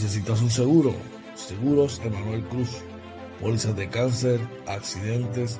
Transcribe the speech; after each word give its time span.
¿Necesitas 0.00 0.40
un 0.42 0.48
seguro? 0.48 0.94
Seguros 1.34 2.00
Emanuel 2.04 2.44
Cruz. 2.44 2.84
Pólizas 3.40 3.74
de 3.74 3.88
cáncer, 3.88 4.38
accidentes, 4.68 5.58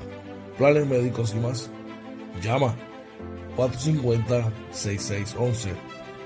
planes 0.56 0.86
médicos 0.86 1.34
y 1.34 1.40
más. 1.40 1.68
Llama 2.40 2.76
450-6611. 3.56 5.70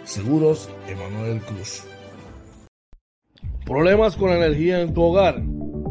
Seguros 0.04 0.68
Emanuel 0.88 1.40
Cruz. 1.40 1.84
¿Problemas 3.64 4.14
con 4.16 4.28
energía 4.28 4.82
en 4.82 4.92
tu 4.92 5.04
hogar? 5.04 5.42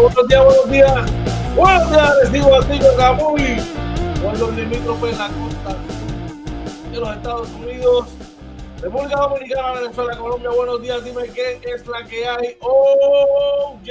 Buenos 0.06 0.28
días, 0.28 0.44
buenos 0.44 0.70
días, 0.70 1.56
buenos 1.56 1.90
días. 1.90 2.14
Les 2.22 2.32
digo 2.32 2.54
a 2.54 2.60
Tico 2.60 2.86
Camuy, 2.96 3.56
con 4.22 4.38
los 4.38 4.54
limítrofes 4.54 5.12
en 5.12 5.18
la 5.18 5.28
costa 5.28 5.76
de 6.92 7.00
los 7.00 7.16
Estados 7.16 7.48
Unidos, 7.50 8.06
República 8.80 9.16
Dominicana, 9.16 9.80
Venezuela, 9.80 10.16
Colombia. 10.16 10.50
Buenos 10.50 10.80
días, 10.80 11.04
dime 11.04 11.22
qué 11.34 11.60
es 11.64 11.84
la 11.88 12.06
que 12.06 12.24
hay. 12.24 12.56
OJ 12.60 13.88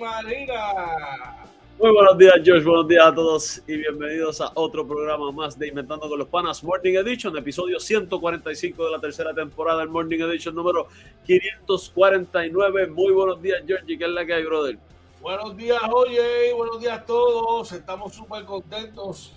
Marina. 0.00 1.36
Muy 1.78 1.92
buenos 1.92 2.16
días, 2.16 2.34
George. 2.42 2.64
Buenos 2.64 2.88
días 2.88 3.04
a 3.04 3.14
todos 3.14 3.62
y 3.66 3.76
bienvenidos 3.76 4.40
a 4.40 4.52
otro 4.54 4.88
programa 4.88 5.30
más 5.30 5.58
de 5.58 5.68
Inventando 5.68 6.08
con 6.08 6.18
los 6.18 6.28
Panas 6.28 6.64
Morning 6.64 6.94
Edition, 6.94 7.36
episodio 7.36 7.78
145 7.78 8.82
de 8.82 8.90
la 8.90 8.98
tercera 8.98 9.34
temporada 9.34 9.80
del 9.80 9.90
Morning 9.90 10.20
Edition 10.20 10.54
número 10.54 10.88
549. 11.26 12.86
Muy 12.86 13.12
buenos 13.12 13.42
días, 13.42 13.62
George. 13.66 13.84
¿Qué 13.98 14.04
es 14.04 14.10
la 14.10 14.24
que 14.24 14.32
hay, 14.32 14.44
brother? 14.44 14.78
Buenos 15.20 15.54
días, 15.54 15.82
oye, 15.92 16.50
buenos 16.54 16.80
días 16.80 16.98
a 16.98 17.04
todos. 17.04 17.72
Estamos 17.72 18.14
súper 18.14 18.46
contentos. 18.46 19.30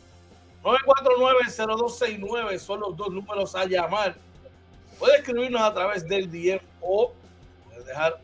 949-0269 0.62 2.58
son 2.58 2.80
los 2.80 2.94
dos 2.96 3.10
números 3.10 3.54
a 3.54 3.66
llamar. 3.66 4.16
Puede 4.98 5.18
escribirnos 5.18 5.62
a 5.62 5.72
través 5.72 6.08
del 6.08 6.28
DM 6.30 6.60
o 6.80 7.12
dejar 7.86 8.20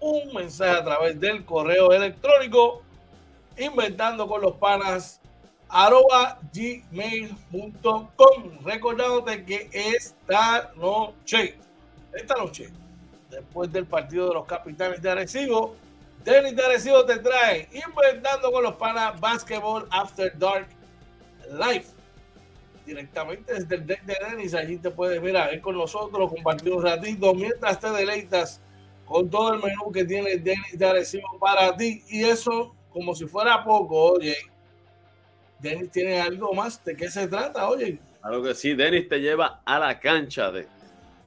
un 0.00 0.34
mensaje 0.34 0.78
a 0.78 0.84
través 0.84 1.20
del 1.20 1.44
correo 1.44 1.92
electrónico 1.92 2.82
inventando 3.56 4.26
con 4.26 4.40
los 4.40 4.56
panas 4.56 5.20
arroba 5.68 6.40
gmail.com 6.52 8.10
recordándote 8.64 9.44
que 9.44 9.70
esta 9.72 10.72
noche 10.76 11.56
esta 12.12 12.34
noche 12.34 12.72
después 13.32 13.72
del 13.72 13.86
partido 13.86 14.28
de 14.28 14.34
los 14.34 14.46
capitanes 14.46 15.02
de 15.02 15.10
Arecibo. 15.10 15.74
Denis 16.24 16.54
de 16.54 16.64
Arecibo 16.64 17.04
te 17.04 17.18
trae 17.18 17.68
Inventando 17.72 18.52
con 18.52 18.62
los 18.62 18.74
panas 18.76 19.18
Basketball 19.18 19.88
After 19.90 20.38
Dark 20.38 20.68
Live. 21.50 21.86
directamente 22.86 23.54
desde 23.54 23.74
el 23.74 23.86
deck 23.86 24.02
de 24.02 24.16
Denis. 24.28 24.54
Allí 24.54 24.76
te 24.76 24.90
puedes, 24.90 25.20
mira, 25.20 25.52
ir 25.52 25.60
con 25.60 25.76
nosotros, 25.76 26.30
compartir 26.30 26.72
un 26.72 26.82
ratito 26.82 27.34
mientras 27.34 27.80
te 27.80 27.90
deleitas 27.90 28.60
con 29.04 29.28
todo 29.28 29.54
el 29.54 29.62
menú 29.62 29.90
que 29.92 30.04
tiene 30.04 30.36
Denis 30.36 30.78
de 30.78 30.86
Arecibo 30.86 31.38
para 31.40 31.76
ti. 31.76 32.02
Y 32.08 32.24
eso, 32.24 32.74
como 32.90 33.14
si 33.14 33.26
fuera 33.26 33.64
poco, 33.64 34.12
oye, 34.12 34.36
Denis 35.58 35.90
tiene 35.90 36.20
algo 36.20 36.52
más. 36.52 36.84
¿De 36.84 36.94
qué 36.94 37.10
se 37.10 37.26
trata, 37.26 37.68
oye? 37.68 37.98
Claro 38.20 38.42
que 38.42 38.54
sí, 38.54 38.74
Denis 38.74 39.08
te 39.08 39.20
lleva 39.20 39.62
a 39.64 39.78
la 39.78 39.98
cancha. 39.98 40.50
¿De, 40.52 40.66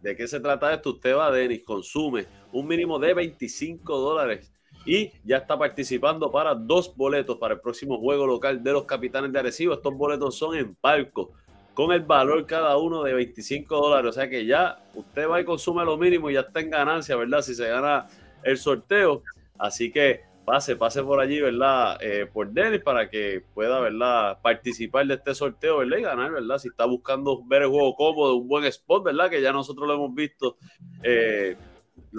de 0.06 0.16
qué 0.16 0.28
se 0.28 0.40
trata 0.40 0.72
esto? 0.72 0.92
Usted 0.92 1.16
va 1.16 1.25
a 1.28 1.31
Denis, 1.31 1.63
consume 1.63 2.28
un 2.52 2.68
mínimo 2.68 3.00
de 3.00 3.16
25 3.16 3.98
dólares 3.98 4.54
y 4.86 5.12
ya 5.24 5.38
está 5.38 5.57
participando 5.57 6.31
para 6.31 6.54
dos 6.54 6.96
boletos 6.96 7.38
para 7.38 7.56
el 7.56 7.60
próximo 7.60 7.98
juego 7.98 8.28
local 8.28 8.63
de 8.63 8.72
los 8.72 8.84
Capitanes 8.84 9.34
de 9.34 9.40
Arecibo. 9.40 9.74
Estos 9.74 9.96
boletos 9.96 10.38
son 10.38 10.56
en 10.56 10.75
palco 10.75 11.31
con 11.74 11.92
el 11.92 12.02
valor 12.02 12.46
cada 12.46 12.78
uno 12.78 13.02
de 13.02 13.16
25 13.16 13.75
dólares. 13.75 14.12
O 14.12 14.13
sea 14.13 14.30
que 14.30 14.46
ya 14.46 14.78
usted 14.94 15.28
va 15.28 15.42
y 15.42 15.44
consume 15.44 15.84
lo 15.84 15.98
mínimo 15.98 16.30
y 16.30 16.36
ya 16.36 16.42
está 16.42 16.60
en 16.60 16.69
ganancia, 16.69 17.16
¿verdad? 17.16 17.42
Si 17.42 17.56
se 17.56 17.68
gana 17.68 18.06
el 18.44 18.60
sorteo. 18.60 19.24
Así 19.58 19.92
que 19.92 20.22
pase, 20.46 20.76
pase 20.76 21.04
por 21.04 21.20
allí, 21.20 21.42
¿verdad? 21.42 21.98
Eh, 22.02 22.28
por 22.32 22.52
Dennis 22.52 22.82
para 22.82 23.10
que 23.10 23.44
pueda, 23.54 23.80
¿verdad? 23.80 24.40
Participar 24.42 25.06
de 25.08 25.16
este 25.16 25.34
sorteo, 25.36 25.80
¿verdad? 25.80 25.98
Y 25.98 26.02
ganar, 26.04 26.32
¿verdad? 26.32 26.58
Si 26.60 26.68
está 26.68 26.86
buscando 26.86 27.44
ver 27.46 27.64
el 27.64 27.70
juego 27.70 27.96
cómodo, 27.96 28.36
un 28.36 28.48
buen 28.48 28.64
spot, 28.66 29.04
¿verdad? 29.04 29.30
Que 29.30 29.42
ya 29.42 29.52
nosotros 29.52 29.88
lo 29.88 29.96
hemos 29.96 30.14
visto. 30.14 30.58
Eh, 31.04 31.58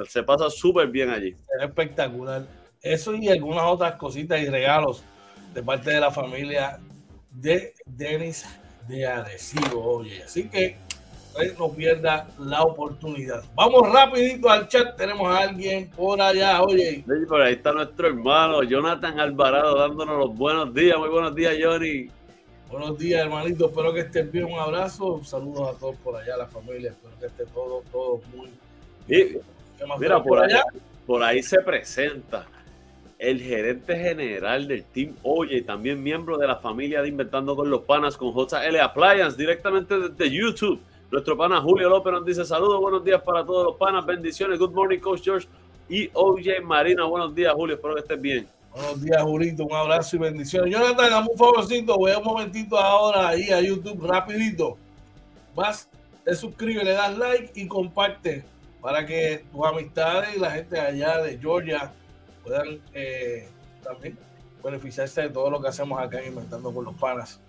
se 0.08 0.23
pasa 0.23 0.50
súper 0.50 0.88
bien 0.88 1.11
allí. 1.11 1.28
Es 1.31 1.62
espectacular. 1.69 2.46
Eso 2.82 3.14
y 3.14 3.28
algunas 3.28 3.64
otras 3.64 3.94
cositas 3.94 4.40
y 4.40 4.46
regalos 4.46 5.02
de 5.55 5.62
parte 5.62 5.90
de 5.90 6.00
la 6.00 6.11
familia 6.11 6.78
de 7.31 7.73
Denis 7.87 8.44
de 8.87 9.06
Arecibo, 9.06 9.82
oye. 9.82 10.23
Así 10.23 10.49
que 10.49 10.76
no 11.58 11.70
pierda 11.72 12.28
la 12.38 12.62
oportunidad. 12.62 13.44
Vamos 13.54 13.92
rapidito 13.92 14.48
al 14.48 14.68
chat. 14.68 14.96
Tenemos 14.96 15.28
a 15.28 15.40
alguien 15.40 15.90
por 15.90 16.20
allá, 16.20 16.62
oye. 16.62 17.04
Por 17.28 17.42
ahí 17.42 17.54
está 17.54 17.72
nuestro 17.72 18.08
hermano 18.08 18.62
Jonathan 18.62 19.20
Alvarado 19.20 19.78
dándonos 19.78 20.18
los 20.18 20.36
buenos 20.36 20.72
días. 20.72 20.98
Muy 20.98 21.08
buenos 21.08 21.34
días, 21.34 21.54
Johnny. 21.60 22.10
Buenos 22.70 22.98
días, 22.98 23.22
hermanito. 23.22 23.66
Espero 23.66 23.92
que 23.92 24.00
estés 24.00 24.30
bien. 24.30 24.46
Un 24.46 24.58
abrazo. 24.58 25.22
Saludos 25.24 25.76
a 25.76 25.78
todos 25.78 25.96
por 25.96 26.16
allá, 26.16 26.36
la 26.36 26.46
familia. 26.46 26.90
Espero 26.90 27.18
que 27.18 27.26
esté 27.26 27.44
todo, 27.46 27.82
todo 27.92 28.20
muy 28.34 28.48
bien. 29.06 29.40
Mira, 29.98 30.22
por, 30.22 30.42
allá, 30.42 30.64
por 31.06 31.22
ahí 31.22 31.42
se 31.42 31.60
presenta 31.60 32.46
el 33.18 33.40
gerente 33.40 33.96
general 33.96 34.68
del 34.68 34.84
Team 34.84 35.14
Oye, 35.22 35.62
también 35.62 36.02
miembro 36.02 36.36
de 36.36 36.46
la 36.46 36.56
familia 36.56 37.02
de 37.02 37.08
Inventando 37.08 37.56
con 37.56 37.70
los 37.70 37.82
Panas 37.82 38.16
con 38.16 38.32
JL 38.34 38.78
Appliance, 38.80 39.36
directamente 39.36 39.98
desde 39.98 40.30
YouTube. 40.30 40.80
Nuestro 41.10 41.36
pana 41.36 41.60
Julio 41.60 41.88
López 41.88 42.12
nos 42.12 42.24
dice 42.24 42.44
saludos, 42.44 42.80
buenos 42.80 43.04
días 43.04 43.22
para 43.22 43.46
todos 43.46 43.64
los 43.64 43.76
panas, 43.76 44.04
bendiciones, 44.04 44.58
good 44.58 44.72
morning, 44.72 44.98
Coach 44.98 45.22
George 45.22 45.46
y 45.88 46.10
OJ 46.12 46.60
Marina. 46.64 47.04
Buenos 47.04 47.32
días, 47.32 47.54
Julio, 47.54 47.76
espero 47.76 47.94
que 47.94 48.00
estés 48.00 48.20
bien. 48.20 48.48
Buenos 48.74 49.00
días, 49.00 49.22
Julito, 49.22 49.64
un 49.64 49.72
abrazo 49.72 50.16
y 50.16 50.18
bendiciones. 50.18 50.74
Jonathan, 50.74 51.10
dame 51.10 51.28
un 51.30 51.38
favorcito, 51.38 51.96
voy 51.96 52.10
un 52.10 52.24
momentito 52.24 52.76
ahora 52.76 53.28
ahí 53.28 53.50
a 53.50 53.60
YouTube, 53.60 54.04
rapidito. 54.04 54.76
Vas, 55.54 55.88
te 56.24 56.34
suscribes, 56.34 56.82
le 56.82 56.90
das 56.90 57.16
like 57.16 57.52
y 57.54 57.68
comparte 57.68 58.44
para 58.80 59.06
que 59.06 59.44
tus 59.52 59.64
amistades 59.64 60.36
y 60.36 60.40
la 60.40 60.50
gente 60.50 60.80
allá 60.80 61.22
de 61.22 61.38
Georgia 61.38 61.92
puedan 62.42 62.80
eh, 62.92 63.48
también 63.80 64.18
beneficiarse 64.62 65.22
de 65.22 65.30
todo 65.30 65.50
lo 65.50 65.60
que 65.60 65.68
hacemos 65.68 66.00
acá 66.00 66.24
Inventando 66.24 66.74
con 66.74 66.84
los 66.84 66.94
Panas 66.96 67.40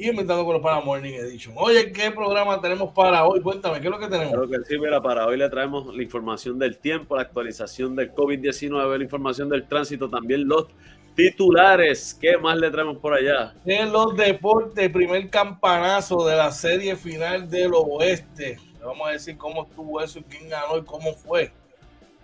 y 0.00 0.08
Inventando 0.08 0.44
con 0.46 0.54
los 0.54 0.62
Panas 0.62 0.82
Morning 0.82 1.12
Edition. 1.12 1.54
Oye, 1.58 1.92
¿qué 1.92 2.10
programa 2.10 2.58
tenemos 2.58 2.90
para 2.94 3.26
hoy? 3.26 3.42
Cuéntame, 3.42 3.80
¿qué 3.80 3.88
es 3.88 3.90
lo 3.90 3.98
que 3.98 4.08
tenemos? 4.08 4.32
Claro 4.32 4.48
que 4.48 4.56
sí, 4.66 4.78
mira, 4.78 5.02
para 5.02 5.26
hoy 5.26 5.36
le 5.36 5.48
traemos 5.50 5.94
la 5.94 6.02
información 6.02 6.58
del 6.58 6.78
tiempo, 6.78 7.16
la 7.16 7.22
actualización 7.22 7.94
del 7.94 8.14
COVID-19, 8.14 8.96
la 8.96 9.04
información 9.04 9.50
del 9.50 9.68
tránsito, 9.68 10.08
también 10.08 10.48
los 10.48 10.68
titulares. 11.14 12.16
¿Qué 12.18 12.38
más 12.38 12.56
le 12.56 12.70
traemos 12.70 12.96
por 12.96 13.12
allá? 13.12 13.54
En 13.66 13.92
los 13.92 14.16
deportes, 14.16 14.88
primer 14.88 15.28
campanazo 15.28 16.26
de 16.26 16.34
la 16.34 16.50
serie 16.50 16.96
final 16.96 17.50
del 17.50 17.72
oeste. 17.74 18.58
Le 18.78 18.86
vamos 18.86 19.06
a 19.06 19.12
decir 19.12 19.36
cómo 19.36 19.64
estuvo 19.64 20.00
eso 20.00 20.20
quién 20.30 20.48
ganó 20.48 20.78
y 20.78 20.82
cómo 20.82 21.12
fue. 21.12 21.52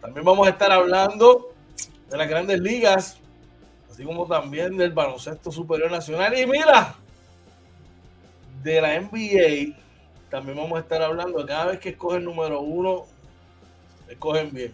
También 0.00 0.24
vamos 0.24 0.46
a 0.46 0.50
estar 0.50 0.72
hablando 0.72 1.52
de 2.08 2.16
las 2.16 2.26
grandes 2.26 2.58
ligas, 2.58 3.18
así 3.90 4.02
como 4.02 4.26
también 4.26 4.78
del 4.78 4.92
baloncesto 4.92 5.52
superior 5.52 5.90
nacional. 5.90 6.38
Y 6.38 6.46
mira, 6.46 6.96
de 8.62 8.80
la 8.80 9.00
NBA, 9.00 9.76
también 10.30 10.56
vamos 10.56 10.76
a 10.76 10.80
estar 10.80 11.02
hablando 11.02 11.44
cada 11.46 11.66
vez 11.66 11.80
que 11.80 11.90
escogen 11.90 12.24
número 12.24 12.60
uno, 12.60 13.06
escogen 14.08 14.52
bien. 14.52 14.72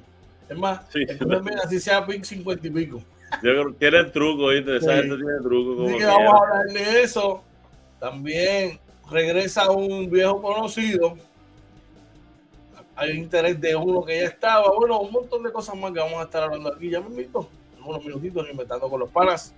Es 0.49 0.57
más, 0.57 0.81
escogen 0.95 1.45
bien, 1.45 1.59
así 1.65 1.81
sea 1.81 2.05
pick 2.07 2.25
50 2.25 2.67
y 2.67 2.71
pico. 2.71 3.03
Yo 3.43 3.51
creo 3.51 3.67
que 3.67 3.91
tiene 3.91 4.05
truco, 4.11 4.49
¿viste? 4.49 4.77
Esa 4.77 4.97
gente 4.97 5.17
tiene 5.17 5.41
truco. 5.43 5.87
Así 5.87 5.99
que 5.99 6.05
vamos 6.05 6.35
a 6.35 6.37
hablar 6.37 6.67
de 6.67 7.03
eso. 7.03 7.43
También 7.99 8.79
regresa 9.11 9.71
un 9.71 10.11
viejo 10.11 10.43
conocido 10.43 11.17
hay 12.95 13.11
interés 13.13 13.61
de 13.61 13.75
uno 13.75 14.05
que 14.05 14.21
ya 14.21 14.27
estaba, 14.27 14.71
bueno, 14.75 15.01
un 15.01 15.13
montón 15.13 15.43
de 15.43 15.53
cosas 15.53 15.77
más 15.77 15.93
que 15.93 15.99
vamos 15.99 16.21
a 16.21 16.25
estar 16.25 16.43
hablando 16.43 16.73
aquí, 16.73 16.91
ya 16.91 17.01
me 17.01 17.09
invito, 17.09 17.49
en 17.77 17.85
unos 17.85 18.05
minutitos 18.05 18.49
inventando 18.51 18.89
con 18.89 19.01
los 19.01 19.11
panas, 19.11 19.55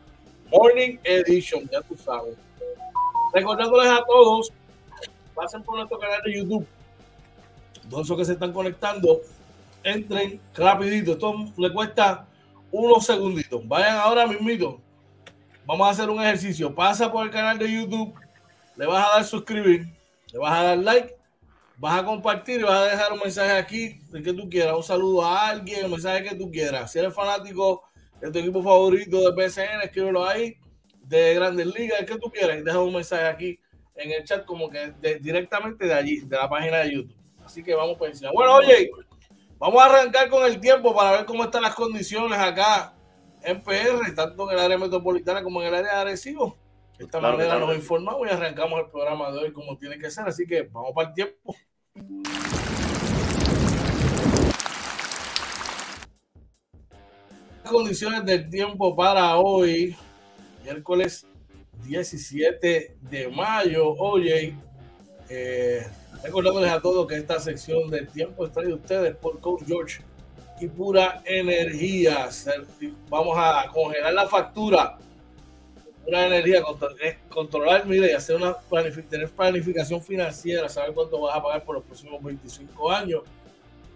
Morning 0.51 0.99
Edition, 1.03 1.69
ya 1.71 1.81
tú 1.83 1.97
sabes. 1.97 2.35
Recordándoles 3.35 3.91
a 3.91 4.05
todos, 4.05 4.53
pasen 5.35 5.63
por 5.63 5.77
nuestro 5.77 5.99
canal 5.99 6.23
de 6.25 6.39
YouTube, 6.39 6.67
todos 7.91 8.07
esos 8.07 8.17
que 8.17 8.25
se 8.25 8.33
están 8.35 8.53
conectando, 8.53 9.21
entren 9.83 10.41
rapidito, 10.55 11.13
esto 11.13 11.35
le 11.57 11.73
cuesta 11.73 12.27
unos 12.71 13.05
segunditos, 13.05 13.67
vayan 13.67 13.99
ahora 13.99 14.27
mismito, 14.27 14.81
vamos 15.67 15.87
a 15.87 15.91
hacer 15.91 16.09
un 16.09 16.23
ejercicio, 16.23 16.75
pasa 16.75 17.11
por 17.11 17.27
el 17.27 17.33
canal 17.33 17.59
de 17.59 17.73
YouTube, 17.73 18.15
le 18.77 18.87
vas 18.87 19.05
a 19.05 19.15
dar 19.17 19.25
suscribir, 19.25 19.89
le 20.33 20.39
vas 20.39 20.59
a 20.59 20.63
dar 20.63 20.79
like 20.79 21.15
vas 21.77 22.01
a 22.01 22.05
compartir 22.05 22.61
y 22.61 22.63
vas 22.63 22.79
a 22.79 22.85
dejar 22.85 23.13
un 23.13 23.19
mensaje 23.19 23.53
aquí 23.53 24.01
de 24.11 24.23
que 24.23 24.33
tú 24.33 24.49
quieras, 24.49 24.77
un 24.77 24.83
saludo 24.83 25.25
a 25.25 25.49
alguien, 25.49 25.87
un 25.87 25.93
mensaje 25.93 26.23
que 26.23 26.37
tú 26.37 26.51
quieras. 26.51 26.93
Si 26.93 26.99
eres 26.99 27.13
fanático 27.13 27.83
de 28.21 28.31
tu 28.31 28.39
equipo 28.39 28.63
favorito 28.63 29.31
de 29.31 29.49
PSN, 29.49 29.83
escríbelo 29.83 30.27
ahí, 30.27 30.57
de 31.07 31.35
Grandes 31.35 31.67
Ligas, 31.67 32.01
el 32.01 32.07
que 32.07 32.19
tú 32.19 32.31
quieras, 32.31 32.65
deja 32.65 32.81
un 32.81 32.95
mensaje 32.95 33.27
aquí 33.27 33.59
en 33.95 34.11
el 34.11 34.25
chat 34.25 34.45
como 34.45 34.69
que 34.69 34.93
directamente 35.21 35.87
de 35.87 35.95
allí, 35.95 36.21
de 36.21 36.37
la 36.37 36.49
página 36.49 36.79
de 36.79 36.95
YouTube. 36.95 37.15
Así 37.45 37.63
que 37.63 37.75
vamos 37.75 37.97
por 37.97 38.09
encima. 38.09 38.33
Bueno, 38.33 38.55
oye, 38.55 38.91
vamos 39.59 39.83
a 39.83 39.87
arrancar 39.87 40.29
con 40.31 40.45
el 40.45 40.61
tiempo 40.61 40.95
para 40.95 41.13
ver 41.13 41.25
cómo 41.27 41.45
están 41.45 41.63
las 41.63 41.75
condiciones 41.75 42.39
acá 42.39 42.95
en 43.43 43.63
PR, 43.63 44.15
tanto 44.15 44.51
en 44.51 44.59
el 44.59 44.65
área 44.65 44.79
metropolitana 44.79 45.43
como 45.43 45.61
en 45.61 45.69
el 45.69 45.75
área 45.75 45.95
de 45.95 46.01
Arecibo. 46.01 46.57
De 46.99 47.05
esta 47.05 47.21
manera 47.21 47.59
nos 47.59 47.75
informamos 47.75 48.27
y 48.27 48.31
arrancamos 48.31 48.81
el 48.81 48.87
programa 48.87 49.31
de 49.31 49.39
hoy 49.39 49.53
como 49.53 49.77
tiene 49.77 49.99
que 49.99 50.11
ser. 50.11 50.27
Así 50.27 50.47
que 50.47 50.63
vamos 50.63 50.93
para 50.95 51.09
el 51.09 51.15
tiempo. 51.15 51.55
Condiciones 57.69 58.25
del 58.25 58.49
tiempo 58.49 58.95
para 58.95 59.37
hoy, 59.37 59.97
miércoles 60.65 61.27
17 61.85 62.97
de 63.01 63.29
mayo. 63.29 63.91
Oye, 63.99 64.57
eh, 65.29 65.87
recordándoles 66.23 66.73
a 66.73 66.81
todos 66.81 67.07
que 67.07 67.17
esta 67.17 67.39
sección 67.39 67.91
del 67.91 68.09
tiempo 68.09 68.47
está 68.47 68.63
de 68.63 68.73
ustedes 68.73 69.15
por 69.17 69.41
Coach 69.41 69.63
George 69.67 70.03
y 70.59 70.67
pura 70.69 71.23
energía. 71.27 72.29
Vamos 73.09 73.37
a 73.39 73.71
congelar 73.73 74.15
la 74.15 74.27
factura 74.27 74.99
una 76.07 76.27
energía, 76.27 76.63
controlar, 77.31 77.87
mire, 77.87 78.11
y 78.11 78.13
hacer 78.13 78.37
una 78.37 78.55
tener 79.09 79.31
planificación 79.31 80.03
financiera, 80.03 80.69
saber 80.69 80.93
cuánto 80.93 81.19
vas 81.19 81.35
a 81.35 81.43
pagar 81.43 81.65
por 81.65 81.77
los 81.77 81.85
próximos 81.85 82.23
25 82.23 82.91
años, 82.93 83.23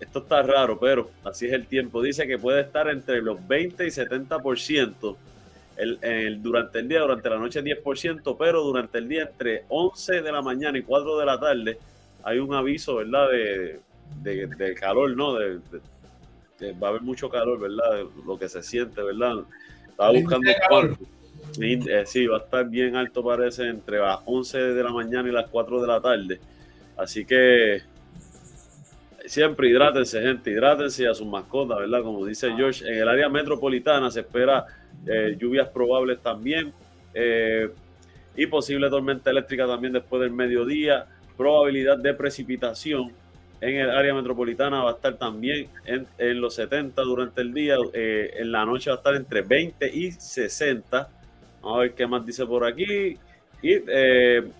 esto 0.00 0.18
está 0.20 0.42
raro, 0.42 0.78
pero 0.78 1.10
así 1.24 1.46
es 1.46 1.52
el 1.52 1.66
tiempo, 1.66 2.02
dice 2.02 2.26
que 2.26 2.38
puede 2.38 2.60
estar 2.60 2.88
entre 2.88 3.22
los 3.22 3.46
20 3.46 3.86
y 3.86 3.88
70%. 3.88 5.16
el, 5.76 6.42
durante 6.42 6.78
el 6.78 6.88
día, 6.88 7.00
durante 7.00 7.28
la 7.28 7.38
noche 7.38 7.62
10%, 7.62 8.36
pero 8.38 8.62
durante 8.62 8.98
el 8.98 9.08
día 9.08 9.22
entre 9.22 9.64
11 9.68 10.22
de 10.22 10.32
la 10.32 10.42
mañana 10.42 10.78
y 10.78 10.82
4 10.82 11.18
de 11.18 11.26
la 11.26 11.38
tarde 11.38 11.78
hay 12.22 12.38
un 12.38 12.54
aviso, 12.54 12.96
¿verdad? 12.96 13.28
De, 13.30 13.80
de, 14.48 14.74
calor, 14.74 15.16
¿no? 15.16 15.34
De, 15.34 15.60
va 16.82 16.88
a 16.88 16.90
haber 16.90 17.02
mucho 17.02 17.28
calor, 17.28 17.60
¿verdad? 17.60 18.04
Lo 18.26 18.38
que 18.38 18.48
se 18.48 18.62
siente, 18.62 19.00
¿verdad? 19.02 19.44
Estaba 19.88 20.10
buscando 20.12 20.50
eh, 21.60 22.02
sí, 22.06 22.26
va 22.26 22.38
a 22.38 22.40
estar 22.40 22.68
bien 22.68 22.96
alto, 22.96 23.22
parece, 23.22 23.68
entre 23.68 23.98
las 23.98 24.18
11 24.24 24.58
de 24.58 24.82
la 24.82 24.90
mañana 24.90 25.28
y 25.28 25.32
las 25.32 25.48
4 25.48 25.80
de 25.80 25.86
la 25.86 26.00
tarde. 26.00 26.40
Así 26.96 27.24
que 27.24 27.82
siempre 29.26 29.68
hidrátense, 29.68 30.20
gente, 30.20 30.50
hidrátense 30.50 31.06
a 31.08 31.14
sus 31.14 31.26
mascotas, 31.26 31.78
¿verdad? 31.78 32.02
Como 32.02 32.24
dice 32.24 32.52
George, 32.56 32.86
en 32.86 32.98
el 32.98 33.08
área 33.08 33.28
metropolitana 33.28 34.10
se 34.10 34.20
espera 34.20 34.66
eh, 35.06 35.36
lluvias 35.38 35.68
probables 35.68 36.20
también 36.20 36.72
eh, 37.14 37.68
y 38.36 38.46
posible 38.46 38.88
tormenta 38.88 39.30
eléctrica 39.30 39.66
también 39.66 39.92
después 39.92 40.20
del 40.22 40.30
mediodía. 40.30 41.06
Probabilidad 41.36 41.98
de 41.98 42.14
precipitación 42.14 43.12
en 43.60 43.76
el 43.76 43.90
área 43.90 44.14
metropolitana 44.14 44.82
va 44.82 44.90
a 44.90 44.94
estar 44.94 45.16
también 45.16 45.68
en, 45.84 46.40
los 46.40 46.54
70 46.54 47.02
durante 47.02 47.40
el 47.40 47.52
día. 47.52 47.76
Eh, 47.92 48.34
en 48.38 48.52
la 48.52 48.64
noche 48.64 48.90
va 48.90 48.96
a 48.96 48.98
estar 48.98 49.14
entre 49.14 49.42
20 49.42 49.88
y 49.94 50.12
60. 50.12 51.08
Vamos 51.62 51.78
a 51.78 51.80
ver 51.80 51.94
qué 51.94 52.06
más 52.06 52.24
dice 52.24 52.46
por 52.46 52.64
aquí. 52.64 53.18
Y 53.62 53.76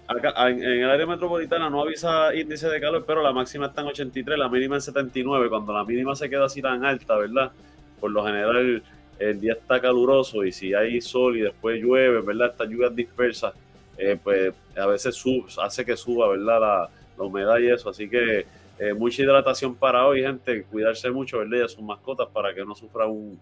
acá 0.09 0.49
en, 0.49 0.63
el 0.63 0.91
área 0.91 1.07
metropolitana 1.07 1.71
no 1.71 1.83
avisa 1.83 2.35
índice 2.35 2.69
de 2.69 2.81
calor, 2.81 3.05
pero 3.07 3.23
la 3.23 3.33
máxima 3.33 3.67
está 3.67 3.83
en 3.83 3.89
83, 3.89 4.39
la 4.39 4.49
mínima 4.49 4.77
en 4.77 4.81
79. 4.81 5.49
Cuando 5.49 5.73
la 5.73 5.85
mínima 5.85 6.17
se 6.17 6.31
queda 6.31 6.47
así 6.47 6.63
tan 6.63 6.85
alta, 6.85 7.17
¿verdad? 7.17 7.53
Por 8.01 8.11
lo 8.11 8.25
general 8.25 8.83
el 9.19 9.41
día 9.41 9.55
está 9.55 9.81
caluroso 9.81 10.45
y 10.45 10.53
si 10.53 10.75
hay 10.75 11.01
sol 11.01 11.37
y 11.37 11.41
después 11.41 11.81
llueve, 11.81 12.21
¿verdad? 12.21 12.51
Estas 12.51 12.69
lluvias 12.69 12.95
dispersas, 12.95 13.55
eh, 13.97 14.19
pues 14.23 14.53
a 14.77 14.87
veces 14.87 15.23
hace 15.59 15.85
que 15.85 15.97
suba, 15.97 16.29
¿verdad? 16.29 16.61
La, 16.61 16.91
humedad 17.19 17.59
y 17.59 17.71
eso. 17.71 17.89
Así 17.89 18.11
que 18.11 18.45
eh, 18.79 18.93
mucha 18.93 19.23
hidratación 19.23 19.75
para 19.75 20.07
hoy, 20.07 20.23
gente. 20.23 20.65
Cuidarse 20.65 21.11
mucho, 21.11 21.39
¿verdad? 21.39 21.59
Y 21.59 21.63
a 21.63 21.69
sus 21.69 21.83
mascotas 21.83 22.29
para 22.33 22.55
que 22.55 22.65
no 22.65 22.75
sufra 22.75 23.07
un, 23.07 23.41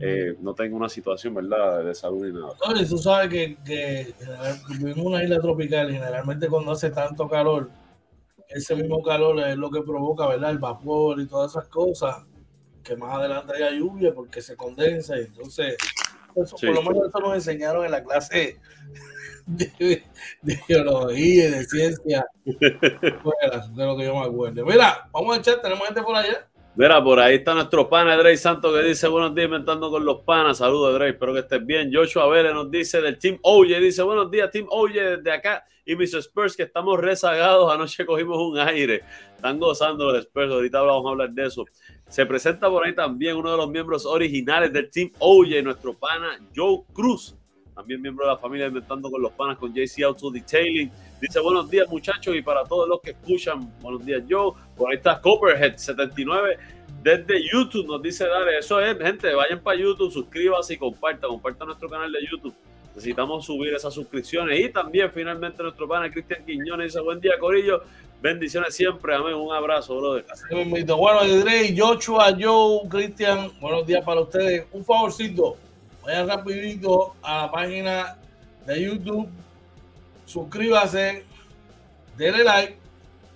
eh, 0.00 0.36
no 0.40 0.54
tenga 0.54 0.76
una 0.76 0.88
situación, 0.88 1.34
¿verdad? 1.34 1.84
De 1.84 1.94
salud 1.94 2.26
ni 2.26 2.32
nada. 2.32 2.52
No, 2.66 2.86
tú 2.86 2.98
sabes 2.98 3.28
que, 3.28 3.56
que 3.64 4.14
en 4.70 5.00
una 5.00 5.24
isla 5.24 5.40
tropical, 5.40 5.90
generalmente 5.90 6.48
cuando 6.48 6.72
hace 6.72 6.90
tanto 6.90 7.28
calor, 7.28 7.68
ese 8.48 8.76
mismo 8.76 9.02
calor 9.02 9.40
es 9.40 9.56
lo 9.56 9.70
que 9.70 9.82
provoca, 9.82 10.28
¿verdad? 10.28 10.50
El 10.50 10.58
vapor 10.58 11.20
y 11.20 11.26
todas 11.26 11.52
esas 11.52 11.68
cosas 11.68 12.24
que 12.82 12.96
más 12.96 13.18
adelante 13.18 13.54
haya 13.54 13.72
lluvia 13.72 14.14
porque 14.14 14.40
se 14.40 14.56
condensa 14.56 15.18
y 15.18 15.22
entonces 15.22 15.76
por 16.34 16.74
lo 16.74 16.82
menos 16.82 17.08
eso 17.08 17.18
nos 17.18 17.34
enseñaron 17.34 17.84
en 17.84 17.90
la 17.90 18.04
clase 18.04 18.60
de, 19.46 20.02
biología 20.68 21.48
y 21.48 21.50
de 21.50 21.64
ciencia 21.64 22.26
de 22.44 23.84
lo 23.84 23.96
que 23.96 24.04
yo 24.04 24.14
me 24.14 24.26
acuerdo. 24.26 24.66
Mira, 24.66 25.08
vamos 25.12 25.36
a 25.36 25.40
echar, 25.40 25.62
tenemos 25.62 25.86
gente 25.86 26.02
por 26.02 26.16
allá. 26.16 26.48
Mira, 26.74 27.02
por 27.02 27.18
ahí 27.18 27.36
está 27.36 27.54
nuestro 27.54 27.88
pana 27.88 28.16
Drey 28.16 28.36
Santos 28.36 28.76
que 28.76 28.82
dice 28.82 29.08
buenos 29.08 29.34
días 29.34 29.46
inventando 29.46 29.90
con 29.90 30.04
los 30.04 30.20
panas. 30.22 30.58
Saludos 30.58 30.94
Drey, 30.94 31.12
espero 31.12 31.32
que 31.32 31.40
estés 31.40 31.64
bien. 31.64 31.90
Joshua 31.92 32.28
Vélez 32.28 32.52
nos 32.52 32.70
dice 32.70 33.00
del 33.00 33.18
Team 33.18 33.38
Oye, 33.42 33.80
dice 33.80 34.02
buenos 34.02 34.30
días 34.30 34.50
Team 34.50 34.66
Oye 34.70 35.16
desde 35.16 35.32
acá 35.32 35.64
y 35.86 35.94
mis 35.96 36.12
Spurs 36.12 36.54
que 36.54 36.64
estamos 36.64 37.00
rezagados. 37.00 37.72
Anoche 37.72 38.04
cogimos 38.04 38.36
un 38.38 38.58
aire. 38.58 39.02
Están 39.34 39.58
gozando 39.58 40.12
los 40.12 40.24
Spurs, 40.24 40.52
ahorita 40.52 40.82
vamos 40.82 41.06
a 41.06 41.10
hablar 41.12 41.30
de 41.30 41.46
eso. 41.46 41.64
Se 42.08 42.26
presenta 42.26 42.68
por 42.68 42.84
ahí 42.84 42.94
también 42.94 43.36
uno 43.36 43.52
de 43.52 43.56
los 43.56 43.70
miembros 43.70 44.04
originales 44.04 44.72
del 44.72 44.90
Team 44.90 45.12
Oye, 45.20 45.62
nuestro 45.62 45.94
pana 45.94 46.38
Joe 46.54 46.82
Cruz, 46.92 47.36
también 47.76 48.00
miembro 48.00 48.24
de 48.24 48.32
la 48.32 48.38
familia 48.38 48.66
Inventando 48.66 49.10
con 49.10 49.20
los 49.20 49.32
Panas 49.32 49.58
con 49.58 49.72
JC 49.72 50.02
Auto 50.02 50.30
Detailing. 50.30 50.90
Dice 51.20 51.38
buenos 51.40 51.68
días 51.70 51.86
muchachos 51.88 52.34
y 52.34 52.40
para 52.40 52.64
todos 52.64 52.88
los 52.88 53.00
que 53.02 53.10
escuchan, 53.10 53.70
buenos 53.80 54.04
días 54.04 54.22
Joe. 54.28 54.52
Por 54.74 54.90
ahí 54.90 54.96
está 54.96 55.20
Copperhead79 55.20 56.56
desde 57.02 57.48
YouTube, 57.52 57.86
nos 57.86 58.02
dice 58.02 58.26
dale, 58.26 58.58
eso 58.58 58.80
es 58.80 58.96
gente, 58.98 59.32
vayan 59.34 59.60
para 59.60 59.78
YouTube, 59.78 60.10
suscríbanse 60.10 60.74
y 60.74 60.76
compartan, 60.78 61.28
compartan 61.28 61.68
nuestro 61.68 61.88
canal 61.88 62.10
de 62.10 62.18
YouTube. 62.28 62.54
Necesitamos 62.94 63.44
subir 63.44 63.74
esas 63.74 63.92
suscripciones 63.92 64.58
y 64.58 64.70
también 64.70 65.12
finalmente 65.12 65.62
nuestro 65.62 65.86
pana 65.86 66.10
Cristian 66.10 66.46
Quiñones 66.46 66.94
dice 66.94 67.00
buen 67.00 67.20
día 67.20 67.38
Corillo 67.38 67.82
Bendiciones 68.22 68.74
siempre, 68.74 69.14
amén. 69.14 69.34
Un 69.34 69.54
abrazo, 69.54 69.94
brother. 69.98 70.24
Bueno, 70.96 71.20
André, 71.20 71.74
Joshua, 71.76 72.34
Joe, 72.40 72.88
Cristian, 72.88 73.50
buenos 73.60 73.86
días 73.86 74.02
para 74.02 74.22
ustedes. 74.22 74.66
Un 74.72 74.82
favorcito, 74.82 75.58
vayan 76.06 76.28
rapidito 76.28 77.16
a 77.20 77.42
la 77.42 77.50
página 77.50 78.16
de 78.64 78.80
YouTube, 78.80 79.28
suscríbase, 80.24 81.24
denle 82.16 82.44
like, 82.44 82.78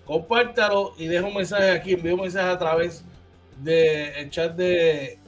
compártalo 0.04 0.94
y 0.96 1.06
deja 1.06 1.26
un 1.26 1.34
mensaje 1.34 1.70
aquí, 1.70 1.94
envíe 1.94 2.12
un 2.12 2.20
mensaje 2.20 2.48
a 2.48 2.58
través 2.58 3.04
del 3.58 4.30
chat 4.30 4.54
de, 4.54 5.18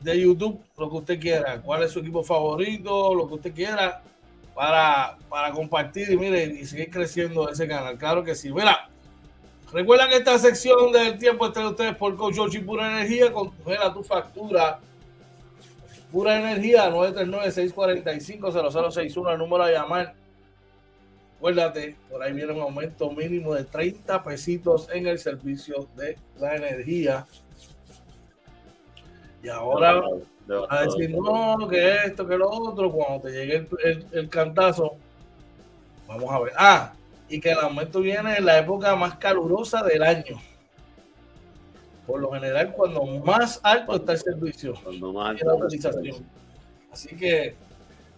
de 0.00 0.20
YouTube, 0.20 0.58
lo 0.78 0.88
que 0.88 0.96
usted 0.96 1.20
quiera, 1.20 1.60
cuál 1.60 1.82
es 1.82 1.92
su 1.92 1.98
equipo 1.98 2.24
favorito, 2.24 3.14
lo 3.14 3.28
que 3.28 3.34
usted 3.34 3.54
quiera 3.54 4.02
para, 4.54 5.18
para 5.28 5.52
compartir 5.52 6.10
y 6.10 6.16
mire, 6.16 6.44
y 6.44 6.64
seguir 6.64 6.90
creciendo 6.90 7.50
ese 7.50 7.68
canal. 7.68 7.98
Claro 7.98 8.24
que 8.24 8.34
sí. 8.34 8.50
Mira, 8.50 8.88
recuerda 9.72 10.08
que 10.08 10.16
esta 10.16 10.38
sección 10.38 10.90
del 10.90 11.18
tiempo 11.18 11.46
está 11.46 11.60
de 11.60 11.68
ustedes 11.68 11.96
por 11.96 12.16
Coach 12.16 12.54
y 12.54 12.58
Pura 12.58 12.90
Energía. 12.90 13.32
Congela 13.32 13.92
tu 13.92 14.02
factura. 14.02 14.80
Pura 16.10 16.38
Energía 16.38 16.90
939-645-0061, 16.90 19.32
el 19.32 19.38
número 19.38 19.64
a 19.64 19.70
llamar. 19.70 20.14
Acuérdate, 21.36 21.96
por 22.10 22.22
ahí 22.22 22.32
viene 22.32 22.52
un 22.52 22.62
aumento 22.62 23.10
mínimo 23.10 23.54
de 23.54 23.64
30 23.64 24.22
pesitos 24.22 24.88
en 24.92 25.06
el 25.06 25.18
servicio 25.18 25.86
de 25.96 26.16
la 26.38 26.56
energía. 26.56 27.26
Y 29.42 29.48
ahora 29.48 30.02
a 30.68 30.82
decir, 30.82 31.10
no, 31.10 31.68
que 31.68 32.06
esto, 32.06 32.26
que 32.26 32.36
lo 32.36 32.48
otro, 32.48 32.90
cuando 32.90 33.28
te 33.28 33.32
llegue 33.32 33.68
el, 34.12 34.28
cantazo, 34.28 34.96
vamos 36.06 36.32
a 36.32 36.40
ver. 36.40 36.52
Ah, 36.56 36.92
y 37.28 37.40
que 37.40 37.50
el 37.50 37.58
aumento 37.58 38.00
viene 38.00 38.36
en 38.36 38.46
la 38.46 38.58
época 38.58 38.96
más 38.96 39.16
calurosa 39.16 39.82
del 39.82 40.02
año. 40.02 40.40
Por 42.08 42.20
lo 42.22 42.32
general, 42.32 42.72
cuando 42.72 43.04
más 43.04 43.60
alto 43.62 43.96
está 43.96 44.12
el 44.12 44.18
servicio. 44.18 44.72
Cuando 44.82 45.12
más 45.12 45.28
alto 45.32 45.44
la 45.44 45.54
utilización. 45.66 46.26
Así 46.90 47.14
que 47.14 47.54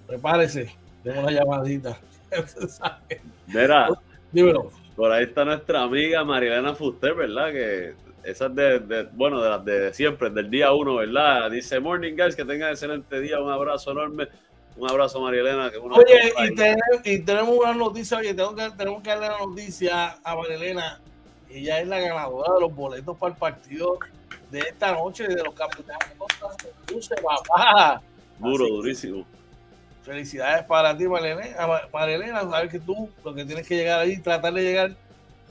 prepárese, 0.07 0.73
tengo 1.03 1.23
una 1.23 1.33
llamadita. 1.33 1.99
Mira, 3.49 3.89
dímelo. 4.31 4.71
Por 4.95 5.11
ahí 5.11 5.25
está 5.25 5.45
nuestra 5.45 5.83
amiga 5.83 6.23
Marilena 6.23 6.73
Fuster, 6.73 7.15
¿verdad? 7.15 7.51
Que 7.51 7.95
esas 8.23 8.55
de, 8.55 9.09
bueno, 9.13 9.43
de 9.43 9.51
las 9.51 9.65
de 9.65 9.93
siempre, 9.93 10.31
del 10.31 10.49
día 10.49 10.73
uno, 10.73 10.95
¿verdad? 10.95 11.51
Dice, 11.51 11.81
morning 11.81 12.15
guys, 12.17 12.37
que 12.37 12.45
tengan 12.45 12.71
excelente 12.71 13.21
día, 13.21 13.41
un 13.41 13.51
abrazo 13.51 13.91
enorme. 13.91 14.29
Un 14.77 14.89
abrazo, 14.89 15.21
María 15.21 15.41
Elena. 15.41 15.69
oye, 15.91 16.33
y, 17.05 17.19
tenemos 17.23 17.57
una 17.59 17.75
noticia, 17.75 18.19
oye, 18.19 18.35
tengo 18.35 18.55
que, 18.55 18.71
tenemos 18.71 19.03
que 19.03 19.11
darle 19.11 19.27
la 19.27 19.39
noticia 19.39 20.19
a 20.23 20.37
María 20.37 20.55
Elena. 20.55 21.01
Ella 21.53 21.81
es 21.81 21.89
la 21.89 21.99
ganadora 21.99 22.55
de 22.55 22.61
los 22.61 22.75
boletos 22.75 23.17
para 23.17 23.33
el 23.33 23.39
partido 23.39 23.99
de 24.51 24.61
esta 24.61 24.93
noche 24.93 25.27
de 25.27 25.43
los 25.43 25.55
capitanes. 25.55 26.09
Duro, 28.39 28.67
durísimo. 28.67 29.25
Felicidades 30.03 30.65
para 30.65 30.97
ti, 30.97 31.07
María 31.07 31.35
Elena. 32.15 32.41
Sabes 32.43 32.71
que 32.71 32.81
tú 32.81 33.11
lo 33.25 33.35
que 33.35 33.45
tienes 33.45 33.67
que 33.67 33.77
llegar 33.77 34.01
ahí, 34.01 34.19
tratar 34.19 34.53
de 34.55 34.63
llegar 34.63 34.91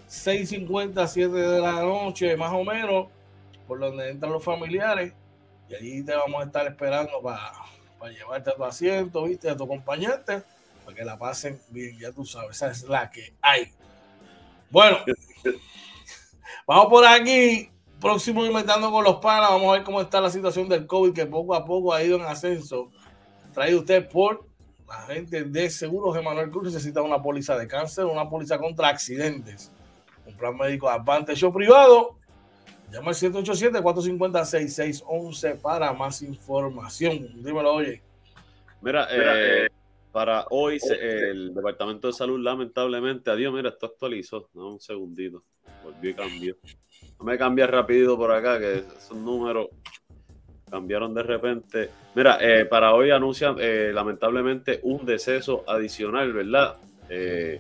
6.50, 0.10 1.08
7 1.08 1.32
de 1.32 1.60
la 1.60 1.74
noche, 1.74 2.36
más 2.36 2.52
o 2.52 2.64
menos, 2.64 3.08
por 3.68 3.80
donde 3.80 4.10
entran 4.10 4.32
los 4.32 4.44
familiares. 4.44 5.14
Y 5.70 5.76
allí 5.76 6.04
te 6.04 6.16
vamos 6.16 6.42
a 6.42 6.46
estar 6.46 6.66
esperando 6.66 7.22
para, 7.22 8.12
llevarte 8.12 8.50
a 8.50 8.56
tu 8.56 8.64
asiento, 8.64 9.24
viste, 9.26 9.50
a 9.50 9.56
tu 9.56 9.66
acompañante, 9.66 10.42
para 10.84 10.98
que 10.98 11.06
la 11.06 11.18
pasen 11.18 11.62
bien, 11.70 12.00
ya 12.00 12.12
tú 12.12 12.26
sabes, 12.26 12.56
esa 12.56 12.72
es 12.72 12.84
la 12.84 13.12
que 13.12 13.34
hay. 13.42 13.72
Bueno, 14.72 14.98
vamos 16.70 16.88
por 16.88 17.06
aquí. 17.06 17.70
Próximo 18.00 18.46
inventando 18.46 18.92
con 18.92 19.04
los 19.04 19.18
panas, 19.18 19.50
vamos 19.50 19.70
a 19.70 19.72
ver 19.74 19.84
cómo 19.84 20.00
está 20.00 20.22
la 20.22 20.30
situación 20.30 20.70
del 20.70 20.88
COVID, 20.88 21.12
que 21.12 21.26
poco 21.26 21.54
a 21.54 21.66
poco 21.66 21.94
ha 21.94 22.02
ido 22.02 22.16
en 22.16 22.24
ascenso. 22.24 22.92
Traído 23.54 23.80
usted 23.80 24.08
por 24.08 24.48
la 24.88 25.02
gente 25.02 25.44
de 25.44 25.70
Seguros 25.70 26.16
Emanuel 26.16 26.50
Cruz 26.50 26.66
necesita 26.66 27.02
una 27.02 27.22
póliza 27.22 27.58
de 27.58 27.68
cáncer, 27.68 28.06
una 28.06 28.30
póliza 28.30 28.58
contra 28.58 28.88
accidentes 28.88 29.70
un 30.30 30.38
plan 30.38 30.56
médico 30.56 30.88
Advante 30.90 31.36
Show 31.36 31.52
privado. 31.52 32.16
Llama 32.92 33.10
al 33.10 33.16
787-450-6611 33.16 35.62
para 35.62 35.92
más 35.94 36.24
información. 36.24 37.44
Dímelo, 37.44 37.76
oye. 37.76 38.02
Mira, 38.82 39.08
eh, 39.12 39.66
eh, 39.66 39.68
para 40.12 40.48
hoy 40.50 40.80
el 41.00 41.54
Departamento 41.54 42.08
de 42.08 42.14
Salud, 42.14 42.40
lamentablemente, 42.40 43.30
adiós, 43.30 43.54
mira, 43.54 43.70
esto 43.70 43.86
actualizó. 43.86 44.50
un 44.54 44.80
segundito. 44.80 45.44
Volvió 45.84 46.10
y 46.10 46.14
cambió. 46.14 46.56
No 47.20 47.26
me 47.26 47.38
cambia 47.38 47.68
rapidito 47.68 48.18
por 48.18 48.32
acá, 48.32 48.60
que 48.60 48.76
es 48.76 49.12
un 49.12 49.26
número. 49.26 49.70
cambiaron 50.70 51.14
de 51.14 51.24
repente. 51.24 51.90
Mira, 52.16 52.38
eh, 52.42 52.66
para 52.66 52.94
hoy 52.94 53.12
anuncian 53.12 53.56
eh, 53.60 53.92
lamentablemente 53.94 54.80
un 54.84 55.06
deceso 55.06 55.64
adicional, 55.68 56.32
¿verdad? 56.32 56.78
Eh, 57.10 57.60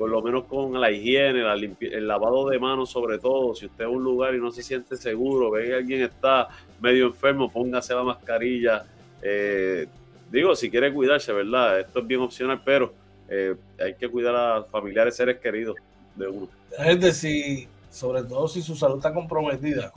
por 0.00 0.08
lo 0.08 0.22
menos 0.22 0.44
con 0.44 0.80
la 0.80 0.90
higiene, 0.90 1.42
el 1.82 2.08
lavado 2.08 2.48
de 2.48 2.58
manos 2.58 2.88
sobre 2.88 3.18
todo, 3.18 3.54
si 3.54 3.66
usted 3.66 3.84
es 3.84 3.90
un 3.90 4.02
lugar 4.02 4.34
y 4.34 4.38
no 4.38 4.50
se 4.50 4.62
siente 4.62 4.96
seguro, 4.96 5.50
ve 5.50 5.66
que 5.66 5.74
alguien 5.74 6.02
está 6.04 6.48
medio 6.80 7.08
enfermo, 7.08 7.52
póngase 7.52 7.94
la 7.94 8.02
mascarilla. 8.02 8.86
Eh, 9.20 9.86
digo, 10.32 10.56
si 10.56 10.70
quiere 10.70 10.90
cuidarse, 10.90 11.34
¿verdad? 11.34 11.80
Esto 11.80 11.98
es 11.98 12.06
bien 12.06 12.22
opcional, 12.22 12.62
pero 12.64 12.94
eh, 13.28 13.54
hay 13.78 13.92
que 13.92 14.08
cuidar 14.08 14.34
a 14.34 14.62
familiares, 14.62 15.16
seres 15.16 15.38
queridos 15.38 15.76
de 16.16 16.28
uno. 16.28 16.48
Gente, 16.78 17.12
si, 17.12 17.68
sobre 17.90 18.22
todo 18.22 18.48
si 18.48 18.62
su 18.62 18.74
salud 18.74 18.96
está 18.96 19.12
comprometida, 19.12 19.92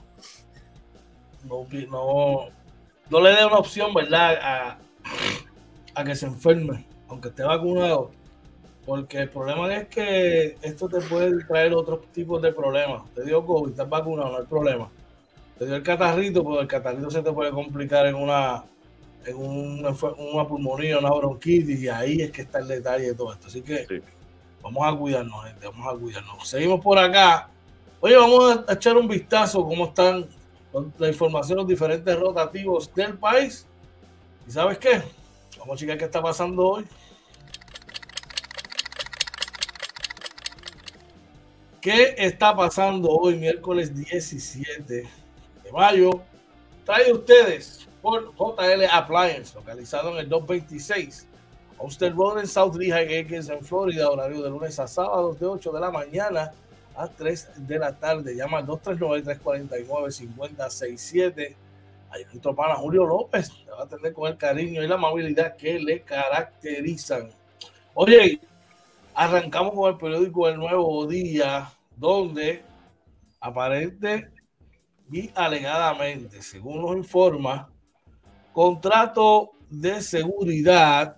no, 1.45 1.65
no, 3.09 3.21
le 3.21 3.29
dé 3.29 3.45
una 3.45 3.55
opción, 3.55 3.93
¿verdad? 3.93 4.77
A 5.95 6.03
que 6.03 6.13
se 6.13 6.25
enferme, 6.25 6.85
aunque 7.07 7.29
esté 7.29 7.43
vacunado 7.43 8.11
porque 8.85 9.19
el 9.19 9.29
problema 9.29 9.73
es 9.73 9.87
que 9.87 10.57
esto 10.61 10.89
te 10.89 10.99
puede 11.01 11.43
traer 11.45 11.73
otros 11.73 12.05
tipos 12.11 12.41
de 12.41 12.51
problemas. 12.51 13.03
Te 13.13 13.23
dio 13.23 13.45
COVID, 13.45 13.71
estás 13.71 13.89
vacunado, 13.89 14.31
no 14.31 14.37
hay 14.39 14.45
problema. 14.45 14.89
Te 15.57 15.65
dio 15.65 15.75
el 15.75 15.83
catarrito, 15.83 16.43
pues 16.43 16.61
el 16.61 16.67
catarrito 16.67 17.09
se 17.09 17.21
te 17.21 17.31
puede 17.31 17.51
complicar 17.51 18.05
en 18.07 18.15
una 18.15 18.63
en 19.25 19.37
una, 19.37 19.89
una 20.17 20.47
pulmonía, 20.47 20.99
una 20.99 21.11
bronquitis, 21.11 21.81
y 21.81 21.87
ahí 21.87 22.21
es 22.21 22.31
que 22.31 22.41
está 22.41 22.59
el 22.59 22.67
detalle 22.67 23.07
de 23.07 23.15
todo 23.15 23.31
esto. 23.33 23.47
Así 23.47 23.61
que 23.61 24.03
vamos 24.61 24.85
a 24.85 24.97
cuidarnos, 24.97 25.45
gente, 25.45 25.67
vamos 25.67 25.93
a 25.93 25.97
cuidarnos. 25.97 26.47
Seguimos 26.47 26.81
por 26.81 26.97
acá. 26.97 27.49
Oye, 28.01 28.17
vamos 28.17 28.59
a 28.67 28.73
echar 28.73 28.97
un 28.97 29.07
vistazo 29.07 29.65
cómo 29.65 29.85
están 29.85 30.27
la 30.97 31.07
información, 31.07 31.57
los 31.59 31.67
diferentes 31.67 32.19
rotativos 32.19 32.93
del 32.93 33.17
país. 33.17 33.65
¿Y 34.47 34.51
sabes 34.51 34.77
qué? 34.77 35.01
Vamos 35.57 35.75
a 35.75 35.79
checar 35.79 35.97
qué 35.97 36.05
está 36.05 36.21
pasando 36.21 36.67
hoy. 36.67 36.85
¿Qué 41.83 42.15
está 42.17 42.55
pasando 42.55 43.09
hoy, 43.09 43.35
miércoles 43.35 43.93
17 43.93 44.83
de 44.85 45.05
mayo? 45.73 46.21
Trae 46.85 47.11
ustedes 47.11 47.85
por 48.01 48.33
JL 48.35 48.85
Appliance, 48.89 49.53
localizado 49.53 50.13
en 50.13 50.19
el 50.19 50.29
226 50.29 51.27
Austin 51.79 52.15
Road 52.15 52.39
en 52.39 52.47
South 52.47 52.77
Lehigh 52.77 53.27
en 53.29 53.65
Florida, 53.65 54.09
horario 54.09 54.41
de 54.41 54.49
lunes 54.49 54.79
a 54.79 54.87
sábado 54.87 55.33
de 55.33 55.45
8 55.45 55.73
de 55.73 55.79
la 55.81 55.91
mañana 55.91 56.53
a 56.95 57.09
3 57.09 57.67
de 57.67 57.77
la 57.77 57.99
tarde. 57.99 58.33
Llama 58.33 58.59
al 58.59 58.67
239-349-5067. 58.67 61.55
Ahí 62.11 62.23
nuestro 62.23 62.55
pana 62.55 62.75
Julio 62.75 63.05
López 63.05 63.51
te 63.65 63.71
va 63.71 63.79
a 63.79 63.83
atender 63.83 64.13
con 64.13 64.31
el 64.31 64.37
cariño 64.37 64.81
y 64.81 64.87
la 64.87 64.95
amabilidad 64.95 65.57
que 65.57 65.77
le 65.77 66.01
caracterizan. 66.03 67.29
Oye, 67.93 68.39
Arrancamos 69.15 69.73
con 69.73 69.91
el 69.91 69.97
periódico 69.97 70.47
El 70.47 70.57
Nuevo 70.57 71.05
Día, 71.05 71.69
donde 71.95 72.63
aparente 73.39 74.31
y 75.11 75.29
alegadamente, 75.35 76.41
según 76.41 76.81
nos 76.81 76.95
informa, 76.97 77.69
contrato 78.53 79.51
de 79.69 80.01
seguridad 80.01 81.17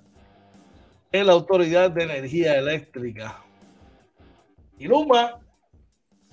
en 1.12 1.28
la 1.28 1.34
Autoridad 1.34 1.92
de 1.92 2.04
Energía 2.04 2.58
Eléctrica. 2.58 3.42
Y 4.78 4.88
Luma, 4.88 5.40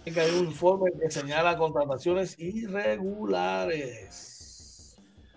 que 0.05 0.21
hay 0.21 0.31
un 0.33 0.47
informe 0.47 0.91
que 1.01 1.09
señala 1.11 1.57
contrataciones 1.57 2.37
irregulares. 2.39 4.33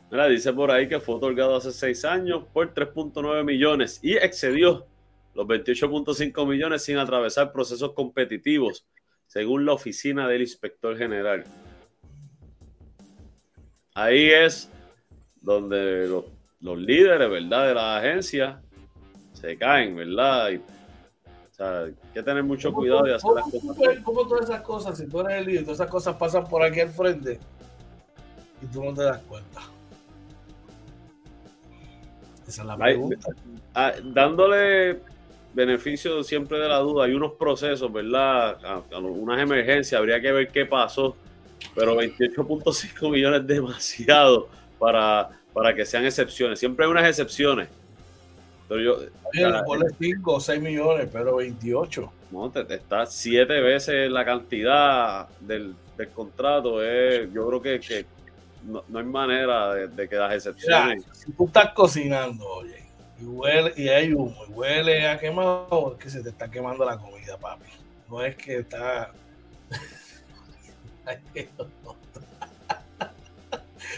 Mira, 0.09 0.27
dice 0.27 0.51
por 0.53 0.71
ahí 0.71 0.87
que 0.89 0.99
fue 0.99 1.15
otorgado 1.15 1.55
hace 1.55 1.71
seis 1.71 2.03
años 2.05 2.45
por 2.51 2.73
3.9 2.73 3.43
millones 3.43 3.99
y 4.01 4.15
excedió 4.15 4.87
los 5.35 5.45
28.5 5.45 6.47
millones 6.47 6.83
sin 6.83 6.97
atravesar 6.97 7.51
procesos 7.51 7.93
competitivos, 7.93 8.87
según 9.27 9.65
la 9.65 9.73
oficina 9.73 10.27
del 10.27 10.41
inspector 10.41 10.97
general. 10.97 11.43
Ahí 13.93 14.29
es 14.29 14.69
donde 15.41 16.07
los, 16.61 16.77
líderes, 16.79 17.29
¿verdad?, 17.29 17.67
de 17.67 17.73
la 17.75 17.97
agencia 17.97 18.61
se 19.33 19.57
caen, 19.57 19.95
¿verdad? 19.95 20.53
o 20.55 21.53
sea, 21.53 21.79
hay 21.81 21.95
que 22.13 22.23
tener 22.23 22.43
mucho 22.43 22.73
cuidado 22.73 23.03
de 23.03 23.15
hacer 23.15 23.31
las 23.35 23.43
cosas. 23.43 24.03
¿Cómo 24.03 24.27
todas 24.27 24.49
esas 24.49 24.61
cosas, 24.61 24.97
si 24.97 25.07
tú 25.07 25.19
eres 25.19 25.39
el 25.39 25.45
líder, 25.45 25.63
todas 25.63 25.79
esas 25.79 25.91
cosas 25.91 26.15
pasan 26.15 26.47
por 26.47 26.63
aquí 26.63 26.79
al 26.79 26.89
frente 26.89 27.39
y 28.61 28.65
tú 28.67 28.83
no 28.83 28.93
te 28.93 29.03
das 29.03 29.21
cuenta? 29.23 29.61
Esa 32.47 32.61
es 32.61 32.67
la 32.67 32.77
pregunta. 32.77 33.29
Ah, 33.73 33.93
dándole 34.03 35.01
beneficio 35.55 36.23
siempre 36.23 36.59
de 36.59 36.67
la 36.67 36.79
duda. 36.79 37.05
Hay 37.05 37.13
unos 37.13 37.33
procesos, 37.33 37.91
¿verdad? 37.91 38.83
Unas 38.91 39.41
emergencias, 39.41 39.97
habría 39.97 40.21
que 40.21 40.31
ver 40.31 40.49
qué 40.49 40.65
pasó. 40.65 41.15
Pero 41.73 41.95
28.5 41.95 43.09
millones 43.09 43.41
es 43.41 43.47
demasiado 43.47 44.49
para, 44.77 45.29
para 45.53 45.73
que 45.73 45.85
sean 45.85 46.05
excepciones. 46.05 46.59
Siempre 46.59 46.85
hay 46.85 46.91
unas 46.91 47.07
excepciones. 47.07 47.69
Pero 48.67 48.81
yo, 48.81 48.97
Oye, 49.67 49.85
5 49.99 50.33
o 50.33 50.39
6 50.39 50.61
millones, 50.61 51.09
pero 51.11 51.37
28. 51.37 52.11
No, 52.31 52.49
te, 52.51 52.73
está 52.73 53.05
siete 53.05 53.61
veces 53.61 54.09
la 54.11 54.25
cantidad 54.25 55.29
del, 55.39 55.75
contrato. 56.13 56.81
yo 56.81 57.47
creo 57.47 57.61
que, 57.61 57.79
que 57.79 58.05
no, 58.65 58.83
hay 58.93 59.05
manera 59.05 59.73
de, 59.73 60.09
que 60.09 60.15
las 60.15 60.33
excepciones. 60.33 61.05
si 61.13 61.31
tú 61.31 61.45
estás 61.45 61.73
cocinando, 61.73 62.45
oye, 62.45 62.84
y 63.19 63.25
huele, 63.25 63.73
y 63.77 63.89
hay 63.89 64.13
humo, 64.13 64.35
y 64.47 64.51
huele 64.51 65.07
a 65.07 65.17
quemado, 65.17 65.93
es 65.93 66.03
que 66.03 66.09
se 66.09 66.21
te 66.23 66.29
está 66.29 66.49
quemando 66.49 66.83
la 66.85 66.97
comida, 66.97 67.37
papi. 67.37 67.65
No 68.09 68.21
es 68.23 68.35
que 68.35 68.57
está. 68.57 69.11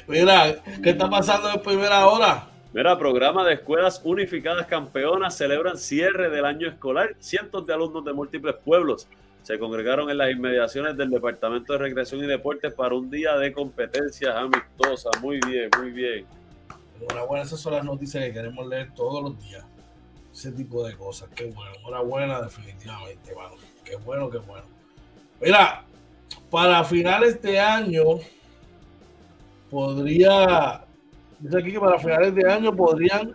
Mira, 0.08 0.56
¿qué 0.84 0.92
está 0.92 1.10
pasando 1.10 1.50
en 1.52 1.62
primera 1.62 2.08
hora? 2.08 2.48
Mira, 2.74 2.98
programa 2.98 3.44
de 3.44 3.54
escuelas 3.56 4.02
unificadas 4.04 4.68
campeonas 4.68 5.36
celebran 5.36 5.78
cierre 5.78 6.30
del 6.30 6.46
año 6.46 6.68
escolar. 6.68 7.16
Cientos 7.20 7.66
de 7.66 7.74
alumnos 7.74 8.06
de 8.06 8.14
múltiples 8.14 8.56
pueblos 8.64 9.08
se 9.42 9.58
congregaron 9.58 10.10
en 10.10 10.18
las 10.18 10.30
inmediaciones 10.30 10.98
del 10.98 11.10
Departamento 11.10 11.74
de 11.74 11.80
Recreación 11.80 12.24
y 12.24 12.28
Deportes 12.28 12.74
para 12.74 12.96
un 12.96 13.10
día 13.10 13.38
de 13.38 13.54
competencias 13.54 14.36
amistosas. 14.36 15.12
Muy 15.22 15.40
bien, 15.48 15.70
muy 15.80 15.92
bien. 15.92 16.26
Enhorabuena, 17.02 17.44
esas 17.44 17.60
son 17.60 17.74
las 17.74 17.86
noticias 17.86 18.24
que 18.24 18.34
queremos 18.34 18.68
leer 18.68 18.94
todos 18.94 19.24
los 19.24 19.40
días. 19.40 19.66
Ese 20.32 20.52
tipo 20.52 20.86
de 20.86 20.96
cosas. 20.96 21.30
Qué 21.36 21.46
bueno. 21.46 21.72
Enhorabuena, 21.80 22.42
definitivamente, 22.42 23.36
mano. 23.36 23.56
Qué 23.84 23.96
bueno, 23.98 24.30
qué 24.30 24.38
bueno. 24.40 24.66
Mira, 25.42 25.86
para 26.50 26.84
finales 26.84 27.42
de 27.42 27.60
año 27.60 28.04
podría. 29.70 30.86
Dice 31.40 31.58
aquí 31.58 31.72
que 31.72 31.80
para 31.80 32.00
finales 32.00 32.36
de 32.36 32.52
año 32.52 32.76
podrían. 32.76 33.34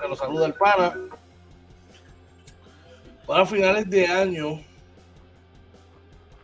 Que 0.00 0.08
nos 0.08 0.18
saluda 0.18 0.46
el 0.46 0.54
pana. 0.54 0.94
Para 3.26 3.46
finales 3.46 3.88
de 3.88 4.06
año 4.06 4.60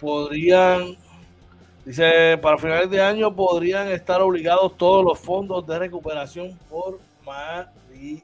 podrían 0.00 0.96
Dice, 1.84 2.38
para 2.40 2.58
finales 2.58 2.90
de 2.90 3.00
año 3.00 3.34
podrían 3.34 3.88
estar 3.88 4.20
obligados 4.22 4.76
todos 4.76 5.04
los 5.04 5.18
fondos 5.18 5.66
de 5.66 5.78
recuperación 5.78 6.56
por 6.68 7.00
María. 7.24 8.22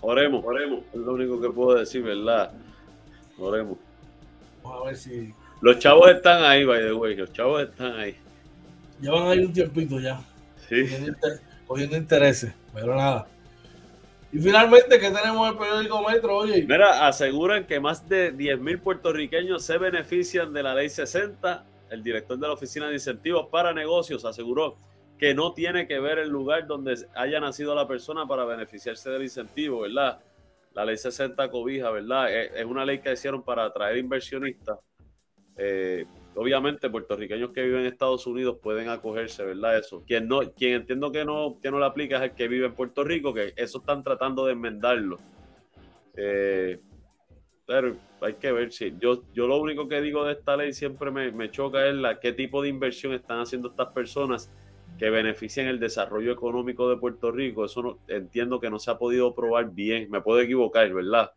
Oremos, 0.00 0.44
oremos. 0.44 0.84
Es 0.92 1.00
lo 1.00 1.14
único 1.14 1.40
que 1.40 1.50
puedo 1.50 1.78
decir, 1.78 2.02
¿verdad? 2.02 2.52
Oremos. 3.38 3.78
Vamos 4.62 4.82
a 4.82 4.84
ver 4.86 4.96
si. 4.96 5.34
Los 5.60 5.78
chavos 5.80 6.08
están 6.08 6.44
ahí, 6.44 6.64
by 6.64 6.80
the 6.80 6.92
way. 6.92 7.16
Los 7.16 7.32
chavos 7.32 7.62
están 7.62 7.98
ahí. 7.98 8.16
Llevan 9.00 9.28
ahí 9.28 9.40
un 9.40 9.52
tiempito 9.52 9.98
ya. 9.98 10.20
Sí. 10.68 10.86
Cogiendo, 11.66 11.96
intereses, 11.96 12.54
pero 12.72 12.94
nada. 12.94 13.26
Y 14.30 14.38
finalmente, 14.40 14.98
¿qué 14.98 15.10
tenemos 15.10 15.46
en 15.46 15.54
el 15.54 15.58
periódico 15.58 16.06
Metro? 16.06 16.36
Oye. 16.36 16.66
Mira, 16.68 17.06
aseguran 17.06 17.66
que 17.66 17.80
más 17.80 18.06
de 18.08 18.34
10.000 18.34 18.80
puertorriqueños 18.80 19.64
se 19.64 19.78
benefician 19.78 20.52
de 20.52 20.62
la 20.62 20.74
ley 20.74 20.90
60. 20.90 21.64
El 21.90 22.02
director 22.02 22.38
de 22.38 22.46
la 22.46 22.52
Oficina 22.52 22.88
de 22.88 22.94
Incentivos 22.94 23.46
para 23.50 23.72
Negocios 23.72 24.26
aseguró 24.26 24.76
que 25.18 25.34
no 25.34 25.54
tiene 25.54 25.86
que 25.86 25.98
ver 25.98 26.18
el 26.18 26.28
lugar 26.28 26.66
donde 26.66 26.96
haya 27.14 27.40
nacido 27.40 27.74
la 27.74 27.88
persona 27.88 28.26
para 28.26 28.44
beneficiarse 28.44 29.08
del 29.10 29.22
incentivo, 29.22 29.80
¿verdad? 29.80 30.20
La 30.74 30.84
ley 30.84 30.98
60 30.98 31.50
cobija, 31.50 31.90
¿verdad? 31.90 32.30
Es, 32.32 32.64
una 32.66 32.84
ley 32.84 33.00
que 33.00 33.12
hicieron 33.12 33.42
para 33.42 33.64
atraer 33.64 33.96
inversionistas. 33.96 34.78
Eh, 35.56 36.04
obviamente 36.38 36.88
puertorriqueños 36.88 37.50
que 37.50 37.62
viven 37.62 37.80
en 37.80 37.86
Estados 37.86 38.26
Unidos 38.26 38.58
pueden 38.62 38.88
acogerse, 38.88 39.44
¿verdad? 39.44 39.78
Eso. 39.78 40.04
Quien 40.06 40.28
no, 40.28 40.40
quien 40.52 40.74
entiendo 40.74 41.10
que 41.10 41.24
no, 41.24 41.58
que 41.60 41.70
no 41.70 41.82
aplica 41.82 42.18
es 42.18 42.30
el 42.30 42.36
que 42.36 42.46
vive 42.46 42.66
en 42.66 42.74
Puerto 42.74 43.02
Rico, 43.02 43.34
que 43.34 43.52
eso 43.56 43.78
están 43.78 44.04
tratando 44.04 44.46
de 44.46 44.52
enmendarlo. 44.52 45.18
Eh, 46.16 46.80
pero 47.66 47.96
hay 48.20 48.34
que 48.34 48.52
ver 48.52 48.72
si 48.72 48.94
yo, 49.00 49.24
yo 49.34 49.48
lo 49.48 49.58
único 49.58 49.88
que 49.88 50.00
digo 50.00 50.24
de 50.24 50.34
esta 50.34 50.56
ley 50.56 50.72
siempre 50.72 51.10
me, 51.10 51.50
choca 51.50 51.86
es 51.86 51.94
la 51.94 52.20
qué 52.20 52.32
tipo 52.32 52.62
de 52.62 52.68
inversión 52.68 53.12
están 53.12 53.40
haciendo 53.40 53.68
estas 53.68 53.88
personas 53.88 54.50
que 54.96 55.10
benefician 55.10 55.66
el 55.66 55.80
desarrollo 55.80 56.32
económico 56.32 56.88
de 56.88 56.96
Puerto 56.96 57.32
Rico. 57.32 57.64
Eso 57.64 57.82
no, 57.82 57.98
entiendo 58.06 58.60
que 58.60 58.70
no 58.70 58.78
se 58.78 58.92
ha 58.92 58.98
podido 58.98 59.34
probar 59.34 59.70
bien. 59.72 60.08
Me 60.08 60.20
puedo 60.20 60.40
equivocar, 60.40 60.92
¿verdad? 60.92 61.32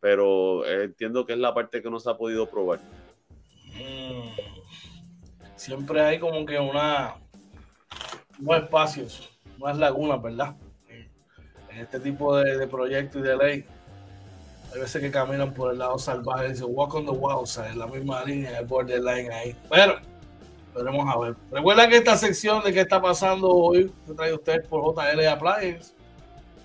Pero 0.00 0.64
eh, 0.64 0.84
entiendo 0.84 1.26
que 1.26 1.32
es 1.32 1.38
la 1.38 1.54
parte 1.54 1.82
que 1.82 1.90
no 1.90 1.98
se 1.98 2.08
ha 2.08 2.16
podido 2.16 2.48
probar. 2.48 2.80
Mm. 3.78 4.30
siempre 5.56 6.00
hay 6.00 6.18
como 6.18 6.44
que 6.44 6.58
una 6.58 7.16
unos 8.40 8.62
espacios, 8.62 9.30
unas 9.58 9.78
lagunas, 9.78 10.22
¿verdad? 10.22 10.54
En 11.70 11.78
este 11.78 12.00
tipo 12.00 12.36
de, 12.36 12.66
proyectos 12.66 13.20
y 13.20 13.24
de 13.24 13.36
ley. 13.36 13.64
Hay 14.72 14.80
veces 14.80 15.00
que 15.00 15.10
caminan 15.10 15.54
por 15.54 15.72
el 15.72 15.78
lado 15.78 15.98
salvaje 15.98 16.46
y 16.46 16.48
dicen 16.50 16.66
walk 16.70 16.94
on 16.94 17.06
the 17.06 17.12
wild 17.12 17.46
side, 17.46 17.74
la 17.74 17.86
misma 17.86 18.24
línea, 18.24 18.58
el 18.58 18.66
borderline 18.66 19.30
ahí. 19.32 19.56
Pero, 19.70 19.98
veremos 20.74 21.14
a 21.14 21.18
ver. 21.18 21.36
Recuerda 21.50 21.88
que 21.88 21.96
esta 21.96 22.16
sección 22.16 22.62
de 22.62 22.72
qué 22.72 22.80
está 22.80 23.00
pasando 23.00 23.48
hoy 23.48 23.92
se 24.06 24.14
trae 24.14 24.34
usted 24.34 24.64
por 24.68 24.82
JL 24.94 25.26
Appliance, 25.26 25.94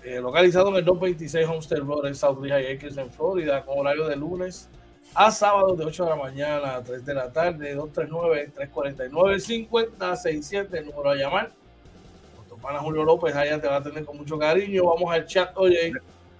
eh, 0.02 0.20
localizado 0.20 0.68
en 0.70 0.76
el 0.76 0.84
226 0.84 1.48
Homestead 1.48 1.80
Road 1.80 2.06
en 2.06 2.14
South 2.14 2.42
Lehigh 2.42 2.76
Acres 2.76 2.96
en 2.98 3.10
Florida, 3.10 3.64
con 3.64 3.78
horario 3.78 4.06
de 4.06 4.16
lunes 4.16 4.68
a 5.14 5.30
sábado 5.30 5.76
de 5.76 5.84
8 5.84 6.04
de 6.04 6.10
la 6.10 6.16
mañana 6.16 6.76
a 6.76 6.82
3 6.82 7.04
de 7.04 7.14
la 7.14 7.30
tarde, 7.32 7.76
239-349-5067, 7.76 10.68
el 10.72 10.86
número 10.86 11.10
a 11.10 11.14
llamar. 11.14 11.52
Nuestro 12.36 12.56
pana 12.56 12.80
Julio 12.80 13.04
López 13.04 13.36
allá 13.36 13.60
te 13.60 13.68
va 13.68 13.76
a 13.76 13.82
tener 13.82 14.04
con 14.04 14.16
mucho 14.16 14.36
cariño. 14.38 14.86
Vamos 14.86 15.12
al 15.12 15.26
chat, 15.26 15.52
oye. 15.56 15.92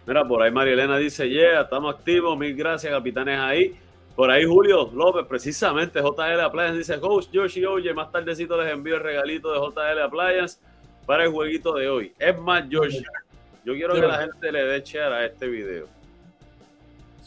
Mira, 0.07 0.27
por 0.27 0.43
ahí 0.43 0.51
María 0.51 0.73
Elena 0.75 0.99
dice, 0.99 1.27
yeah, 1.29 1.61
estamos 1.63 1.95
activos, 1.95 2.37
mil 2.37 2.57
gracias, 2.57 2.93
capitanes 2.93 3.39
ahí. 3.39 3.79
Por 4.17 4.29
ahí 4.31 4.45
Julio 4.45 4.91
López, 4.93 5.25
precisamente, 5.27 6.01
JL 6.01 6.41
Appliance, 6.41 6.79
dice, 6.79 6.99
host 7.01 7.33
Yoshi, 7.33 7.65
oye, 7.65 7.95
más 7.95 8.13
tardecito 8.13 8.61
les 8.61 8.71
envío 8.73 8.97
el 8.97 9.03
regalito 9.03 9.53
de 9.53 9.59
JL 9.59 10.03
Appliance 10.03 10.59
para 11.07 11.25
el 11.25 11.31
jueguito 11.31 11.75
de 11.75 11.89
hoy. 11.89 12.13
Es 12.19 12.39
más, 12.39 12.69
Yoshi, 12.69 13.03
yo 13.65 13.73
quiero 13.73 13.95
que 13.95 14.03
la 14.03 14.19
gente 14.19 14.53
le 14.53 14.65
dé 14.65 14.83
share 14.83 15.13
a 15.13 15.25
este 15.25 15.49
video. 15.49 15.94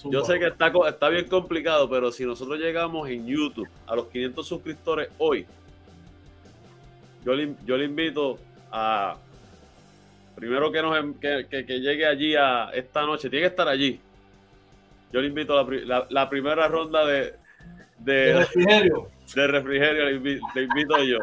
Yo 0.06 0.24
sé 0.24 0.40
que 0.40 0.48
está, 0.48 0.72
está 0.88 1.10
bien 1.10 1.28
complicado, 1.28 1.90
pero 1.90 2.12
si 2.12 2.24
nosotros 2.26 2.60
llegamos 2.60 3.10
en 3.10 3.26
YouTube 3.26 3.68
a 3.88 3.96
los 3.96 4.08
500 4.08 4.48
suscriptores 4.48 5.10
hoy, 5.18 5.46
yo 7.26 7.34
le, 7.34 7.56
yo 7.66 7.78
le 7.78 7.86
invito 7.86 8.38
a. 8.72 9.18
Primero 10.36 10.72
que, 10.72 10.82
nos, 10.84 11.16
que, 11.20 11.48
que, 11.50 11.80
llegue 11.80 12.06
allí 12.06 12.36
a 12.36 12.70
esta 12.74 13.02
noche, 13.06 13.28
tiene 13.28 13.44
que 13.46 13.50
estar 13.50 13.68
allí. 13.68 14.00
Yo 15.12 15.20
le 15.20 15.28
invito 15.28 15.58
a 15.58 15.64
la, 15.64 16.06
la, 16.10 16.30
primera 16.30 16.68
ronda 16.68 17.04
de, 17.06 17.34
de, 17.98 18.34
refrigerio. 18.34 19.10
De 19.34 19.48
refrigerio, 19.48 20.06
le 20.06 20.12
invito, 20.64 21.04
yo. 21.04 21.18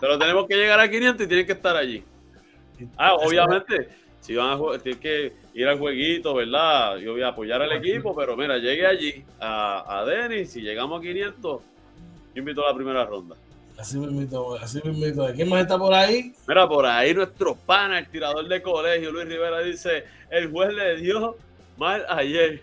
Pero 0.00 0.18
tenemos 0.18 0.46
que 0.46 0.56
llegar 0.56 0.78
a 0.80 0.90
500 0.90 1.24
y 1.24 1.28
tienen 1.28 1.46
que 1.46 1.52
estar 1.52 1.74
allí. 1.74 2.04
Ah, 2.98 3.14
obviamente, 3.14 3.88
si 4.20 4.34
van 4.34 4.50
a 4.52 4.78
tienen 4.78 5.00
que 5.00 5.32
ir 5.54 5.68
al 5.68 5.78
jueguito, 5.78 6.34
¿verdad? 6.34 6.96
Yo 6.98 7.12
voy 7.12 7.22
a 7.22 7.28
apoyar 7.28 7.62
al 7.62 7.72
equipo, 7.72 8.14
pero 8.14 8.36
mira, 8.36 8.58
llegué 8.58 8.86
allí 8.86 9.24
a, 9.40 10.00
a 10.00 10.04
Denis, 10.04 10.50
si 10.50 10.60
llegamos 10.60 10.98
a 10.98 11.02
500, 11.02 11.62
yo 12.34 12.38
invito 12.38 12.64
a 12.64 12.70
la 12.70 12.74
primera 12.74 13.04
ronda. 13.04 13.36
Así 13.78 13.98
me 13.98 14.06
invito, 14.06 14.54
así 14.56 14.80
me 14.84 14.92
invito. 14.92 15.26
¿Quién 15.34 15.48
más 15.48 15.62
está 15.62 15.78
por 15.78 15.94
ahí? 15.94 16.32
Mira, 16.46 16.68
por 16.68 16.86
ahí 16.86 17.14
nuestro 17.14 17.54
pana, 17.54 17.98
el 17.98 18.08
tirador 18.08 18.46
de 18.46 18.62
colegio, 18.62 19.10
Luis 19.10 19.26
Rivera, 19.26 19.60
dice, 19.60 20.04
el 20.30 20.50
juez 20.50 20.72
le 20.74 20.96
dio 20.96 21.36
mal 21.76 22.04
ayer. 22.08 22.62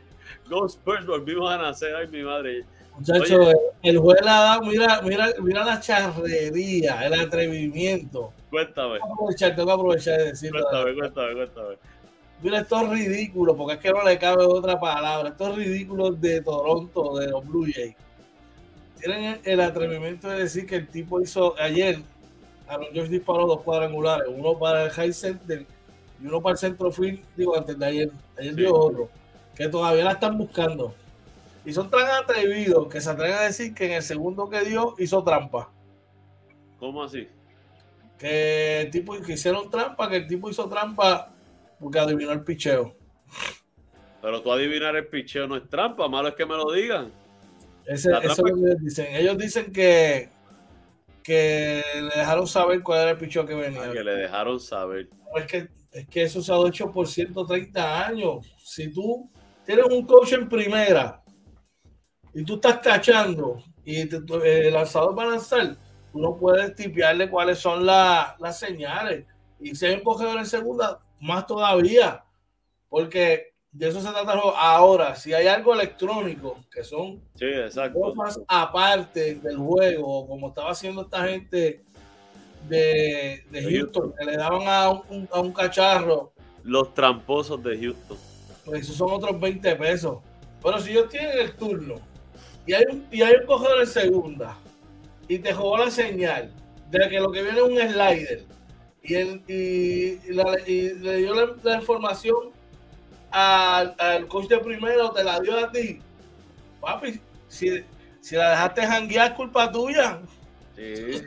Los 0.50 0.74
Spurs 0.74 1.06
volvimos 1.06 1.52
a 1.52 1.58
nacer, 1.58 1.96
ay 1.96 2.08
mi 2.08 2.24
madre. 2.24 2.64
Muchachos, 2.98 3.54
el 3.84 3.98
juez 3.98 4.22
le 4.22 4.30
ha 4.30 4.42
dado, 4.42 4.62
mira, 4.64 5.02
mira, 5.02 5.30
mira 5.42 5.66
la 5.66 5.80
charrería, 5.80 7.06
el 7.06 7.14
atrevimiento. 7.14 8.34
Cuéntame. 8.50 9.00
Tengo 9.00 9.08
que 9.08 9.14
aprovechar, 9.14 9.56
tengo 9.56 9.68
que 9.68 9.74
aprovechar 9.74 10.18
de 10.18 10.26
decirlo. 10.26 10.62
Cuéntame, 10.62 10.96
cuéntame, 10.96 11.34
cuéntame. 11.34 11.76
Mira, 12.42 12.60
esto 12.62 12.82
es 12.82 12.90
ridículo, 12.90 13.56
porque 13.56 13.76
es 13.76 13.80
que 13.80 13.92
no 13.92 14.04
le 14.04 14.18
cabe 14.18 14.44
otra 14.46 14.80
palabra. 14.80 15.30
Esto 15.30 15.50
es 15.50 15.56
ridículo 15.58 16.12
de 16.12 16.42
Toronto, 16.42 17.18
de 17.20 17.28
los 17.28 17.46
Blue 17.46 17.68
Jays. 17.72 17.96
Tienen 19.00 19.40
el 19.44 19.62
atrevimiento 19.62 20.28
de 20.28 20.40
decir 20.40 20.66
que 20.66 20.78
el 20.78 20.88
tipo 20.88 21.22
hizo 21.22 21.56
ayer, 21.60 22.02
Aaron 22.68 22.88
George 22.94 23.12
disparó 23.12 23.46
dos 23.46 23.62
cuadrangulares, 23.62 24.28
uno 24.28 24.58
para 24.58 24.86
el 24.86 24.90
high 24.92 25.14
center 25.14 25.66
y 26.22 26.26
uno 26.26 26.42
para 26.42 26.54
el 26.54 26.58
centro 26.58 26.92
field, 26.92 27.20
digo, 27.36 27.56
antes 27.56 27.78
de 27.78 27.86
ayer, 27.86 28.12
ayer 28.38 28.56
dio 28.56 28.76
otro, 28.76 29.10
que 29.56 29.68
todavía 29.68 30.04
la 30.04 30.12
están 30.14 30.38
buscando. 30.38 30.96
Y 31.64 31.74
son 31.74 31.92
tan 31.92 32.08
atrevidos 32.08 32.88
que 32.88 33.02
se 33.02 33.10
atreven 33.10 33.38
a 33.38 33.42
decir 33.42 33.74
que 33.76 33.86
en 33.86 33.92
el 33.94 34.04
segundo 34.04 34.50
que 34.50 34.62
dio 34.62 34.96
hizo 34.98 35.24
trampa. 35.24 35.70
¿Cómo 36.80 37.04
así? 37.04 37.28
Que 38.18 38.82
el 38.82 38.92
tipo 38.92 39.20
que 39.22 39.34
hicieron 39.34 39.70
trampa, 39.70 40.10
que 40.10 40.18
el 40.18 40.28
tipo 40.28 40.50
hizo 40.50 40.68
trampa 40.68 41.32
porque 41.82 42.00
adivinó 42.00 42.32
el 42.32 42.44
picheo. 42.44 42.96
Pero 44.22 44.42
tú 44.42 44.52
adivinar 44.52 44.96
el 44.96 45.08
picheo 45.08 45.48
no 45.48 45.58
es 45.58 45.68
trampa, 45.68 46.08
malo 46.08 46.30
es 46.30 46.36
que 46.36 46.46
me 46.46 46.56
lo 46.56 46.72
digan. 46.72 47.12
eso 47.88 48.16
es 48.22 48.38
lo 48.38 48.44
que 48.44 48.52
ellos 48.52 48.80
dicen. 48.80 49.16
Ellos 49.16 49.38
dicen 49.38 49.74
que, 49.74 50.30
que 51.24 51.82
le 51.96 52.20
dejaron 52.20 52.46
saber 52.46 52.84
cuál 52.84 53.02
era 53.02 53.12
el 53.12 53.18
picheo 53.18 53.46
que 53.46 53.56
venía. 53.56 53.82
Ah, 53.84 53.92
que 53.92 54.04
le 54.04 54.14
dejaron 54.14 54.60
saber. 54.60 55.10
Es 55.36 55.46
que, 55.48 55.70
es 55.92 56.08
que 56.08 56.22
eso 56.22 56.42
se 56.44 56.54
ha 56.54 56.68
hecho 56.68 56.92
por 56.92 57.08
130 57.08 58.06
años. 58.06 58.46
Si 58.64 58.94
tú 58.94 59.32
tienes 59.66 59.86
un 59.86 60.06
coach 60.06 60.34
en 60.34 60.48
primera 60.48 61.24
y 62.32 62.44
tú 62.44 62.56
estás 62.56 62.78
cachando 62.78 63.58
y 63.84 64.02
el 64.02 64.74
lanzador 64.74 65.18
va 65.18 65.24
a 65.24 65.28
lanzar, 65.32 65.76
tú 66.12 66.20
no 66.20 66.38
puedes 66.38 66.76
tipearle 66.76 67.28
cuáles 67.28 67.58
son 67.58 67.88
las 67.88 68.60
señales. 68.60 69.26
Y 69.60 69.76
si 69.76 69.88
hay 69.88 69.96
un 69.96 70.02
cogedor 70.02 70.38
en 70.38 70.46
segunda, 70.46 71.00
más 71.22 71.46
todavía, 71.48 72.26
porque 72.90 73.54
de 73.72 73.88
eso 73.88 74.02
se 74.02 74.10
trata 74.10 74.34
ahora. 74.34 75.16
Si 75.16 75.34
hay 75.34 75.48
algo 75.48 75.74
electrónico, 75.74 76.58
que 76.72 76.84
son 76.84 77.22
sí, 77.36 77.46
cosas 77.94 78.42
aparte 78.48 79.36
del 79.36 79.58
juego, 79.58 80.28
como 80.28 80.50
estaba 80.50 80.72
haciendo 80.72 81.04
esta 81.04 81.28
gente 81.28 81.84
de, 82.68 83.44
Houston, 83.52 84.14
que 84.18 84.26
le 84.26 84.38
daban 84.38 84.68
a 84.68 84.90
un, 84.90 85.30
a 85.32 85.40
un 85.40 85.54
cacharro. 85.54 86.34
Los 86.64 86.94
tramposos 86.94 87.64
de 87.64 87.78
Houston. 87.78 88.18
Pues 88.66 88.82
esos 88.82 88.96
son 88.98 89.12
otros 89.12 89.40
20 89.40 89.76
pesos. 89.78 90.20
Pero 90.62 90.80
si 90.80 90.92
ellos 90.92 91.10
tienen 91.10 91.40
el 91.40 91.56
turno 91.56 91.96
y 92.66 92.74
hay 92.74 92.84
un, 92.92 93.08
y 93.12 93.22
hay 93.22 93.34
un 93.36 93.48
cogedor 93.48 93.82
en 93.82 93.88
segunda 93.88 94.58
y 95.28 95.40
te 95.40 95.54
jugó 95.54 95.78
la 95.78 95.90
señal 95.90 96.52
de 96.90 97.10
que 97.10 97.20
lo 97.20 97.32
que 97.32 97.42
viene 97.42 97.58
es 97.58 97.64
un 97.64 97.78
slider 97.78 98.46
y, 99.04 99.16
y, 99.16 100.20
le 100.30 101.18
dio 101.18 101.58
la, 101.64 101.76
información 101.76 102.52
al, 103.32 104.28
coach 104.28 104.48
de 104.48 104.60
primero, 104.60 105.12
te 105.12 105.24
la 105.24 105.40
dio 105.40 105.58
a 105.58 105.72
ti. 105.72 106.00
Papi, 106.80 107.20
si, 107.48 107.70
la 108.32 108.52
dejaste 108.52 108.86
janguear, 108.86 109.36
culpa 109.36 109.72
tuya. 109.72 110.20
Sí. 110.76 111.24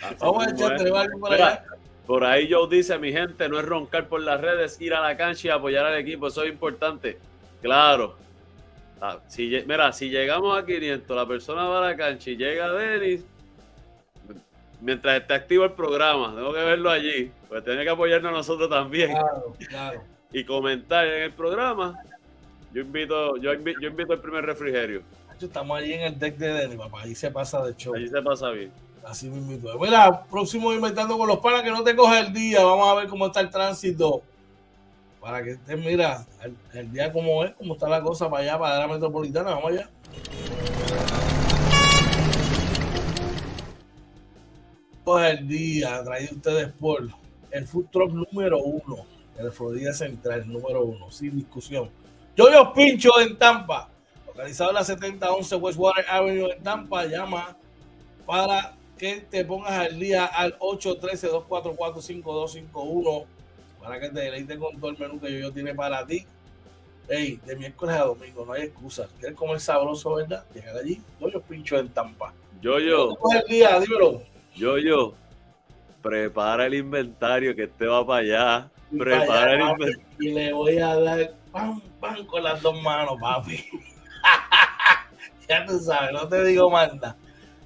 Vamos 0.18 0.46
a 0.46 0.50
echarte 0.50 0.82
algo 0.82 1.20
por 1.20 1.32
allá. 1.32 1.64
Por 2.06 2.24
ahí 2.24 2.50
Joe 2.50 2.68
dice, 2.68 2.98
mi 2.98 3.12
gente, 3.12 3.48
no 3.48 3.60
es 3.60 3.64
roncar 3.64 4.08
por 4.08 4.20
las 4.20 4.40
redes, 4.40 4.80
ir 4.80 4.94
a 4.94 5.00
la 5.00 5.16
cancha 5.16 5.46
y 5.46 5.50
apoyar 5.50 5.86
al 5.86 5.96
equipo, 5.96 6.26
eso 6.26 6.42
es 6.42 6.50
importante. 6.50 7.18
Claro. 7.62 8.16
Ah, 9.00 9.20
si, 9.28 9.48
mira, 9.66 9.92
si 9.92 10.10
llegamos 10.10 10.58
a 10.58 10.66
500, 10.66 11.16
la 11.16 11.26
persona 11.26 11.64
va 11.64 11.78
a 11.78 11.90
la 11.90 11.96
cancha 11.96 12.30
y 12.30 12.36
llega 12.36 12.72
Denis, 12.72 13.24
mientras 14.80 15.20
esté 15.20 15.34
activo 15.34 15.64
el 15.64 15.72
programa, 15.72 16.34
tengo 16.34 16.52
que 16.52 16.60
verlo 16.60 16.90
allí, 16.90 17.30
pues 17.48 17.64
tiene 17.64 17.84
que 17.84 17.90
apoyarnos 17.90 18.32
a 18.32 18.36
nosotros 18.36 18.68
también. 18.68 19.10
Claro, 19.10 19.56
claro. 19.68 20.02
Y 20.32 20.44
comentar 20.44 21.08
en 21.08 21.24
el 21.24 21.32
programa. 21.32 22.00
Yo 22.72 22.82
invito, 22.82 23.36
yo 23.38 23.52
invito, 23.52 23.80
yo 23.80 23.88
invito 23.88 24.12
el 24.12 24.20
primer 24.20 24.46
refrigerio. 24.46 25.02
Estamos 25.40 25.78
ahí 25.78 25.94
en 25.94 26.02
el 26.02 26.18
deck 26.18 26.36
de 26.36 26.52
Denny, 26.52 26.76
papá. 26.76 27.02
Ahí 27.02 27.14
se 27.14 27.30
pasa 27.30 27.64
de 27.64 27.74
show. 27.74 27.94
Ahí 27.94 28.06
se 28.06 28.22
pasa 28.22 28.50
bien. 28.50 28.70
Así 29.04 29.28
mismo. 29.28 29.78
Mira, 29.80 30.24
próximo 30.24 30.72
inventando 30.72 31.16
con 31.16 31.26
los 31.26 31.38
panas 31.38 31.62
que 31.62 31.70
no 31.70 31.82
te 31.82 31.96
coge 31.96 32.20
el 32.20 32.32
día. 32.32 32.62
Vamos 32.62 32.88
a 32.88 32.94
ver 32.94 33.08
cómo 33.08 33.26
está 33.26 33.40
el 33.40 33.50
tránsito. 33.50 34.22
Para 35.20 35.42
que 35.42 35.52
estés, 35.52 35.78
mira, 35.78 36.24
el, 36.72 36.92
día 36.92 37.12
como 37.12 37.44
es, 37.44 37.52
cómo 37.54 37.74
está 37.74 37.88
la 37.88 38.02
cosa 38.02 38.28
para 38.30 38.42
allá, 38.42 38.58
para 38.58 38.78
la 38.78 38.88
metropolitana. 38.88 39.50
Vamos 39.50 39.72
allá. 39.72 39.88
Coge 45.04 45.30
el 45.30 45.46
día, 45.48 46.02
traído 46.04 46.36
ustedes 46.36 46.68
por 46.78 47.08
el 47.50 47.66
food 47.66 47.86
truck 47.90 48.12
número 48.12 48.58
uno, 48.58 49.04
el 49.38 49.50
Florida 49.50 49.92
Central, 49.92 50.50
número 50.50 50.84
uno, 50.84 51.10
sin 51.10 51.36
discusión. 51.36 51.90
Yo 52.36 52.50
yo 52.50 52.72
pincho 52.72 53.20
en 53.20 53.36
Tampa, 53.38 53.88
localizado 54.26 54.70
en 54.70 54.76
la 54.76 54.84
7011 54.84 55.56
Westwater 55.56 56.06
Avenue 56.08 56.52
en 56.52 56.62
Tampa, 56.62 57.04
llama 57.06 57.56
para 58.26 58.76
que 58.96 59.26
te 59.30 59.44
pongas 59.44 59.72
al 59.72 59.98
día 59.98 60.26
al 60.26 60.56
813-244-5251 60.58 63.26
para 63.80 63.98
que 63.98 64.10
te 64.10 64.20
deleite 64.20 64.58
con 64.58 64.78
todo 64.78 64.90
el 64.90 64.98
menú 64.98 65.18
que 65.18 65.32
yo, 65.32 65.38
yo 65.38 65.52
tiene 65.52 65.74
para 65.74 66.06
ti. 66.06 66.26
Hey, 67.08 67.40
de 67.44 67.56
miércoles 67.56 67.96
a 67.96 68.04
domingo, 68.04 68.44
no 68.44 68.52
hay 68.52 68.62
excusa. 68.62 69.08
¿Quieres 69.18 69.36
comer 69.36 69.58
sabroso, 69.58 70.14
verdad? 70.14 70.44
Llegar 70.54 70.76
allí, 70.76 71.00
yo 71.18 71.28
yo 71.28 71.40
pincho 71.40 71.78
en 71.78 71.88
Tampa. 71.88 72.32
Yo 72.60 72.78
yo. 72.78 73.16
el 73.34 73.48
día, 73.48 73.80
dímelo. 73.80 74.22
Yo 74.60 74.76
yo. 74.76 75.14
Prepara 76.02 76.66
el 76.66 76.74
inventario 76.74 77.56
que 77.56 77.62
este 77.62 77.86
va 77.86 78.06
para 78.06 78.20
allá. 78.20 78.70
Prepara 78.90 79.54
el 79.54 79.60
inventario. 79.62 80.06
Y 80.18 80.32
le 80.32 80.52
voy 80.52 80.78
a 80.78 80.96
dar 80.96 81.32
pam, 81.50 81.80
pam 81.98 82.26
con 82.26 82.44
las 82.44 82.60
dos 82.60 82.80
manos, 82.82 83.14
papi. 83.18 83.56
ya 85.48 85.64
tú 85.64 85.78
sabes, 85.78 86.12
no 86.12 86.28
te 86.28 86.44
digo 86.44 86.68
manda. 86.68 87.16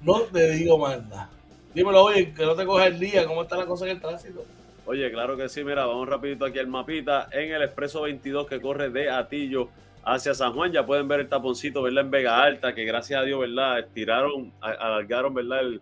No 0.01 0.21
te 0.21 0.51
digo 0.51 0.77
manda. 0.77 1.29
Dímelo, 1.73 2.01
oye, 2.05 2.33
que 2.33 2.45
no 2.45 2.55
te 2.55 2.65
coge 2.65 2.87
el 2.87 2.97
día, 2.97 3.27
¿cómo 3.27 3.43
está 3.43 3.57
la 3.57 3.65
cosa 3.65 3.83
en 3.83 3.91
el 3.91 3.99
tránsito? 3.99 4.45
Oye, 4.85 5.11
claro 5.11 5.35
que 5.35 5.49
sí, 5.49 5.65
mira, 5.65 5.85
vamos 5.85 6.07
rapidito 6.07 6.45
aquí 6.45 6.59
al 6.59 6.67
mapita. 6.67 7.27
En 7.33 7.51
el 7.51 7.63
Expreso 7.63 8.03
22 8.03 8.47
que 8.47 8.61
corre 8.61 8.89
de 8.89 9.09
Atillo 9.09 9.67
hacia 10.05 10.33
San 10.33 10.53
Juan, 10.53 10.71
ya 10.71 10.85
pueden 10.85 11.09
ver 11.09 11.19
el 11.19 11.27
taponcito, 11.27 11.81
¿verdad? 11.81 12.05
En 12.05 12.11
Vega 12.11 12.41
Alta, 12.41 12.73
que 12.73 12.85
gracias 12.85 13.19
a 13.19 13.23
Dios, 13.23 13.41
¿verdad? 13.41 13.79
Estiraron, 13.79 14.53
alargaron, 14.61 15.33
¿verdad? 15.33 15.59
El, 15.59 15.81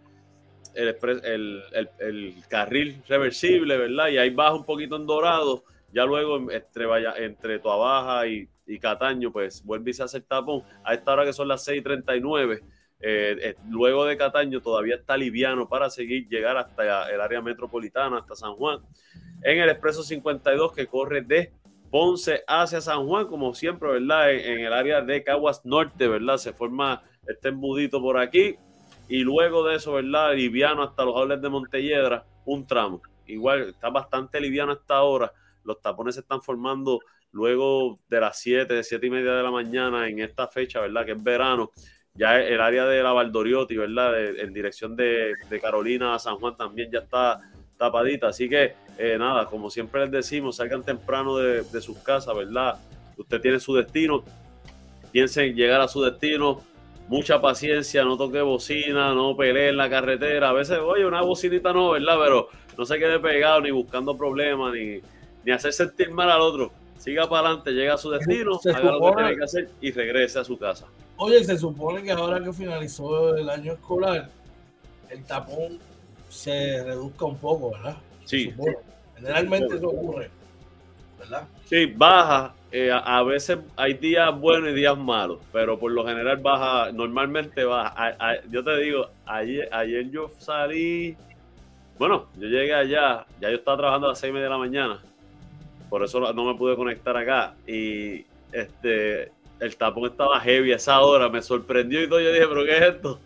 el, 0.75 2.35
carril 2.49 3.01
reversible, 3.07 3.77
¿verdad? 3.77 4.09
Y 4.09 4.17
ahí 4.17 4.29
baja 4.29 4.55
un 4.55 4.65
poquito 4.65 4.95
en 4.95 5.05
dorado. 5.05 5.63
Ya 5.91 6.05
luego 6.05 6.51
entre, 6.51 6.85
vaya, 6.85 7.13
y, 8.27 8.79
Cataño, 8.79 9.31
pues 9.31 9.63
vuelve 9.63 9.91
y 9.91 9.93
se 9.93 10.03
hace 10.03 10.17
el 10.17 10.23
tapón. 10.23 10.63
A 10.83 10.93
esta 10.93 11.13
hora 11.13 11.25
que 11.25 11.33
son 11.33 11.47
las 11.47 11.67
6:39, 11.67 12.61
eh, 12.99 13.35
eh, 13.41 13.55
luego 13.69 14.05
de 14.05 14.17
Cataño 14.17 14.61
todavía 14.61 14.95
está 14.95 15.17
liviano 15.17 15.67
para 15.67 15.89
seguir 15.89 16.27
llegar 16.29 16.57
hasta 16.57 17.11
el 17.11 17.21
área 17.21 17.41
metropolitana, 17.41 18.19
hasta 18.19 18.35
San 18.35 18.55
Juan. 18.55 18.79
En 19.43 19.59
el 19.59 19.69
expreso 19.69 20.03
52 20.03 20.73
que 20.73 20.87
corre 20.87 21.21
de 21.21 21.51
Ponce 21.93 22.43
hacia 22.47 22.81
San 22.81 23.05
Juan, 23.05 23.27
como 23.27 23.53
siempre, 23.53 23.87
¿verdad? 23.87 24.33
En, 24.33 24.61
el 24.61 24.73
área 24.73 25.01
de 25.01 25.23
Caguas 25.23 25.63
Norte, 25.63 26.07
¿verdad? 26.07 26.37
Se 26.37 26.51
forma 26.51 27.03
este 27.27 27.49
embudito 27.49 28.01
por 28.01 28.17
aquí 28.17 28.55
y 29.07 29.19
luego 29.19 29.67
de 29.67 29.75
eso, 29.75 29.93
¿verdad? 29.93 30.33
Liviano 30.35 30.83
hasta 30.83 31.03
los 31.03 31.15
outlets 31.15 31.41
de 31.41 31.49
Montelledra, 31.49 32.25
un 32.45 32.65
tramo. 32.65 33.01
Igual 33.27 33.69
está 33.69 33.89
bastante 33.89 34.39
liviano 34.39 34.73
hasta 34.73 34.95
ahora. 34.95 35.31
Los 35.63 35.81
tapones 35.81 36.15
se 36.15 36.21
están 36.21 36.41
formando 36.41 36.99
luego 37.31 37.99
de 38.09 38.19
las 38.19 38.39
7, 38.39 38.73
de 38.73 38.83
7 38.83 39.05
y 39.05 39.09
media 39.09 39.33
de 39.33 39.43
la 39.43 39.51
mañana 39.51 40.07
en 40.07 40.19
esta 40.19 40.47
fecha, 40.47 40.81
¿verdad? 40.81 41.05
Que 41.05 41.11
es 41.13 41.23
verano. 41.23 41.71
Ya 42.15 42.39
el 42.39 42.61
área 42.61 42.85
de 42.85 43.01
la 43.01 43.11
Valdoriotti, 43.11 43.75
¿verdad? 43.75 44.39
en 44.39 44.53
dirección 44.53 44.95
de, 44.95 45.33
Carolina 45.61 46.13
a 46.13 46.19
San 46.19 46.35
Juan 46.35 46.55
también 46.55 46.91
ya 46.91 46.99
está 46.99 47.39
tapadita. 47.77 48.27
Así 48.27 48.47
que, 48.47 48.75
eh, 48.97 49.17
nada, 49.17 49.47
como 49.47 49.71
siempre 49.71 50.01
les 50.01 50.11
decimos, 50.11 50.57
salgan 50.57 50.83
temprano 50.83 51.37
de, 51.37 51.63
de 51.63 51.81
sus 51.81 51.97
casas, 51.99 52.35
¿verdad? 52.35 52.79
Usted 53.17 53.41
tiene 53.41 53.59
su 53.59 53.73
destino. 53.73 54.23
Piensen 55.11 55.55
llegar 55.55 55.81
a 55.81 55.87
su 55.87 56.03
destino 56.03 56.61
mucha 57.07 57.41
paciencia, 57.41 58.03
no 58.03 58.17
toque 58.17 58.41
bocina, 58.41 59.13
no 59.13 59.35
pelee 59.35 59.69
en 59.69 59.77
la 59.77 59.89
carretera. 59.89 60.49
A 60.49 60.53
veces, 60.53 60.79
oye, 60.79 61.05
una 61.05 61.21
bocinita 61.21 61.73
no, 61.73 61.91
¿verdad? 61.91 62.17
Pero 62.23 62.49
no 62.77 62.85
se 62.85 62.97
quede 62.97 63.19
pegado 63.19 63.61
ni 63.61 63.71
buscando 63.71 64.17
problemas, 64.17 64.73
ni, 64.73 64.99
ni 65.43 65.51
hacer 65.51 65.73
sentir 65.73 66.11
mal 66.11 66.29
al 66.29 66.41
otro. 66.41 66.71
Siga 66.97 67.27
para 67.27 67.47
adelante, 67.47 67.71
llega 67.71 67.95
a 67.95 67.97
su 67.97 68.09
destino, 68.09 68.59
haga 68.65 68.91
lo 68.91 69.01
que 69.01 69.15
tiene 69.15 69.35
que 69.35 69.43
hacer 69.43 69.69
y 69.81 69.91
regrese 69.91 70.39
a 70.39 70.43
su 70.43 70.57
casa. 70.57 70.87
Oye, 71.17 71.43
se 71.43 71.57
supone 71.57 72.01
que 72.01 72.11
ahora 72.11 72.41
que 72.41 72.53
finalizó 72.53 73.35
el 73.35 73.49
año 73.49 73.73
escolar, 73.73 74.29
el 75.09 75.23
tapón 75.25 75.79
se 76.29 76.83
reduzca 76.83 77.25
un 77.25 77.37
poco, 77.37 77.71
¿verdad? 77.71 77.97
Sí. 78.23 78.53
Generalmente 79.15 79.75
eso 79.75 79.89
ocurre, 79.89 80.29
¿verdad? 81.19 81.47
Sí, 81.65 81.85
baja 81.87 82.55
eh, 82.75 82.91
a, 82.91 83.21
veces 83.21 83.59
hay 83.75 83.93
días 83.93 84.35
buenos 84.39 84.71
y 84.71 84.73
días 84.73 84.97
malos, 84.97 85.37
pero 85.51 85.77
por 85.77 85.91
lo 85.91 86.07
general 86.07 86.37
baja, 86.37 86.91
normalmente 86.91 87.63
baja. 87.63 88.15
yo 88.49 88.63
te 88.63 88.77
digo, 88.77 89.09
ayer, 89.27 89.69
ayer 89.71 90.09
yo 90.09 90.31
salí, 90.39 91.15
bueno, 91.99 92.25
yo 92.35 92.47
llegué 92.47 92.73
allá, 92.73 93.27
ya 93.39 93.51
yo 93.51 93.57
estaba 93.57 93.77
trabajando 93.77 94.07
a 94.07 94.09
las 94.09 94.19
seis 94.19 94.31
y 94.31 94.33
media 94.33 94.45
de 94.45 94.49
la 94.49 94.57
mañana, 94.57 94.99
por 95.87 96.03
eso 96.03 96.19
no 96.33 96.45
me 96.45 96.55
pude 96.55 96.75
conectar 96.75 97.15
acá 97.15 97.53
y 97.67 98.25
este 98.51 99.31
el 99.59 99.77
tapón 99.77 100.05
estaba 100.09 100.39
heavy 100.39 100.73
a 100.73 100.77
esa 100.77 100.99
hora, 100.99 101.29
me 101.29 101.43
sorprendió 101.43 102.01
y 102.01 102.09
todo, 102.09 102.21
yo 102.21 102.33
dije, 102.33 102.47
pero 102.47 102.65
¿qué 102.65 102.75
es 102.75 102.83
esto? 102.95 103.19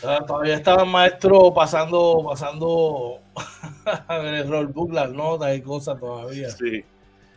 Todavía 0.00 0.54
estaba 0.54 0.84
el 0.84 0.90
maestro 0.90 1.52
pasando, 1.52 2.24
pasando 2.24 3.18
el 4.10 4.48
rollbook, 4.48 4.92
las 4.92 5.10
notas 5.10 5.56
y 5.56 5.60
cosas 5.60 5.98
todavía. 5.98 6.50
Sí. 6.50 6.84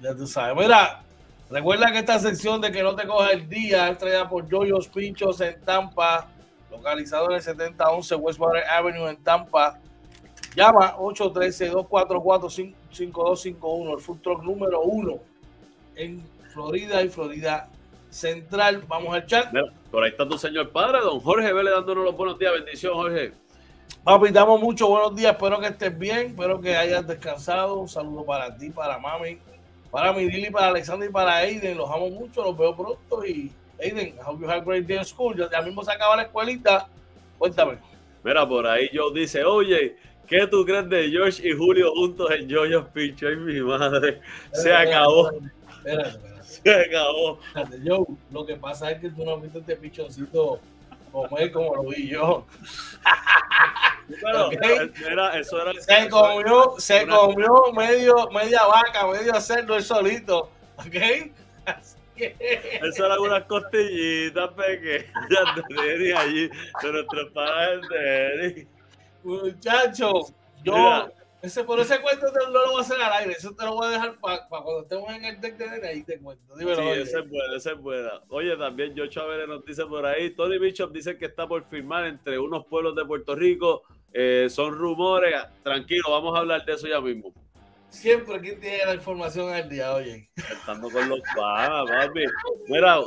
Ya 0.01 0.15
tú 0.15 0.25
sabes. 0.25 0.55
Mira, 0.57 1.03
recuerda 1.49 1.91
que 1.91 1.99
esta 1.99 2.17
sección 2.19 2.59
de 2.59 2.71
que 2.71 2.81
no 2.81 2.95
te 2.95 3.05
coja 3.05 3.31
el 3.31 3.47
día 3.47 3.89
es 3.89 3.99
traída 3.99 4.27
por 4.27 4.49
Joyos 4.49 4.87
Pinchos 4.87 5.39
en 5.41 5.61
Tampa, 5.61 6.27
localizado 6.71 7.29
en 7.29 7.35
el 7.35 7.41
7011 7.41 8.15
Westwater 8.15 8.63
Avenue 8.63 9.07
en 9.09 9.17
Tampa. 9.17 9.77
Llama 10.55 10.97
813-244-5251, 10.97 13.93
el 13.93 13.99
food 13.99 14.21
truck 14.21 14.41
número 14.43 14.81
uno 14.81 15.19
en 15.95 16.23
Florida 16.51 17.03
y 17.03 17.09
Florida 17.09 17.69
Central. 18.09 18.83
Vamos 18.87 19.13
al 19.13 19.27
chat. 19.27 19.53
por 19.91 20.03
ahí 20.03 20.09
está 20.09 20.27
tu 20.27 20.35
señor 20.37 20.71
padre, 20.71 20.99
don 20.99 21.19
Jorge 21.19 21.53
Vélez, 21.53 21.73
dándonos 21.73 22.05
los 22.05 22.17
buenos 22.17 22.39
días. 22.39 22.53
Bendición, 22.53 22.95
Jorge. 22.95 23.33
Papi, 24.03 24.31
damos 24.31 24.59
muchos 24.59 24.89
buenos 24.89 25.15
días. 25.15 25.33
Espero 25.33 25.59
que 25.59 25.67
estés 25.67 25.95
bien. 25.97 26.29
Espero 26.29 26.59
que 26.59 26.75
hayas 26.75 27.05
descansado. 27.05 27.79
Un 27.79 27.87
saludo 27.87 28.25
para 28.25 28.57
ti, 28.57 28.71
para 28.71 28.97
mami, 28.97 29.37
para 29.91 30.13
mi 30.13 30.25
Dili, 30.25 30.49
para 30.49 30.67
Alexander 30.67 31.09
y 31.09 31.11
para 31.11 31.35
Aiden, 31.37 31.77
los 31.77 31.89
amo 31.89 32.09
mucho, 32.09 32.43
los 32.43 32.57
veo 32.57 32.75
pronto. 32.75 33.25
Y 33.25 33.51
Aiden, 33.79 34.07
I 34.07 34.21
hope 34.25 34.41
you 34.41 34.49
have 34.49 34.61
a 34.61 34.65
great 34.65 34.87
day 34.87 34.97
in 34.97 35.05
school. 35.05 35.35
Ya, 35.35 35.61
mismo 35.61 35.83
se 35.83 35.91
acaba 35.91 36.15
la 36.15 36.23
escuelita. 36.23 36.87
Cuéntame. 37.37 37.77
Mira, 38.23 38.47
por 38.47 38.65
ahí 38.65 38.89
Joe 38.93 39.13
dice, 39.13 39.43
oye, 39.43 39.97
¿qué 40.27 40.47
tú 40.47 40.63
crees 40.65 40.87
de 40.89 41.09
George 41.09 41.47
y 41.47 41.51
Julio 41.53 41.91
juntos 41.91 42.31
en 42.31 42.49
Jojo's 42.49 42.87
Pincho? 42.93 43.27
Ay, 43.27 43.35
mi 43.35 43.59
madre, 43.61 44.21
se 44.53 44.73
acabó. 44.73 45.31
Espérate, 45.31 46.09
espérate. 46.09 46.43
Se 46.43 46.71
acabó. 46.71 47.39
Joe, 47.85 48.05
lo 48.31 48.45
que 48.45 48.55
pasa 48.55 48.91
es 48.91 49.01
que 49.01 49.09
tú 49.09 49.25
no 49.25 49.37
viste 49.39 49.59
este 49.59 49.75
pichoncito 49.75 50.59
comer 51.11 51.51
como 51.51 51.75
lo 51.75 51.83
vi 51.89 52.09
yo. 52.09 52.45
eso 55.35 55.61
era 55.61 55.73
se 55.73 56.09
comió, 56.09 56.75
se 56.77 57.07
comió 57.07 57.71
medio, 57.73 58.29
media 58.31 58.65
vaca, 58.65 59.07
medio 59.07 59.39
cerdo 59.39 59.75
el 59.75 59.83
solito. 59.83 60.49
¿Ok? 60.77 60.95
Eso 62.15 63.05
eran 63.05 63.19
unas 63.19 63.43
costillitas 63.45 64.49
pequeñas 64.51 65.55
de 65.69 65.93
Eri 65.93 66.11
allí, 66.11 66.49
de 66.83 66.91
nuestros 66.91 67.31
padres 67.31 67.81
de 67.89 68.25
Eri. 68.33 68.67
Muchacho, 69.23 70.13
yo 70.63 71.11
ese, 71.41 71.63
por 71.63 71.79
ese 71.79 71.99
cuento 72.01 72.27
no 72.31 72.49
lo 72.49 72.71
voy 72.71 72.77
a 72.79 72.81
hacer 72.81 73.01
al 73.01 73.13
aire, 73.13 73.33
eso 73.33 73.53
te 73.55 73.65
lo 73.65 73.75
voy 73.75 73.87
a 73.87 73.91
dejar 73.91 74.19
para 74.19 74.47
cuando 74.47 74.81
estemos 74.81 75.11
en 75.13 75.25
el 75.25 75.41
deck 75.41 75.57
de 75.57 75.69
nene, 75.69 75.87
ahí 75.87 76.03
te 76.03 76.19
cuento. 76.19 76.55
sí, 76.57 76.65
ese 76.67 77.19
es 77.19 77.29
bueno, 77.29 77.55
ese 77.55 77.71
es 77.71 77.77
bueno. 77.77 78.09
Oye, 78.29 78.55
también 78.57 78.93
Joe 78.95 79.09
Chávez 79.09 79.47
nos 79.47 79.65
dice 79.65 79.85
por 79.85 80.05
ahí, 80.05 80.29
Tony 80.31 80.59
Bishop 80.59 80.91
dice 80.91 81.17
que 81.17 81.25
está 81.25 81.47
por 81.47 81.63
firmar 81.67 82.05
entre 82.05 82.37
unos 82.37 82.65
pueblos 82.67 82.95
de 82.95 83.05
Puerto 83.05 83.35
Rico, 83.35 83.83
eh, 84.13 84.47
son 84.49 84.77
rumores, 84.77 85.33
tranquilo, 85.63 86.11
vamos 86.11 86.35
a 86.35 86.39
hablar 86.39 86.63
de 86.63 86.73
eso 86.73 86.87
ya 86.87 87.01
mismo. 87.01 87.33
Siempre 87.89 88.35
aquí 88.35 88.55
tiene 88.55 88.85
la 88.85 88.95
información 88.95 89.53
al 89.53 89.67
día, 89.67 89.93
oye. 89.93 90.29
Estando 90.37 90.89
con 90.89 91.09
los 91.09 91.19
panas, 91.35 91.89
papi. 91.89 92.23
Mira, 92.67 92.99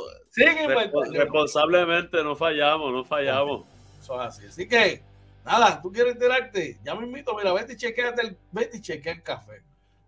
responsablemente 1.11 2.23
no 2.23 2.35
fallamos, 2.35 2.91
no 2.91 3.03
fallamos. 3.03 3.65
Eso 3.99 4.21
es 4.21 4.27
así. 4.27 4.45
Así 4.45 4.67
que 4.67 5.01
Nada, 5.45 5.79
tú 5.79 5.91
quieres 5.91 6.13
enterarte, 6.13 6.79
ya 6.83 6.95
me 6.95 7.05
invito, 7.05 7.35
mira, 7.35 7.53
vete 7.53 7.73
y 7.73 7.77
chequeate 7.77 8.19
el, 8.23 8.37
vete 8.51 8.77
y 8.77 8.81
chequea 8.81 9.13
el 9.13 9.21
café. 9.21 9.61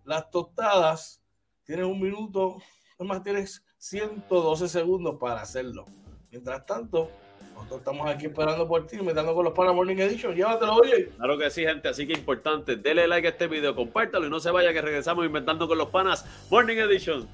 Las 0.03 0.31
tostadas, 0.31 1.21
tienes 1.63 1.85
un 1.85 2.01
minuto, 2.01 2.57
además 2.97 3.21
tienes 3.21 3.63
112 3.77 4.67
segundos 4.67 5.17
para 5.19 5.41
hacerlo. 5.41 5.85
Mientras 6.31 6.65
tanto, 6.65 7.11
nosotros 7.53 7.79
estamos 7.79 8.09
aquí 8.09 8.25
esperando 8.25 8.67
por 8.67 8.87
ti, 8.87 8.97
metiendo 8.97 9.35
con 9.35 9.45
los 9.45 9.53
Pana 9.53 9.73
Morning 9.73 9.97
Edition. 9.97 10.33
Llévatelo, 10.33 10.73
oye. 10.73 11.09
Claro 11.15 11.37
que 11.37 11.51
sí, 11.51 11.63
gente. 11.63 11.87
Así 11.87 12.07
que 12.07 12.13
importante, 12.13 12.75
dele 12.75 13.07
like 13.07 13.27
a 13.27 13.29
este 13.29 13.45
video, 13.45 13.75
compártalo 13.75 14.25
y 14.25 14.31
no 14.31 14.39
se 14.39 14.49
vaya 14.49 14.73
que 14.73 14.81
regresamos 14.81 15.23
inventando 15.23 15.67
con 15.67 15.77
los 15.77 15.89
panas 15.89 16.25
Morning 16.49 16.77
Edition. 16.77 17.27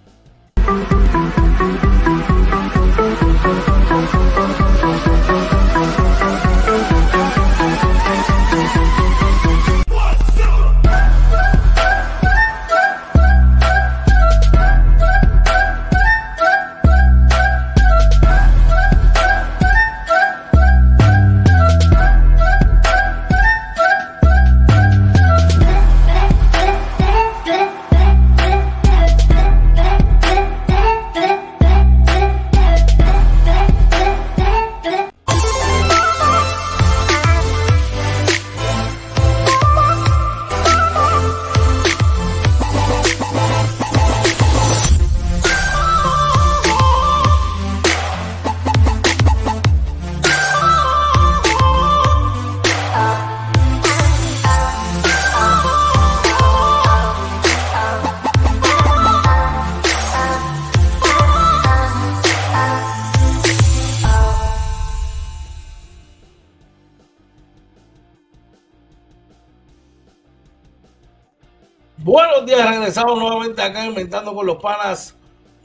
Inventando 73.85 74.33
con 74.33 74.45
los 74.45 74.57
panas 74.57 75.15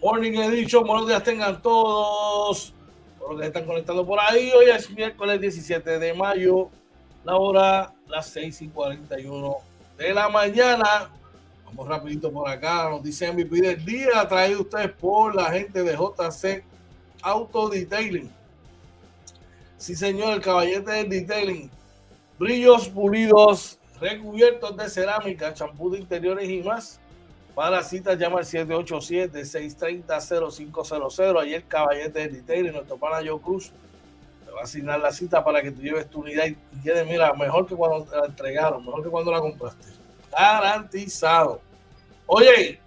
Morning 0.02 0.33
Edition. 0.33 0.87
Buenos 0.87 1.07
días 1.07 1.22
tengan 1.22 1.61
todos. 1.61 2.72
Por 3.18 3.33
los 3.33 3.40
que 3.40 3.46
están 3.46 3.64
conectando 3.64 4.07
por 4.07 4.18
ahí. 4.20 4.50
Hoy 4.52 4.66
es 4.70 4.90
miércoles 4.90 5.40
17 5.40 5.98
de 5.98 6.14
mayo. 6.14 6.70
La 7.24 7.37
hora 7.37 7.92
las 8.07 8.26
6 8.28 8.62
y 8.62 8.68
41 8.68 9.57
de 9.96 10.14
la 10.14 10.28
mañana. 10.28 11.11
Vamos 11.64 11.88
rapidito 11.88 12.33
por 12.33 12.48
acá. 12.48 12.88
Nos 12.90 13.02
dice 13.02 13.33
MVP 13.33 13.61
del 13.61 13.85
día. 13.85 14.26
Traído 14.28 14.62
ustedes 14.62 14.92
por 14.92 15.35
la 15.35 15.50
gente 15.50 15.83
de 15.83 15.92
JC 15.92 16.64
Auto 17.22 17.68
Detailing. 17.68 18.31
Sí, 19.76 19.94
señor, 19.94 20.35
el 20.35 20.40
caballete 20.40 20.90
del 20.90 21.09
detailing. 21.09 21.70
Brillos 22.38 22.88
pulidos 22.88 23.78
recubiertos 24.00 24.76
de 24.76 24.88
cerámica, 24.88 25.52
champú 25.54 25.90
de 25.90 25.98
interiores 25.98 26.48
y 26.48 26.62
más. 26.62 27.00
Para 27.58 27.82
citas 27.82 28.16
llama 28.16 28.38
al 28.38 28.44
787-630-0500. 28.44 31.42
Ahí 31.42 31.54
el 31.54 31.66
caballete 31.66 32.20
de 32.20 32.28
Detailing, 32.28 32.72
nuestro 32.72 32.96
pana 32.96 33.16
Joe 33.16 33.40
Cruz, 33.40 33.72
te 34.44 34.52
va 34.52 34.60
a 34.60 34.62
asignar 34.62 35.00
la 35.00 35.10
cita 35.10 35.42
para 35.42 35.60
que 35.60 35.72
tú 35.72 35.82
lleves 35.82 36.08
tu 36.08 36.20
unidad 36.20 36.46
y 36.46 36.56
quede, 36.84 37.04
mira, 37.04 37.34
mejor 37.34 37.66
que 37.66 37.74
cuando 37.74 38.04
te 38.04 38.16
la 38.16 38.26
entregaron, 38.26 38.86
mejor 38.86 39.02
que 39.02 39.08
cuando 39.08 39.32
la 39.32 39.40
compraste. 39.40 39.88
Garantizado. 40.30 41.60
Oye, 42.26 42.78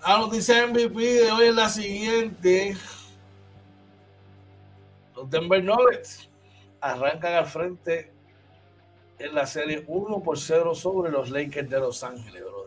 la 0.00 0.16
noticia 0.16 0.66
MVP 0.66 0.98
de 0.98 1.30
hoy 1.30 1.48
es 1.48 1.54
la 1.54 1.68
siguiente. 1.68 2.74
Los 5.14 5.28
Denver 5.28 5.62
Nuggets 5.62 6.26
arrancan 6.80 7.34
al 7.34 7.44
frente 7.44 8.10
en 9.18 9.34
la 9.34 9.46
serie 9.46 9.84
1 9.86 10.20
por 10.20 10.38
0 10.38 10.74
sobre 10.74 11.12
los 11.12 11.28
Lakers 11.28 11.68
de 11.68 11.80
Los 11.80 12.02
Ángeles, 12.02 12.42
brother. 12.42 12.57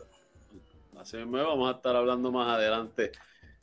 Así 1.01 1.17
mismo 1.17 1.37
vamos 1.37 1.67
a 1.67 1.77
estar 1.77 1.95
hablando 1.95 2.31
más 2.31 2.47
adelante 2.47 3.11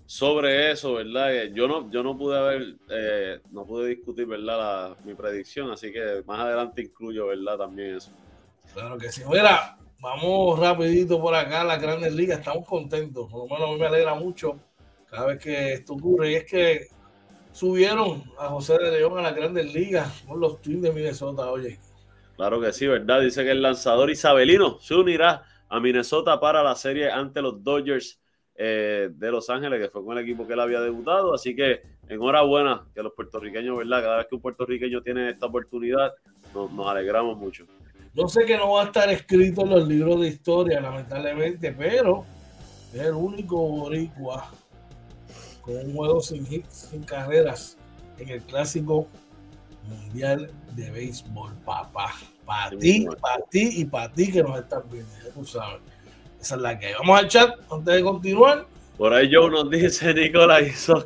sobre 0.05 0.73
eso, 0.73 0.95
¿verdad? 0.95 1.33
Eh, 1.37 1.53
yo 1.55 1.69
no, 1.69 1.89
yo 1.89 2.03
no 2.03 2.19
pude 2.19 2.37
haber, 2.37 2.75
eh, 2.91 3.39
no 3.53 3.65
pude 3.65 3.91
discutir, 3.91 4.27
¿verdad? 4.27 4.59
La, 4.59 4.97
mi 5.05 5.15
predicción, 5.15 5.71
así 5.71 5.93
que 5.93 6.25
más 6.27 6.41
adelante 6.41 6.83
incluyo, 6.83 7.29
¿verdad? 7.29 7.57
También 7.59 7.95
eso. 7.95 8.11
Claro 8.75 8.99
que 8.99 9.13
sí. 9.13 9.23
Mira, 9.31 9.79
vamos 10.01 10.59
rapidito 10.59 11.21
por 11.21 11.33
acá 11.33 11.61
a 11.61 11.65
las 11.65 11.81
grandes 11.81 12.13
ligas, 12.13 12.41
estamos 12.41 12.67
contentos, 12.67 13.31
por 13.31 13.49
lo 13.49 13.55
menos 13.55 13.69
a 13.69 13.73
mí 13.73 13.79
me 13.79 13.87
alegra 13.87 14.15
mucho 14.17 14.59
cada 15.09 15.27
vez 15.27 15.39
que 15.41 15.75
esto 15.75 15.93
ocurre, 15.93 16.33
y 16.33 16.35
es 16.35 16.45
que 16.45 16.89
subieron 17.53 18.25
a 18.37 18.49
José 18.49 18.79
de 18.79 18.91
León 18.91 19.17
a 19.17 19.23
las 19.23 19.37
grandes 19.37 19.73
ligas 19.73 20.25
con 20.27 20.41
los 20.41 20.61
Twins 20.61 20.83
de 20.83 20.93
Minnesota, 20.93 21.49
oye. 21.53 21.79
Claro 22.35 22.61
que 22.61 22.73
sí, 22.73 22.89
¿verdad? 22.89 23.21
Dice 23.21 23.45
que 23.45 23.53
el 23.53 23.63
lanzador 23.63 24.11
isabelino 24.11 24.81
se 24.81 24.95
unirá 24.97 25.45
a 25.69 25.81
Minnesota 25.81 26.41
para 26.41 26.63
la 26.63 26.75
serie 26.75 27.11
ante 27.11 27.43
los 27.43 27.63
Dodgers 27.63 28.19
eh, 28.55 29.11
de 29.13 29.31
Los 29.31 29.51
Ángeles, 29.51 29.81
que 29.81 29.89
fue 29.89 30.05
con 30.05 30.19
el 30.19 30.25
equipo 30.25 30.47
que 30.47 30.55
él 30.55 30.61
había 30.61 30.81
debutado. 30.81 31.35
Así 31.35 31.55
que 31.55 31.83
enhorabuena 32.09 32.87
que 32.95 33.03
los 33.03 33.13
puertorriqueños, 33.13 33.79
¿verdad? 33.79 34.03
Cada 34.03 34.17
vez 34.19 34.27
que 34.27 34.35
un 34.35 34.41
puertorriqueño 34.41 35.03
tiene 35.03 35.31
esta 35.31 35.47
oportunidad, 35.47 36.13
nos, 36.55 36.89
alegramos 36.89 37.37
mucho. 37.39 37.67
Yo 38.15 38.27
sé 38.29 38.45
que 38.47 38.57
no 38.57 38.73
va 38.73 38.83
a 38.83 38.85
estar 38.87 39.09
escrito 39.11 39.63
en 39.63 39.71
los 39.71 39.87
libros 39.87 40.21
de 40.21 40.29
historia, 40.29 40.81
lamentablemente, 40.81 41.73
pero 41.73 42.25
es 42.93 43.01
el 43.01 43.15
único 43.15 43.57
boricua 43.57 44.51
con 45.61 45.77
un 45.77 45.95
juego 45.95 46.21
sin 46.21 46.51
hits, 46.51 46.89
sin 46.91 47.05
carreras 47.05 47.77
en 48.19 48.31
el 48.31 48.43
clásico 48.43 49.07
mundial 49.89 50.51
de 50.75 50.91
béisbol, 50.91 51.53
papá. 51.65 52.13
Para 52.49 52.71
ti, 52.71 53.07
para 53.21 53.45
ti 53.45 53.71
y 53.75 53.85
para 53.85 54.11
ti 54.11 54.33
que 54.33 54.43
nos 54.43 54.59
están 54.59 54.81
viendo, 54.91 55.11
ya 55.23 55.31
tú 55.35 55.45
sabes. 55.45 55.83
Esa 56.41 56.55
es 56.55 56.61
la 56.63 56.79
que 56.79 56.87
hay. 56.87 56.95
Vamos 56.95 57.19
al 57.19 57.29
chat 57.29 57.55
antes 57.71 57.95
de 57.95 58.03
continuar. 58.03 58.65
Por 58.97 59.13
ahí 59.13 59.29
Joe 59.31 59.51
nos 59.51 59.69
dice, 59.69 60.15
Nicolás 60.15 60.63
hizo, 60.63 61.05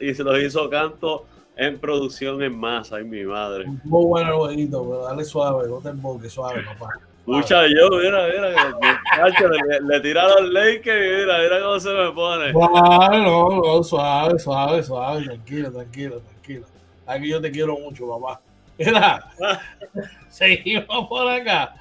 y 0.00 0.14
se 0.14 0.22
los 0.22 0.38
hizo 0.38 0.70
canto 0.70 1.24
en 1.56 1.80
producción 1.80 2.40
en 2.40 2.56
masa, 2.56 2.96
ay 2.96 3.04
mi 3.04 3.24
madre. 3.24 3.64
Muy 3.82 4.04
bueno 4.04 4.28
el 4.28 4.36
jueguito, 4.36 4.84
pero 4.88 5.02
dale 5.02 5.24
suave, 5.24 5.68
no 5.68 5.80
te 5.80 5.88
emboques, 5.88 6.32
suave, 6.32 6.62
papá. 6.62 6.90
Escucha 7.26 7.62
yo, 7.66 7.88
mira, 7.90 8.28
mira, 8.28 9.34
que, 9.36 9.48
le, 9.48 9.80
le 9.80 10.00
tiraron 10.00 10.52
Lakers, 10.52 11.18
mira, 11.18 11.38
mira 11.40 11.60
cómo 11.62 11.80
se 11.80 11.92
me 11.92 12.12
pone. 12.12 12.52
Suave, 12.52 13.18
no, 13.22 13.48
no, 13.60 13.82
suave, 13.82 14.38
suave, 14.38 14.84
suave, 14.84 15.24
tranquilo, 15.24 15.72
tranquilo, 15.72 16.20
tranquilo. 16.20 16.66
Aquí 17.06 17.28
yo 17.28 17.40
te 17.40 17.50
quiero 17.50 17.76
mucho, 17.76 18.06
papá. 18.08 18.40
Mira, 18.78 19.32
seguimos 20.28 21.08
por 21.08 21.28
acá. 21.28 21.76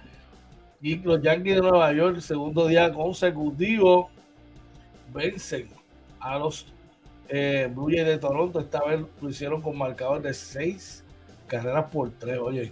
Y 0.82 0.98
los 0.98 1.22
Yankees 1.22 1.56
de 1.56 1.62
Nueva 1.62 1.92
York, 1.94 2.20
segundo 2.20 2.68
día 2.68 2.92
consecutivo, 2.94 4.10
vencen 5.14 5.70
a 6.20 6.38
los 6.38 6.68
eh, 7.28 7.70
Blue 7.74 7.90
Jays 7.90 8.06
de 8.06 8.18
Toronto. 8.18 8.60
Esta 8.60 8.84
vez 8.84 9.02
lo 9.22 9.30
hicieron 9.30 9.62
con 9.62 9.78
marcador 9.78 10.22
de 10.22 10.34
seis 10.34 11.04
carreras 11.48 11.86
por 11.92 12.12
tres. 12.12 12.38
Oye, 12.38 12.72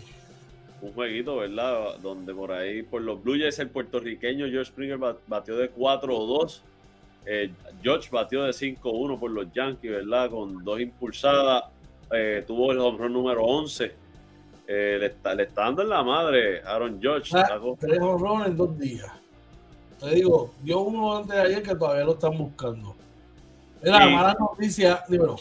un 0.82 0.94
jueguito, 0.94 1.38
¿verdad? 1.38 1.98
Donde 2.02 2.34
por 2.34 2.52
ahí, 2.52 2.84
por 2.84 3.02
los 3.02 3.24
Blue 3.24 3.38
Jays, 3.40 3.60
el 3.60 3.70
puertorriqueño 3.70 4.48
George 4.48 4.70
Springer 4.72 5.00
batió 5.28 5.58
de 5.58 5.74
4-2. 5.74 6.62
Eh, 7.26 7.52
George 7.82 8.10
batió 8.12 8.44
de 8.44 8.52
5-1 8.52 9.20
por 9.20 9.32
los 9.32 9.52
Yankees, 9.54 9.92
¿verdad? 9.92 10.30
Con 10.30 10.64
dos 10.64 10.80
impulsadas. 10.80 11.64
Eh, 12.12 12.44
tuvo 12.46 12.74
el 12.74 12.80
home 12.80 13.10
número 13.10 13.44
11. 13.44 14.03
Eh, 14.68 14.98
le, 15.00 15.06
está, 15.08 15.36
le, 15.36 15.44
está, 15.44 15.64
dando 15.64 15.82
en 15.82 15.90
la 15.90 16.04
madre 16.04 16.62
Aaron 16.62 17.00
George. 17.02 17.32
Ah, 17.36 17.60
tres 17.80 18.00
home 18.02 18.46
en 18.46 18.58
dos 18.58 18.78
días. 18.80 19.12
Te 20.00 20.16
digo, 20.16 20.54
dio 20.62 20.80
uno 20.82 21.18
antes 21.18 21.36
de 21.36 21.42
ayer 21.42 21.64
que 21.64 21.76
todavía 21.76 22.06
lo 22.06 22.14
están 22.14 22.38
buscando. 22.38 22.96
Era 23.82 24.00
la 24.00 24.10
mala 24.10 24.36
noticia, 24.40 25.04
dímelo. 25.10 25.36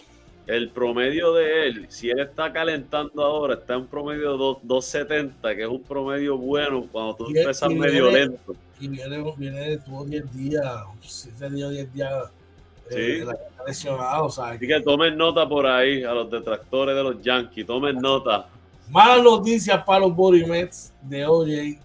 El 0.47 0.71
promedio 0.71 1.33
de 1.35 1.69
él, 1.69 1.87
si 1.89 2.11
él 2.11 2.19
está 2.19 2.53
calentando 2.53 3.23
ahora, 3.25 3.55
está 3.55 3.75
en 3.75 3.87
promedio 3.87 4.37
270, 4.37 5.55
que 5.55 5.63
es 5.63 5.69
un 5.69 5.83
promedio 5.83 6.37
bueno 6.37 6.85
cuando 6.91 7.15
tú 7.15 7.27
empiezas 7.29 7.71
medio 7.71 8.09
viene, 8.09 8.27
lento. 8.27 8.57
Y 8.81 8.89
viene, 8.89 9.35
viene 9.37 9.79
tuvo 9.79 10.05
10 10.05 10.35
días, 10.35 10.67
7 11.01 11.51
días, 11.51 11.71
10 11.71 11.95
días 11.95 12.33
Sí. 12.91 12.97
eh, 12.99 13.27
lesionado. 13.67 14.27
O 14.27 14.31
sea, 14.31 14.49
Así 14.49 14.67
que 14.67 14.81
tomen 14.81 15.17
nota 15.17 15.49
por 15.49 15.67
ahí 15.67 16.03
a 16.05 16.13
los 16.13 16.31
detractores 16.31 16.95
de 16.95 17.03
los 17.03 17.23
Yankees, 17.23 17.67
tomen 17.67 17.97
nota. 17.97 18.49
Malas 18.93 19.25
noticias 19.25 19.83
para 19.85 20.01
los 20.01 20.15
Body 20.15 20.45
Mets 20.45 20.93
de 21.01 21.25
OJ. 21.25 21.81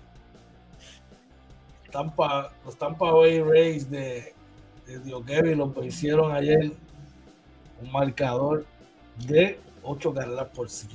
Tampa, 1.89 2.51
los 2.65 2.77
Tampa 2.77 3.11
Bay 3.11 3.41
Rays 3.41 3.89
de, 3.89 4.33
de 4.85 4.99
Dio 4.99 5.23
Kevin 5.23 5.57
los 5.57 5.85
hicieron 5.85 6.33
ayer 6.33 6.69
un 7.81 7.91
marcador 7.93 8.65
de 9.25 9.57
8 9.83 10.13
carreras 10.13 10.49
por 10.49 10.69
5. 10.69 10.93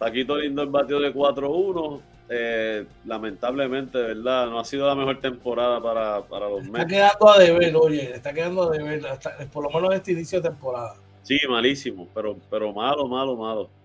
Paquito 0.00 0.36
Lindo 0.36 0.62
el 0.62 0.68
bateo 0.68 0.98
de 0.98 1.14
4-1. 1.14 2.00
Eh, 2.28 2.84
lamentablemente, 3.04 3.98
¿verdad? 3.98 4.50
No 4.50 4.58
ha 4.58 4.64
sido 4.64 4.88
la 4.88 4.96
mejor 4.96 5.20
temporada 5.20 5.80
para, 5.80 6.22
para 6.22 6.48
los 6.48 6.64
Está 6.64 6.86
quedando 6.86 7.28
a 7.30 7.38
deber, 7.38 7.76
oye, 7.76 8.16
está 8.16 8.32
quedando 8.32 8.64
a 8.64 8.70
deber, 8.70 9.06
hasta, 9.06 9.36
por 9.52 9.62
lo 9.62 9.70
menos 9.70 9.94
este 9.94 10.10
inicio 10.10 10.40
de 10.40 10.48
temporada. 10.48 10.94
Sí, 11.22 11.38
malísimo, 11.48 12.08
pero, 12.12 12.36
pero 12.50 12.72
malo, 12.72 13.06
malo, 13.06 13.36
malo. 13.36 13.81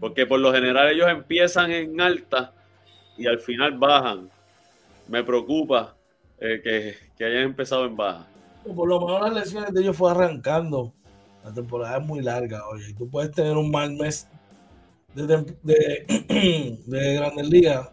Porque 0.00 0.26
por 0.26 0.40
lo 0.40 0.52
general 0.52 0.88
ellos 0.88 1.08
empiezan 1.08 1.70
en 1.70 2.00
alta 2.00 2.52
y 3.16 3.26
al 3.26 3.40
final 3.40 3.78
bajan. 3.78 4.30
Me 5.08 5.22
preocupa 5.22 5.96
eh, 6.38 6.60
que, 6.62 6.94
que, 7.16 7.24
hayan 7.24 7.44
empezado 7.44 7.86
en 7.86 7.96
baja. 7.96 8.26
Por 8.74 8.88
lo 8.88 9.00
menos 9.00 9.22
las 9.22 9.44
lesiones 9.44 9.72
de 9.72 9.80
ellos 9.80 9.96
fue 9.96 10.10
arrancando. 10.10 10.92
La 11.44 11.52
temporada 11.52 11.98
es 11.98 12.04
muy 12.04 12.22
larga, 12.22 12.66
oye. 12.68 12.92
Tú 12.94 13.08
puedes 13.08 13.30
tener 13.30 13.56
un 13.56 13.70
mal 13.70 13.92
mes 13.92 14.28
de, 15.14 15.26
de, 15.62 16.82
de 16.86 17.14
Grandes 17.14 17.48
Ligas. 17.48 17.90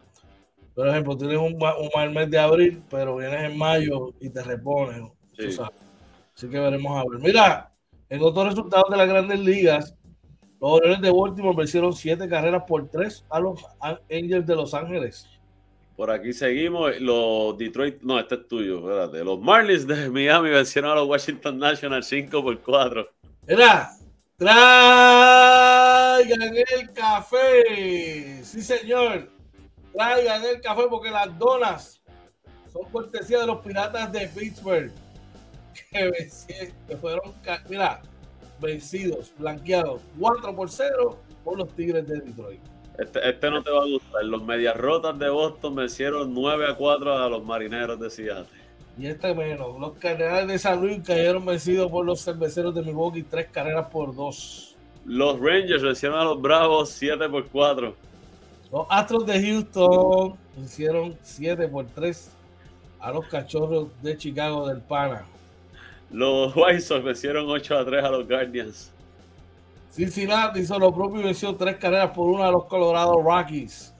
Por 0.76 0.88
ejemplo, 0.88 1.16
tienes 1.16 1.38
un, 1.38 1.54
un, 1.54 1.90
mal 1.96 2.12
mes 2.12 2.30
de 2.32 2.40
abril, 2.40 2.84
pero 2.90 3.18
vienes 3.18 3.52
en 3.52 3.58
mayo 3.58 4.14
y 4.20 4.30
te 4.30 4.44
repones. 4.44 5.04
Sí. 5.38 5.56
Así 6.36 6.50
que 6.50 6.60
veremos 6.60 6.98
a 6.98 7.04
ver. 7.10 7.20
Mira, 7.20 7.72
en 8.10 8.22
otros 8.24 8.48
resultados 8.48 8.90
de 8.90 8.98
las 8.98 9.08
Grandes 9.08 9.40
Ligas, 9.40 9.96
los 10.64 10.72
Orioles 10.72 11.02
de 11.02 11.12
Baltimore 11.12 11.58
vencieron 11.58 11.92
siete 11.92 12.30
carreras 12.30 12.64
por 12.66 12.88
tres 12.88 13.26
a 13.30 13.38
los 13.42 13.66
Angels 13.82 14.48
de 14.48 14.56
Los 14.56 14.74
Ángeles. 14.74 15.28
Por 15.98 16.10
aquí 16.10 16.32
seguimos. 16.32 17.02
Los 17.02 17.58
Detroit, 17.58 18.02
no, 18.02 18.18
este 18.18 18.36
es 18.36 18.48
tuyo, 18.48 18.78
espérate. 18.78 19.26
Los 19.26 19.42
Marlins 19.42 19.86
de 19.86 20.10
Miami 20.10 20.52
vencieron 20.52 20.92
a 20.92 20.96
los 20.96 21.06
Washington 21.10 21.60
Nationals 21.60 22.08
5 22.08 22.42
por 22.42 22.62
4. 22.62 23.10
Mira, 23.46 23.92
traigan 24.38 26.24
el 26.56 26.94
café. 26.94 28.42
Sí, 28.46 28.62
señor. 28.62 29.30
Traigan 29.92 30.46
el 30.46 30.62
café 30.62 30.84
porque 30.90 31.12
las 31.12 31.38
donas 31.38 32.02
son 32.72 32.90
cortesía 32.90 33.40
de 33.40 33.48
los 33.48 33.60
piratas 33.60 34.10
de 34.14 34.30
Pittsburgh. 34.30 34.94
Que, 35.92 36.30
que 36.88 36.98
fueron, 36.98 37.34
mira, 37.68 38.02
vencidos, 38.60 39.34
blanqueados 39.38 40.02
4 40.20 40.56
por 40.56 40.70
0 40.70 41.18
por 41.44 41.58
los 41.58 41.70
Tigres 41.76 42.08
de 42.08 42.20
Detroit. 42.20 42.62
Este, 42.98 43.28
este, 43.28 43.50
no 43.50 43.64
te 43.64 43.72
va 43.72 43.82
a 43.82 43.86
gustar. 43.86 44.24
Los 44.24 44.44
Medias 44.44 44.78
Rotas 44.78 45.18
de 45.18 45.30
Boston 45.30 45.76
vencieron 45.76 46.34
9 46.34 46.68
a 46.70 46.76
4 46.76 47.18
a 47.18 47.30
los 47.30 47.44
Marineros 47.44 48.00
de 48.00 48.10
Seattle. 48.10 48.46
Y 48.98 49.08
este 49.08 49.34
menos. 49.34 49.80
Los 49.80 49.94
Cardenales 49.94 50.48
de 50.48 50.60
San 50.60 50.80
Luis 50.80 51.00
cayeron 51.04 51.46
vencidos 51.46 51.90
por 51.90 52.06
los 52.06 52.24
Cerveceros 52.24 52.76
de 52.76 52.84
Milwaukee, 52.84 53.24
3 53.24 53.48
carreras 53.52 53.88
por 53.88 54.16
2. 54.16 54.76
Los 55.06 55.40
Rangers 55.40 55.82
vencieron 55.82 56.20
a 56.20 56.24
los 56.24 56.42
Bravos 56.42 56.90
7 56.90 57.28
por 57.30 57.48
4. 57.48 57.96
Los 58.72 58.88
Astros 58.90 59.26
de 59.26 59.42
Houston 59.42 60.36
hicieron 60.64 61.18
7 61.22 61.68
por 61.68 61.86
3 61.88 62.32
a 63.00 63.12
los 63.12 63.26
Cachorros 63.28 63.88
de 64.02 64.16
Chicago 64.18 64.68
del 64.68 64.82
Pana. 64.82 65.26
Los 66.14 66.56
White 66.56 66.80
Sox 66.80 67.04
vencieron 67.04 67.50
8 67.50 67.78
a 67.78 67.86
3 67.86 68.04
a 68.04 68.10
los 68.10 68.28
Guardians. 68.28 68.92
Cincinnati 69.92 70.60
hizo 70.60 70.80
lo 70.80 70.94
propio 70.94 71.22
y 71.22 71.24
venció 71.26 71.56
3 71.56 71.78
carreras 71.78 72.12
por 72.12 72.30
1 72.30 72.44
a 72.44 72.52
los 72.52 72.66
Colorado 72.66 73.22
Rockies. 73.22 73.94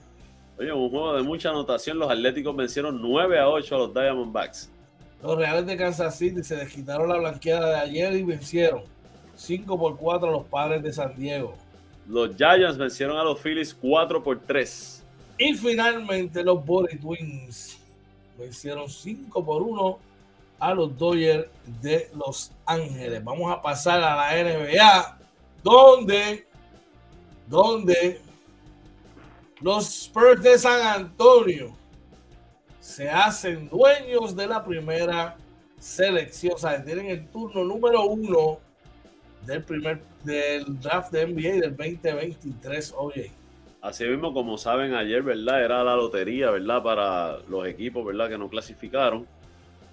Oye, 0.58 0.72
un 0.72 0.88
juego 0.88 1.16
de 1.16 1.22
mucha 1.22 1.50
anotación. 1.50 1.98
Los 1.98 2.10
Atléticos 2.10 2.54
vencieron 2.54 3.02
9 3.02 3.38
a 3.38 3.48
8 3.48 3.74
a 3.74 3.78
los 3.78 3.94
Diamondbacks. 3.94 4.70
Los 5.22 5.36
Reales 5.36 5.66
de 5.66 5.76
Kansas 5.76 6.16
City 6.16 6.44
se 6.44 6.56
desquitaron 6.56 7.08
la 7.08 7.16
blanqueada 7.16 7.70
de 7.70 7.76
ayer 7.76 8.14
y 8.14 8.22
vencieron 8.22 8.82
5 9.34 9.78
por 9.78 9.96
4 9.96 10.28
a 10.28 10.30
los 10.30 10.44
Padres 10.44 10.82
de 10.82 10.92
San 10.92 11.16
Diego. 11.16 11.56
Los 12.08 12.36
Giants 12.36 12.76
vencieron 12.76 13.16
a 13.16 13.24
los 13.24 13.40
Phillies 13.40 13.74
4 13.74 14.22
por 14.22 14.38
3. 14.38 15.04
Y 15.38 15.54
finalmente 15.54 16.44
los 16.44 16.64
Body 16.64 16.96
Twins 16.98 17.78
vencieron 18.38 18.88
5 18.88 19.44
por 19.44 19.62
1 19.62 19.98
a 20.58 20.74
los 20.74 20.96
Dodgers 20.96 21.48
de 21.82 22.10
Los 22.14 22.52
Ángeles. 22.66 23.22
Vamos 23.22 23.52
a 23.52 23.60
pasar 23.60 24.02
a 24.02 24.16
la 24.16 24.42
NBA, 24.42 25.18
donde, 25.62 26.46
donde 27.46 28.20
los 29.60 29.86
Spurs 29.86 30.42
de 30.42 30.58
San 30.58 30.80
Antonio 30.86 31.74
se 32.80 33.08
hacen 33.08 33.68
dueños 33.68 34.36
de 34.36 34.46
la 34.46 34.64
primera 34.64 35.36
selección. 35.78 36.54
O 36.54 36.58
sea, 36.58 36.82
tienen 36.84 37.06
el 37.06 37.26
turno 37.28 37.64
número 37.64 38.04
uno 38.04 38.58
del 39.46 39.62
primer 39.62 40.02
del 40.24 40.80
draft 40.80 41.12
de 41.12 41.26
NBA 41.26 41.60
del 41.60 41.76
2023, 41.76 42.94
oye. 42.96 43.30
Así 43.80 44.04
mismo, 44.04 44.32
como 44.32 44.56
saben 44.56 44.94
ayer, 44.94 45.22
¿verdad? 45.22 45.62
Era 45.62 45.84
la 45.84 45.94
lotería, 45.94 46.50
¿verdad? 46.50 46.82
Para 46.82 47.38
los 47.48 47.66
equipos, 47.66 48.04
¿verdad? 48.04 48.30
Que 48.30 48.38
no 48.38 48.48
clasificaron. 48.48 49.26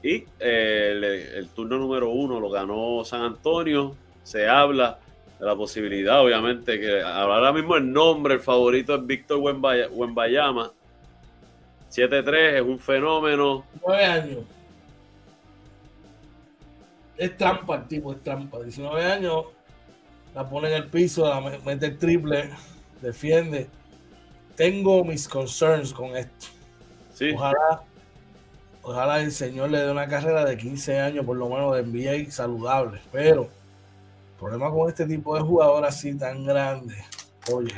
Y 0.03 0.25
eh, 0.39 1.33
el, 1.35 1.49
turno 1.49 1.77
número 1.77 2.09
uno 2.09 2.39
lo 2.39 2.49
ganó 2.49 3.03
San 3.05 3.21
Antonio. 3.21 3.95
Se 4.23 4.47
habla 4.47 4.99
de 5.39 5.45
la 5.45 5.55
posibilidad, 5.55 6.21
obviamente, 6.21 6.79
que 6.79 7.01
ahora 7.01 7.53
mismo 7.53 7.75
el 7.75 7.91
nombre, 7.91 8.35
el 8.35 8.39
favorito 8.39 8.95
es 8.95 9.05
Víctor 9.05 9.39
Wembayama. 9.39 10.71
7-3 11.91 12.55
es 12.55 12.61
un 12.61 12.79
fenómeno. 12.79 13.65
9 13.85 14.05
años. 14.05 14.39
Es 17.17 17.37
trampa 17.37 17.75
el 17.75 17.87
tipo, 17.87 18.13
es 18.13 18.23
trampa. 18.23 18.59
19 18.59 19.05
años, 19.05 19.45
la 20.33 20.49
pone 20.49 20.69
en 20.69 20.75
el 20.75 20.87
piso, 20.87 21.27
la 21.27 21.41
mete 21.63 21.87
el 21.87 21.97
triple, 21.97 22.49
defiende. 23.01 23.67
Tengo 24.55 25.03
mis 25.03 25.27
concerns 25.27 25.93
con 25.93 26.15
esto. 26.15 26.47
Sí. 27.13 27.31
Ojalá, 27.35 27.83
ojalá 28.83 29.21
el 29.21 29.31
señor 29.31 29.69
le 29.69 29.79
dé 29.79 29.91
una 29.91 30.07
carrera 30.07 30.45
de 30.45 30.57
15 30.57 30.99
años, 30.99 31.25
por 31.25 31.37
lo 31.37 31.49
menos 31.49 31.75
de 31.75 31.83
NBA 31.83 32.31
saludable. 32.31 33.01
Pero 33.11 33.43
el 33.43 34.39
problema 34.39 34.71
con 34.71 34.89
este 34.89 35.05
tipo 35.05 35.35
de 35.35 35.41
jugador 35.41 35.85
así 35.85 36.17
tan 36.17 36.45
grande, 36.45 36.95
oye, 37.51 37.75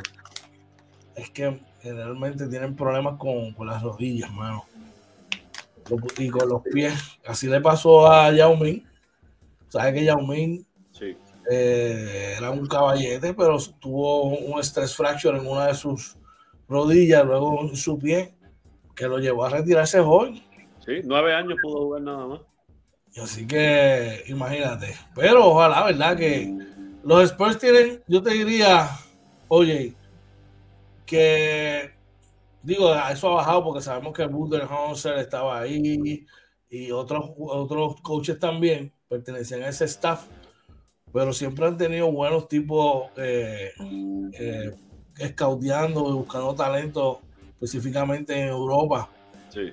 es 1.16 1.30
que 1.30 1.60
generalmente 1.82 2.48
tienen 2.48 2.76
problemas 2.76 3.18
con, 3.18 3.54
con 3.54 3.68
las 3.68 3.82
rodillas, 3.82 4.32
mano. 4.32 4.66
Y 6.18 6.30
con 6.30 6.48
los 6.48 6.62
pies. 6.62 6.94
Así 7.26 7.48
le 7.48 7.60
pasó 7.60 8.10
a 8.10 8.32
Yao 8.32 8.56
Ming 8.56 8.84
Sabes 9.74 9.94
que 9.96 10.06
Yao 10.06 10.22
Ming 10.22 10.64
sí. 10.92 11.18
eh, 11.50 12.36
era 12.38 12.52
un 12.52 12.68
caballete, 12.68 13.34
pero 13.34 13.58
tuvo 13.80 14.26
un 14.26 14.60
stress 14.62 14.96
fracture 14.96 15.38
en 15.38 15.48
una 15.48 15.68
de 15.68 15.74
sus 15.74 16.16
rodillas, 16.70 17.26
luego 17.26 17.60
en 17.62 17.76
su 17.76 17.98
pie, 17.98 18.36
que 18.96 19.08
lo 19.08 19.18
llevó 19.18 19.46
a 19.46 19.50
retirarse 19.50 20.00
hoy. 20.00 20.44
Sí, 20.86 21.02
nueve 21.04 21.34
años 21.34 21.58
pudo 21.62 21.84
jugar 21.84 22.02
nada 22.02 22.28
más. 22.28 22.42
Así 23.22 23.46
que 23.46 24.24
imagínate. 24.28 24.96
Pero 25.16 25.48
ojalá, 25.48 25.86
¿verdad? 25.86 26.18
Que 26.18 26.54
los 27.04 27.24
Spurs 27.24 27.60
tienen, 27.60 28.02
yo 28.08 28.22
te 28.22 28.32
diría, 28.32 28.90
oye, 29.48 29.94
que 31.06 31.92
digo, 32.64 32.94
eso 33.12 33.30
ha 33.30 33.36
bajado 33.36 33.64
porque 33.64 33.82
sabemos 33.82 34.14
que 34.14 34.26
Budenholzer 34.26 35.18
estaba 35.20 35.60
ahí 35.60 36.26
y 36.70 36.92
otros, 36.92 37.32
otros 37.38 38.02
coaches 38.02 38.40
también 38.40 38.92
pertenecían 39.08 39.62
a 39.62 39.68
ese 39.68 39.86
staff, 39.86 40.26
pero 41.12 41.32
siempre 41.34 41.68
han 41.68 41.78
tenido 41.78 42.12
buenos 42.12 42.48
tipos 42.48 43.12
eh, 43.18 43.72
eh, 44.40 44.72
y 45.20 45.34
buscando 45.94 46.56
talento 46.56 47.22
específicamente 47.52 48.34
en 48.34 48.48
Europa. 48.48 49.08
Sí. 49.50 49.72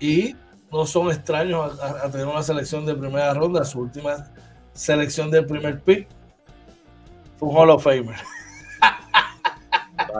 Y 0.00 0.36
no 0.70 0.86
son 0.86 1.10
extraños 1.10 1.80
a, 1.80 2.06
a, 2.06 2.10
tener 2.10 2.26
una 2.26 2.42
selección 2.42 2.86
de 2.86 2.94
primera 2.94 3.34
ronda. 3.34 3.64
Su 3.64 3.80
última 3.80 4.26
selección 4.72 5.30
del 5.30 5.46
primer 5.46 5.80
pick 5.80 6.08
fue 7.36 7.48
un 7.48 7.56
Hall 7.56 7.70
of 7.70 7.82
Famer. 7.82 8.16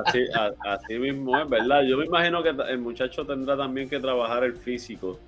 Así, 0.04 0.24
así, 0.64 0.98
mismo 0.98 1.38
es, 1.38 1.48
¿verdad? 1.48 1.82
Yo 1.82 1.96
me 1.96 2.06
imagino 2.06 2.42
que 2.42 2.50
el 2.50 2.78
muchacho 2.78 3.24
tendrá 3.24 3.56
también 3.56 3.88
que 3.88 3.98
trabajar 3.98 4.44
el 4.44 4.56
físico. 4.56 5.18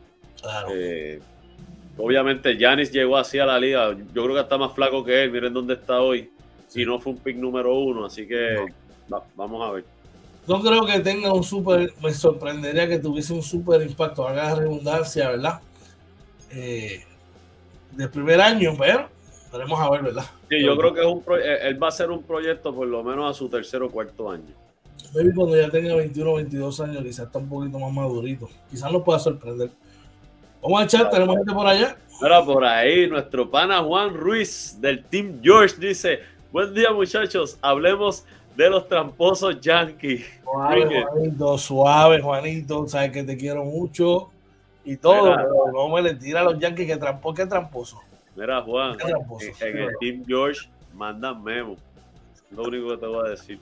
Claro. 0.41 0.69
Eh, 0.73 1.21
obviamente, 1.97 2.57
Yanis 2.57 2.91
llegó 2.91 3.17
así 3.17 3.39
a 3.39 3.47
la 3.47 3.59
liga. 3.59 3.93
Yo 3.93 4.25
creo 4.25 4.35
que 4.35 4.41
está 4.41 4.59
más 4.59 4.73
flaco 4.73 5.05
que 5.05 5.25
él. 5.25 5.31
Miren 5.31 5.55
dónde 5.55 5.75
está 5.75 6.01
hoy. 6.01 6.31
Si 6.67 6.85
no 6.85 6.99
fue 6.99 7.13
un 7.13 7.19
pick 7.19 7.37
número 7.37 7.75
uno, 7.79 8.07
así 8.07 8.27
que 8.27 8.67
no. 9.09 9.19
va, 9.19 9.25
vamos 9.37 9.69
a 9.69 9.73
ver. 9.73 9.85
No 10.51 10.61
creo 10.61 10.85
que 10.85 10.99
tenga 10.99 11.33
un 11.33 11.45
súper. 11.45 11.95
Me 12.03 12.13
sorprendería 12.13 12.89
que 12.89 12.99
tuviese 12.99 13.33
un 13.33 13.41
súper 13.41 13.83
impacto. 13.83 14.27
Haga 14.27 14.57
redundancia, 14.57 15.31
¿verdad? 15.31 15.61
Eh, 16.51 17.05
del 17.93 18.11
primer 18.11 18.41
año, 18.41 18.75
pero 18.77 19.09
veremos 19.53 19.79
a 19.79 19.89
ver, 19.91 20.03
¿verdad? 20.03 20.25
Sí, 20.49 20.61
yo 20.61 20.77
creo 20.77 20.93
que 20.93 21.01
es 21.03 21.07
un 21.07 21.23
él 21.41 21.81
va 21.81 21.87
a 21.87 21.93
ser 21.93 22.11
un 22.11 22.25
proyecto 22.25 22.75
por 22.75 22.89
lo 22.89 23.05
menos 23.05 23.31
a 23.31 23.39
su 23.39 23.49
tercer 23.49 23.81
o 23.85 23.91
cuarto 23.93 24.29
año. 24.29 24.53
Maybe 25.15 25.33
cuando 25.33 25.57
ya 25.57 25.71
tenga 25.71 25.95
21 25.95 26.33
o 26.33 26.35
22 26.35 26.81
años, 26.81 27.05
quizás 27.05 27.27
está 27.27 27.39
un 27.39 27.49
poquito 27.49 27.79
más 27.79 27.93
madurito. 27.93 28.49
Quizás 28.73 28.91
nos 28.91 29.05
pueda 29.05 29.21
sorprender. 29.21 29.71
Vamos 30.61 30.81
a 30.81 30.85
echar, 30.85 31.11
tenemos 31.11 31.37
gente 31.37 31.53
por 31.53 31.69
allá. 31.69 31.97
Ahora 32.21 32.45
por 32.45 32.65
ahí, 32.65 33.09
nuestro 33.09 33.49
pana 33.49 33.85
Juan 33.85 34.15
Ruiz 34.15 34.77
del 34.81 35.05
Team 35.05 35.41
George 35.45 35.77
dice: 35.79 36.19
Buen 36.51 36.75
día, 36.75 36.93
muchachos. 36.93 37.57
Hablemos 37.63 38.25
de 38.61 38.69
los 38.69 38.87
tramposos 38.87 39.59
Yankees. 39.59 40.27
Suave, 40.45 41.03
Juanito, 41.03 41.57
suave, 41.59 42.21
Juanito. 42.21 42.87
Sabes 42.87 43.11
que 43.11 43.25
te 43.25 43.35
quiero 43.35 43.65
mucho 43.65 44.31
y 44.85 44.99
todo, 44.99 45.35
pero 45.35 45.73
no 45.73 45.89
me 45.89 46.03
le 46.03 46.15
tira 46.15 46.41
a 46.41 46.45
los 46.45 46.59
Yankees 46.59 46.87
que 46.87 46.97
trampo, 46.99 47.33
que 47.33 47.47
tramposo. 47.47 48.03
Mira, 48.37 48.61
Juan, 48.61 48.99
en, 49.61 49.79
el 49.79 49.89
Team 49.99 50.25
George 50.27 50.69
mandan 50.93 51.43
memo. 51.43 51.77
Lo 52.51 52.65
único 52.65 52.91
que 52.91 52.97
te 52.99 53.07
voy 53.07 53.27
a 53.27 53.31
decir. 53.31 53.61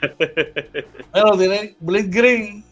bueno, 1.12 1.36
tiene 1.36 1.76
Blitz 1.78 2.10
Green, 2.10 2.64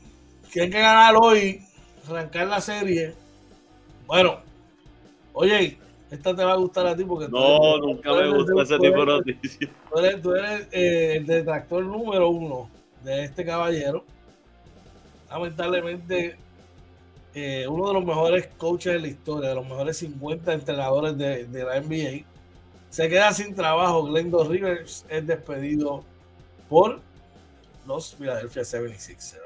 que 0.51 0.62
hay 0.62 0.71
que 0.71 0.81
ganar 0.81 1.16
hoy, 1.21 1.61
arrancar 2.09 2.47
la 2.47 2.62
serie. 2.62 3.14
Bueno, 4.07 4.39
oye, 5.35 5.77
esta 6.11 6.34
te 6.34 6.44
va 6.44 6.52
a 6.52 6.56
gustar 6.56 6.86
a 6.86 6.96
ti 6.96 7.04
porque 7.04 7.28
no, 7.28 7.78
nunca 7.78 8.12
me 8.14 8.30
gusta 8.30 8.62
ese 8.62 8.78
tipo 8.78 9.00
de 9.00 9.06
noticias. 9.06 9.70
Tú 9.90 9.98
eres, 9.98 10.22
tú 10.22 10.34
eres 10.34 10.68
eh, 10.72 11.16
el 11.16 11.26
detractor 11.26 11.84
número 11.84 12.30
uno 12.30 12.70
de 13.04 13.24
este 13.24 13.44
caballero. 13.44 14.04
Lamentablemente, 15.30 16.36
eh, 17.34 17.66
uno 17.68 17.88
de 17.88 17.94
los 17.94 18.04
mejores 18.04 18.48
coaches 18.56 18.94
de 18.94 19.00
la 19.00 19.09
historia, 19.09 19.50
de 19.50 19.54
los 19.56 19.68
mejores 19.68 19.98
50 19.98 20.52
entrenadores 20.54 21.18
de, 21.18 21.44
de 21.44 21.64
la 21.64 21.80
NBA, 21.80 22.24
se 22.88 23.09
queda 23.09 23.32
sin 23.32 23.54
trabajo. 23.54 24.04
Glendo 24.04 24.44
Rivers 24.44 25.04
es 25.11 25.26
despedido 25.26 26.04
por 26.70 27.00
los 27.86 28.14
Philadelphia 28.14 28.62
76ers. 28.62 29.40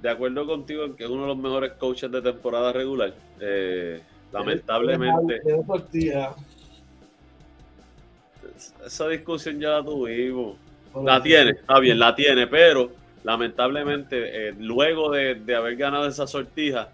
De 0.00 0.10
acuerdo 0.10 0.46
contigo 0.46 0.84
en 0.84 0.94
que 0.94 1.04
es 1.04 1.10
uno 1.10 1.22
de 1.22 1.28
los 1.28 1.38
mejores 1.38 1.72
coaches 1.72 2.12
de 2.12 2.22
temporada 2.22 2.72
regular. 2.72 3.14
Eh, 3.40 4.00
lamentablemente. 4.34 5.40
Esa 8.84 9.08
discusión 9.08 9.60
ya 9.60 9.70
la 9.70 9.84
tuvimos. 9.84 10.56
La 11.02 11.22
tiene, 11.22 11.50
está 11.52 11.80
bien, 11.80 11.98
la 11.98 12.14
tiene, 12.14 12.46
pero 12.46 12.92
lamentablemente, 13.24 14.48
eh, 14.48 14.54
luego 14.58 15.10
de, 15.10 15.34
de, 15.34 15.54
haber 15.56 15.76
ganado 15.76 16.06
esa 16.06 16.26
sortija, 16.26 16.88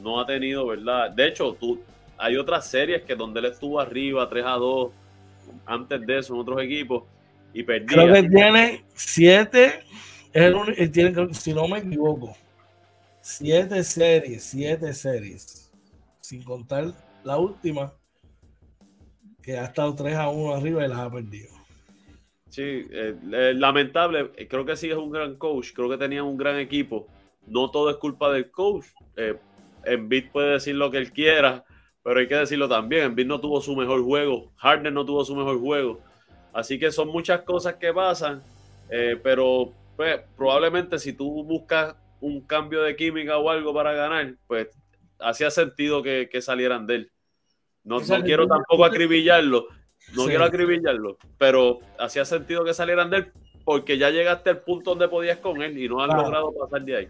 no 0.00 0.20
ha 0.20 0.26
tenido, 0.26 0.66
¿verdad? 0.66 1.10
De 1.10 1.26
hecho, 1.26 1.56
tú, 1.58 1.80
hay 2.16 2.36
otras 2.36 2.68
series 2.68 3.02
que 3.02 3.16
donde 3.16 3.40
él 3.40 3.46
estuvo 3.46 3.80
arriba, 3.80 4.28
3 4.28 4.44
a 4.46 4.50
2, 4.52 4.92
antes 5.66 6.06
de 6.06 6.18
eso, 6.18 6.34
en 6.34 6.40
otros 6.40 6.62
equipos, 6.62 7.04
y 7.52 7.64
perdía. 7.64 7.86
Creo 7.88 8.14
que 8.14 8.22
tiene 8.28 8.84
7, 8.94 9.84
tiene, 10.92 11.34
si 11.34 11.52
no 11.52 11.66
me 11.66 11.78
equivoco, 11.78 12.36
7 13.20 13.82
series, 13.82 14.44
7 14.44 14.94
series, 14.94 15.69
sin 16.30 16.44
contar 16.44 16.92
la 17.24 17.38
última, 17.38 17.92
que 19.42 19.58
ha 19.58 19.64
estado 19.64 19.96
3 19.96 20.14
a 20.14 20.28
1 20.28 20.54
arriba 20.54 20.84
y 20.84 20.88
las 20.88 20.98
ha 21.00 21.10
perdido. 21.10 21.48
Sí, 22.48 22.62
eh, 22.62 23.16
eh, 23.32 23.52
lamentable, 23.56 24.30
creo 24.48 24.64
que 24.64 24.76
sí 24.76 24.88
es 24.88 24.96
un 24.96 25.10
gran 25.10 25.36
coach, 25.36 25.72
creo 25.74 25.88
que 25.90 25.96
tenía 25.96 26.22
un 26.22 26.36
gran 26.36 26.56
equipo. 26.58 27.08
No 27.48 27.72
todo 27.72 27.90
es 27.90 27.96
culpa 27.96 28.30
del 28.30 28.48
coach. 28.52 28.86
Eh, 29.16 29.36
Embiid 29.84 30.30
puede 30.30 30.52
decir 30.52 30.76
lo 30.76 30.88
que 30.92 30.98
él 30.98 31.12
quiera, 31.12 31.64
pero 32.04 32.20
hay 32.20 32.28
que 32.28 32.36
decirlo 32.36 32.68
también. 32.68 33.06
Embiid 33.06 33.26
no 33.26 33.40
tuvo 33.40 33.60
su 33.60 33.74
mejor 33.74 34.00
juego, 34.04 34.52
Harden 34.58 34.94
no 34.94 35.04
tuvo 35.04 35.24
su 35.24 35.34
mejor 35.34 35.58
juego. 35.58 35.98
Así 36.52 36.78
que 36.78 36.92
son 36.92 37.08
muchas 37.08 37.42
cosas 37.42 37.74
que 37.74 37.92
pasan, 37.92 38.40
eh, 38.88 39.18
pero 39.20 39.72
pues, 39.96 40.20
probablemente 40.36 40.96
si 41.00 41.12
tú 41.12 41.42
buscas 41.42 41.96
un 42.20 42.46
cambio 42.46 42.82
de 42.82 42.94
química 42.94 43.36
o 43.36 43.50
algo 43.50 43.74
para 43.74 43.94
ganar, 43.94 44.36
pues 44.46 44.68
hacía 45.22 45.50
sentido 45.50 46.02
que, 46.02 46.28
salieran 46.40 46.86
de 46.86 46.94
él. 46.96 47.12
No, 47.84 48.00
no 48.00 48.22
quiero 48.22 48.46
tampoco 48.46 48.84
acribillarlo, 48.84 49.66
no 50.14 50.26
quiero 50.26 50.44
acribillarlo, 50.44 51.16
pero 51.38 51.80
hacía 51.98 52.24
sentido 52.24 52.64
que 52.64 52.74
salieran 52.74 53.10
de 53.10 53.16
él 53.18 53.32
porque 53.64 53.98
ya 53.98 54.10
llegaste 54.10 54.50
al 54.50 54.60
punto 54.60 54.90
donde 54.90 55.08
podías 55.08 55.38
con 55.38 55.62
él 55.62 55.78
y 55.78 55.88
no 55.88 56.02
han 56.02 56.08
logrado 56.08 56.52
pasar 56.52 56.82
de 56.82 56.96
ahí. 56.96 57.08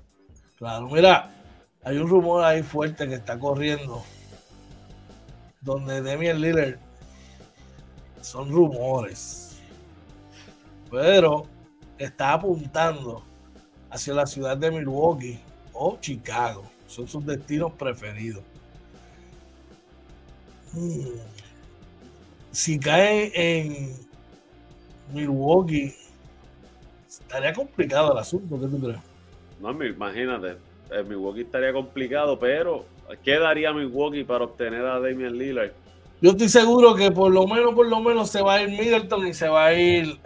Claro, 0.58 0.88
mira, 0.88 1.30
hay 1.82 1.96
un 1.96 2.08
rumor 2.08 2.44
ahí 2.44 2.62
fuerte 2.62 3.08
que 3.08 3.14
está 3.14 3.38
corriendo 3.38 4.02
donde 5.61 6.02
Demian 6.02 6.40
Lillard 6.40 6.78
son 8.20 8.50
rumores, 8.50 9.61
pero 10.90 11.46
está 11.98 12.34
apuntando 12.34 13.24
hacia 13.90 14.14
la 14.14 14.26
ciudad 14.26 14.56
de 14.56 14.70
Milwaukee 14.70 15.40
o 15.72 15.98
Chicago. 16.00 16.70
Son 16.91 17.07
sus 17.07 17.24
destinos 17.24 17.72
preferidos. 17.72 18.43
Hmm. 20.72 21.07
Si 22.51 22.78
cae 22.80 23.30
en 23.34 23.95
Milwaukee, 25.14 25.95
estaría 27.09 27.53
complicado 27.53 28.12
el 28.12 28.18
asunto. 28.18 28.61
¿Qué 28.61 28.66
tú 28.66 28.80
crees? 28.80 28.99
No, 29.61 29.84
imagínate 29.84 30.57
en 30.91 31.09
Milwaukee 31.09 31.43
estaría 31.43 31.72
complicado, 31.72 32.38
pero 32.38 32.84
¿qué 33.22 33.38
daría 33.38 33.72
Milwaukee 33.72 34.24
para 34.24 34.45
obtener 34.45 34.84
a 34.84 34.99
Damian 34.99 35.36
Lillard? 35.36 35.72
Yo 36.20 36.32
estoy 36.32 36.49
seguro 36.49 36.95
que 36.95 37.11
por 37.11 37.32
lo 37.32 37.47
menos, 37.47 37.74
por 37.74 37.86
lo 37.86 38.01
menos 38.01 38.30
se 38.30 38.43
va 38.43 38.55
a 38.55 38.62
ir 38.62 38.70
Middleton 38.70 39.26
y 39.26 39.34
se 39.34 39.49
va 39.49 39.66
a 39.66 39.74
ir 39.74 40.18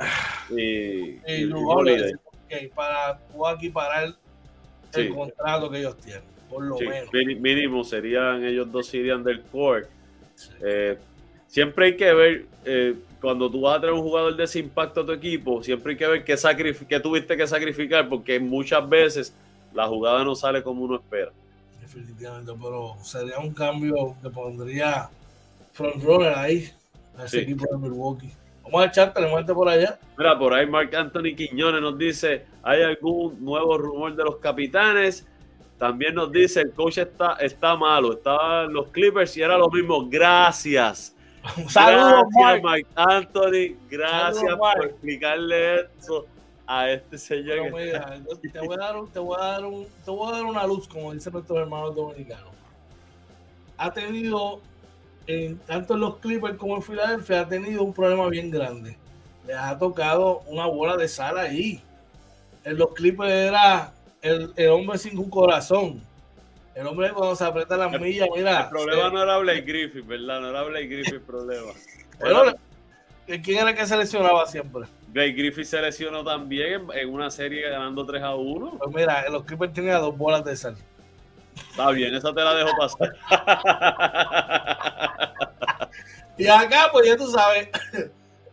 y, 0.51 1.21
y, 1.27 1.51
para 2.75 3.21
aquí 3.53 3.69
parar 3.69 4.15
el 4.95 5.15
contrato 5.15 5.71
que 5.71 5.79
ellos 5.79 5.97
tienen, 5.99 6.25
por 6.49 6.65
lo 6.65 6.79
menos. 6.79 7.11
Mínimo 7.13 7.85
serían 7.85 8.45
ellos 8.45 8.71
dos 8.71 8.93
irían 8.95 9.23
del 9.23 9.43
core. 9.43 9.87
Eh, 10.63 10.99
siempre 11.47 11.87
hay 11.87 11.97
que 11.97 12.13
ver 12.13 12.47
eh, 12.65 12.95
cuando 13.21 13.51
tú 13.51 13.63
vas 13.63 13.79
a 13.79 13.81
tener 13.81 13.95
un 13.95 14.03
jugador 14.03 14.37
de 14.37 14.45
ese 14.45 14.59
impacto 14.59 15.01
a 15.01 15.07
tu 15.07 15.13
equipo, 15.13 15.63
siempre 15.63 15.93
hay 15.93 15.99
que 15.99 16.07
ver 16.07 16.25
qué, 16.25 16.37
qué 16.89 17.01
tuviste 17.01 17.37
que 17.37 17.47
sacrificar, 17.47 18.09
porque 18.09 18.39
muchas 18.39 18.87
veces 18.89 19.35
la 19.73 19.87
jugada 19.87 20.25
no 20.25 20.35
sale 20.35 20.63
como 20.63 20.83
uno 20.83 20.97
espera. 20.97 21.33
Definitivamente, 21.81 22.53
pero 22.61 22.97
sería 23.03 23.39
un 23.39 23.53
cambio 23.55 24.17
que 24.23 24.31
pondría 24.31 25.09
frontrunner 25.73 26.33
ahí 26.37 26.71
a 27.17 27.25
ese 27.25 27.43
equipo 27.43 27.65
de 27.71 27.79
Milwaukee. 27.79 28.33
Vamos 28.65 28.83
a 28.83 28.87
echarte, 28.87 29.21
le 29.21 29.29
muerte 29.29 29.53
por 29.53 29.69
allá. 29.69 29.99
Mira, 30.17 30.39
por 30.39 30.55
ahí 30.55 30.67
Mark 30.67 30.95
Anthony 30.95 31.35
Quiñones 31.37 31.81
nos 31.83 31.99
dice, 31.99 32.47
¿hay 32.63 32.83
algún 32.83 33.45
nuevo 33.45 33.77
rumor 33.77 34.17
de 34.17 34.25
los 34.25 34.37
capitanes? 34.37 35.27
También 35.85 36.15
nos 36.15 36.33
dice, 36.33 36.63
el 36.63 36.73
coach 36.73 36.97
está, 36.97 37.35
está 37.35 37.77
malo, 37.77 38.15
estaban 38.15 38.73
los 38.73 38.89
Clippers 38.89 39.37
y 39.37 39.43
era 39.43 39.59
lo 39.59 39.69
mismo. 39.69 40.09
Gracias. 40.09 41.15
Saludos, 41.69 42.25
Mark. 42.63 42.87
Anthony. 42.95 43.77
Gracias 43.91 44.57
por 44.57 44.87
explicarle 44.87 45.81
eso 45.99 46.25
a 46.67 46.91
este 46.91 47.19
señor. 47.19 47.67
te, 47.67 47.71
voy 47.71 47.91
a 47.91 47.99
dar 47.99 48.23
te, 49.13 49.19
voy 49.19 49.37
a 49.39 49.45
dar 49.45 49.67
un, 49.67 49.87
te 50.07 50.11
voy 50.11 50.27
a 50.27 50.37
dar 50.37 50.45
una 50.47 50.67
luz, 50.67 50.89
como 50.89 51.13
dicen 51.13 51.35
nuestros 51.35 51.59
hermanos 51.59 51.95
dominicanos. 51.95 52.55
Ha 53.77 53.93
tenido, 53.93 54.63
en, 55.27 55.59
tanto 55.59 55.93
en 55.93 56.01
los 56.01 56.17
Clippers 56.17 56.57
como 56.57 56.77
en 56.77 56.83
Filadelfia, 56.83 57.43
ha 57.43 57.47
tenido 57.47 57.83
un 57.83 57.93
problema 57.93 58.27
bien 58.29 58.51
grande. 58.51 58.97
Le 59.47 59.53
ha 59.53 59.79
tocado 59.79 60.45
una 60.47 60.65
bola 60.65 60.97
de 60.97 61.09
sal 61.09 61.37
ahí. 61.37 61.83
En 62.65 62.79
los 62.79 62.95
Clippers 62.95 63.31
era 63.31 63.93
el, 64.25 64.53
el 64.57 64.69
hombre 64.71 64.99
sin 64.99 65.19
un 65.19 65.31
corazón. 65.31 66.03
El 66.75 66.87
hombre 66.87 67.13
cuando 67.13 67.37
se 67.37 67.45
aprieta 67.45 67.77
las 67.77 68.01
millas, 68.01 68.29
mira. 68.35 68.63
El 68.63 68.69
problema 68.71 69.11
no 69.11 69.23
era 69.23 69.39
Blake 69.39 69.61
Griffith, 69.61 70.07
¿verdad? 70.07 70.41
No 70.41 70.49
era 70.49 70.63
Blake 70.63 70.87
Griffith 70.87 71.15
el 71.15 71.21
problema. 71.21 71.73
¿quién 73.27 73.59
era 73.59 73.71
el 73.71 73.77
que 73.77 73.87
seleccionaba 73.87 74.47
siempre? 74.47 74.87
Blake 75.09 75.33
Griffith 75.33 75.67
se 75.67 75.81
lesionó 75.81 76.25
también 76.25 76.87
en 76.93 77.13
una 77.13 77.31
serie 77.31 77.69
ganando 77.69 78.05
3 78.05 78.23
a 78.23 78.35
1. 78.35 78.79
Pues 78.79 78.95
mira, 78.95 79.29
los 79.29 79.45
Clippers 79.45 79.73
tenían 79.73 80.01
dos 80.01 80.17
bolas 80.17 80.45
de 80.45 80.57
sal. 80.57 80.77
Está 81.71 81.91
bien, 81.91 82.15
esa 82.15 82.35
te 82.35 82.43
la 82.43 82.55
dejo 82.55 82.71
pasar. 82.77 83.15
y 86.39 86.47
acá, 86.49 86.89
pues 86.91 87.07
ya 87.07 87.17
tú 87.17 87.31
sabes, 87.31 87.69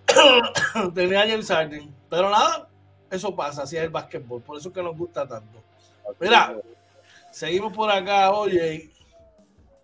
tenía 0.93 1.27
James 1.27 1.47
Harden. 1.47 1.91
Pero 2.09 2.29
nada, 2.29 2.67
eso 3.11 3.35
pasa, 3.35 3.63
así 3.63 3.77
es 3.77 3.83
el 3.83 3.89
básquetbol. 3.89 4.41
Por 4.41 4.57
eso 4.57 4.69
es 4.69 4.73
que 4.75 4.81
nos 4.81 4.97
gusta 4.97 5.27
tanto. 5.27 5.61
Mira, 6.19 6.57
seguimos 7.31 7.73
por 7.73 7.91
acá, 7.91 8.31
oye. 8.31 8.89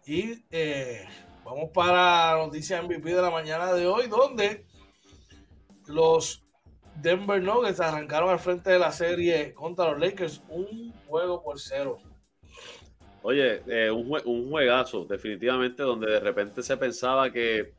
Y 0.06 0.44
eh, 0.50 1.06
vamos 1.44 1.70
para 1.74 2.32
la 2.34 2.38
noticia 2.46 2.82
MVP 2.82 3.14
de 3.14 3.22
la 3.22 3.30
mañana 3.30 3.74
de 3.74 3.86
hoy, 3.86 4.08
donde 4.08 4.66
los 5.88 6.44
Denver 7.02 7.42
Nuggets 7.42 7.80
arrancaron 7.80 8.30
al 8.30 8.40
frente 8.40 8.72
de 8.72 8.80
la 8.80 8.92
serie 8.92 9.54
contra 9.54 9.92
los 9.92 10.00
Lakers 10.00 10.42
un 10.50 10.94
juego 11.08 11.44
por 11.44 11.60
cero. 11.60 12.00
Oye, 13.22 13.62
eh, 13.68 13.92
un, 13.92 14.50
juegazo, 14.50 15.04
definitivamente, 15.04 15.84
donde 15.84 16.10
de 16.10 16.20
repente 16.22 16.64
se 16.64 16.78
pensaba 16.78 17.30
que, 17.30 17.74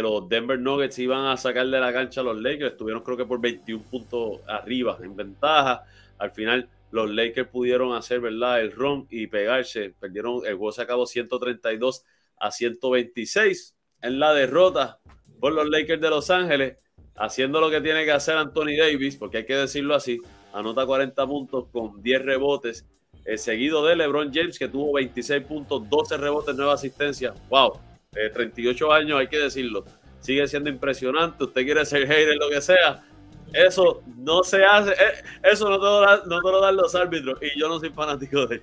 los 0.00 0.28
Denver 0.28 0.58
Nuggets 0.58 0.98
iban 0.98 1.26
a 1.26 1.36
sacar 1.36 1.66
de 1.66 1.80
la 1.80 1.92
cancha 1.92 2.20
a 2.20 2.24
los 2.24 2.40
Lakers. 2.40 2.72
Estuvieron 2.72 3.02
creo 3.02 3.16
que 3.16 3.26
por 3.26 3.40
21 3.40 3.84
puntos 3.90 4.40
arriba, 4.46 4.98
en 5.02 5.16
ventaja. 5.16 5.84
Al 6.18 6.30
final 6.30 6.68
los 6.92 7.10
Lakers 7.10 7.48
pudieron 7.48 7.94
hacer, 7.94 8.20
¿verdad? 8.20 8.60
El 8.60 8.72
run 8.72 9.06
y 9.10 9.26
pegarse. 9.26 9.94
Perdieron, 9.98 10.46
el 10.46 10.54
juego 10.54 10.72
se 10.72 10.82
acabó 10.82 11.04
132 11.04 12.04
a 12.38 12.50
126 12.50 13.76
en 14.02 14.18
la 14.18 14.32
derrota 14.32 15.00
por 15.40 15.52
los 15.52 15.68
Lakers 15.68 16.00
de 16.00 16.10
Los 16.10 16.30
Ángeles 16.30 16.76
haciendo 17.16 17.60
lo 17.60 17.70
que 17.70 17.80
tiene 17.80 18.04
que 18.04 18.12
hacer 18.12 18.36
Anthony 18.36 18.76
Davis, 18.78 19.16
porque 19.16 19.38
hay 19.38 19.46
que 19.46 19.56
decirlo 19.56 19.94
así, 19.94 20.20
anota 20.52 20.86
40 20.86 21.26
puntos 21.26 21.66
con 21.72 22.02
10 22.02 22.22
rebotes, 22.22 22.86
eh, 23.24 23.38
seguido 23.38 23.84
de 23.84 23.96
LeBron 23.96 24.32
James, 24.32 24.58
que 24.58 24.68
tuvo 24.68 24.94
26 24.94 25.44
puntos, 25.44 25.88
12 25.88 26.16
rebotes, 26.16 26.54
9 26.56 26.72
asistencias. 26.72 27.34
¡Wow! 27.48 27.91
38 28.12 28.86
eh, 28.86 28.94
años, 28.94 29.18
hay 29.18 29.28
que 29.28 29.38
decirlo. 29.38 29.84
Sigue 30.20 30.46
siendo 30.46 30.70
impresionante. 30.70 31.44
Usted 31.44 31.64
quiere 31.64 31.84
ser 31.84 32.06
hater, 32.06 32.36
lo 32.36 32.48
que 32.48 32.60
sea. 32.60 33.02
Eso 33.52 34.02
no 34.18 34.44
se 34.44 34.64
hace. 34.64 34.92
Eh, 34.92 35.24
eso 35.42 35.68
no 35.68 35.78
te, 35.78 35.84
lo 35.84 36.26
no 36.26 36.40
te 36.40 36.50
lo 36.50 36.60
dan 36.60 36.76
los 36.76 36.94
árbitros. 36.94 37.38
Y 37.42 37.58
yo 37.58 37.68
no 37.68 37.80
soy 37.80 37.90
fanático 37.90 38.46
de 38.46 38.62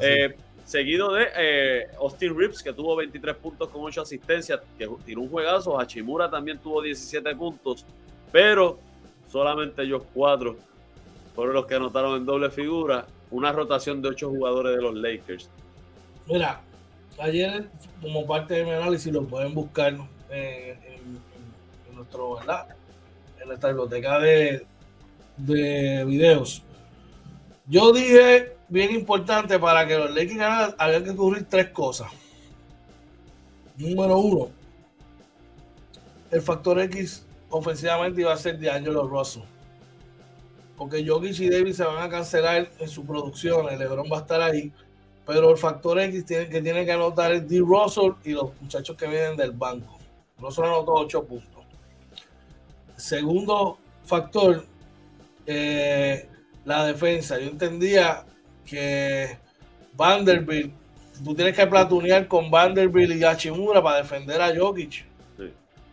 él 0.00 0.34
seguido 0.64 1.12
de 1.12 1.26
eh, 1.36 1.86
Austin 1.98 2.36
Rips, 2.36 2.62
que 2.62 2.72
tuvo 2.72 2.96
23 2.96 3.36
puntos 3.36 3.68
con 3.68 3.82
8 3.82 4.02
asistencias, 4.02 4.60
que 4.78 4.88
tiró 5.04 5.20
un 5.20 5.28
juegazo. 5.28 5.78
Hachimura 5.78 6.30
también 6.30 6.58
tuvo 6.58 6.82
17 6.82 7.34
puntos, 7.36 7.84
pero 8.32 8.78
solamente 9.28 9.82
ellos 9.82 10.02
cuatro 10.12 10.56
fueron 11.34 11.54
los 11.54 11.66
que 11.66 11.74
anotaron 11.74 12.16
en 12.16 12.26
doble 12.26 12.50
figura. 12.50 13.06
Una 13.30 13.52
rotación 13.52 14.00
de 14.00 14.08
8 14.08 14.28
jugadores 14.30 14.76
de 14.76 14.82
los 14.82 14.94
Lakers. 14.94 15.50
Mira, 16.26 16.60
ayer, 17.18 17.68
como 18.00 18.26
parte 18.26 18.54
de 18.54 18.64
mi 18.64 18.70
análisis, 18.70 19.12
lo 19.12 19.26
pueden 19.26 19.54
buscar 19.54 19.94
en, 20.30 21.20
nuestro, 21.94 22.36
¿verdad? 22.36 22.66
En 23.40 23.48
nuestra 23.48 23.70
biblioteca 23.70 24.18
de, 24.18 24.66
de 25.36 26.04
videos. 26.04 26.62
Yo 27.66 27.92
dije 27.92 28.56
bien 28.68 28.92
importante 28.92 29.58
para 29.58 29.86
que 29.86 29.96
los 29.96 30.10
Lakers 30.10 30.36
ganaran, 30.36 30.74
había 30.78 31.02
que 31.02 31.10
ocurrir 31.10 31.46
tres 31.48 31.70
cosas. 31.70 32.10
Número 33.76 34.18
uno, 34.18 34.48
el 36.30 36.42
factor 36.42 36.80
X 36.80 37.24
ofensivamente 37.48 38.20
iba 38.20 38.32
a 38.32 38.36
ser 38.36 38.58
de 38.58 38.70
Angelo 38.70 39.06
Russell. 39.06 39.42
Porque 40.76 41.06
Jokic 41.06 41.38
y 41.38 41.50
Davis 41.50 41.76
se 41.76 41.84
van 41.84 42.02
a 42.02 42.08
cancelar 42.08 42.68
en 42.78 42.88
su 42.88 43.06
producción, 43.06 43.68
el 43.70 43.78
LeBron 43.78 44.08
va 44.12 44.18
a 44.18 44.20
estar 44.20 44.42
ahí. 44.42 44.72
Pero 45.26 45.50
el 45.50 45.56
factor 45.56 45.98
X 46.00 46.26
tiene, 46.26 46.48
que 46.48 46.60
tiene 46.60 46.84
que 46.84 46.92
anotar 46.92 47.32
es 47.32 47.48
D. 47.48 47.58
Russell 47.60 48.12
y 48.24 48.32
los 48.32 48.50
muchachos 48.60 48.96
que 48.96 49.06
vienen 49.06 49.36
del 49.36 49.52
banco. 49.52 49.98
Russell 50.38 50.64
anotó 50.64 50.92
8 50.94 51.24
puntos. 51.24 51.64
Segundo 52.96 53.78
factor, 54.04 54.64
eh, 55.46 56.28
la 56.64 56.86
defensa. 56.86 57.38
Yo 57.38 57.48
entendía 57.48 58.24
que 58.64 59.38
Vanderbilt, 59.94 60.72
tú 61.22 61.34
tienes 61.34 61.56
que 61.56 61.66
platunear 61.66 62.26
con 62.28 62.50
Vanderbilt 62.50 63.16
y 63.16 63.24
Hachimura 63.24 63.82
para 63.82 63.98
defender 63.98 64.40
a 64.40 64.54
Jokic. 64.54 65.06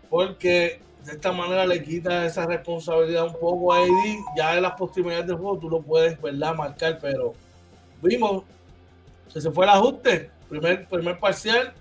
Porque 0.09 0.81
de 1.05 1.13
esta 1.13 1.31
manera 1.31 1.65
le 1.65 1.81
quita 1.81 2.25
esa 2.25 2.45
responsabilidad 2.45 3.25
un 3.27 3.39
poco 3.39 3.73
a 3.73 3.77
AD. 3.77 4.17
Ya 4.35 4.55
en 4.55 4.63
las 4.63 4.73
posibilidades 4.73 5.27
del 5.27 5.37
juego 5.37 5.57
tú 5.57 5.69
lo 5.69 5.81
puedes, 5.81 6.21
¿verdad? 6.21 6.55
Marcar, 6.55 6.99
pero 7.01 7.33
vimos 8.01 8.43
se 9.39 9.51
fue 9.51 9.65
el 9.65 9.71
ajuste. 9.71 10.31
Primer, 10.49 10.87
primer 10.87 11.19
parcial, 11.19 11.73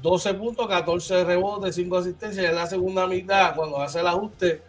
12 0.00 0.34
puntos, 0.34 0.66
14 0.66 1.24
rebotes, 1.24 1.74
5 1.74 1.96
asistencias. 1.98 2.44
Y 2.44 2.48
en 2.48 2.54
la 2.54 2.66
segunda 2.66 3.06
mitad, 3.06 3.54
cuando 3.54 3.82
hace 3.82 4.00
el 4.00 4.06
ajuste, 4.06 4.62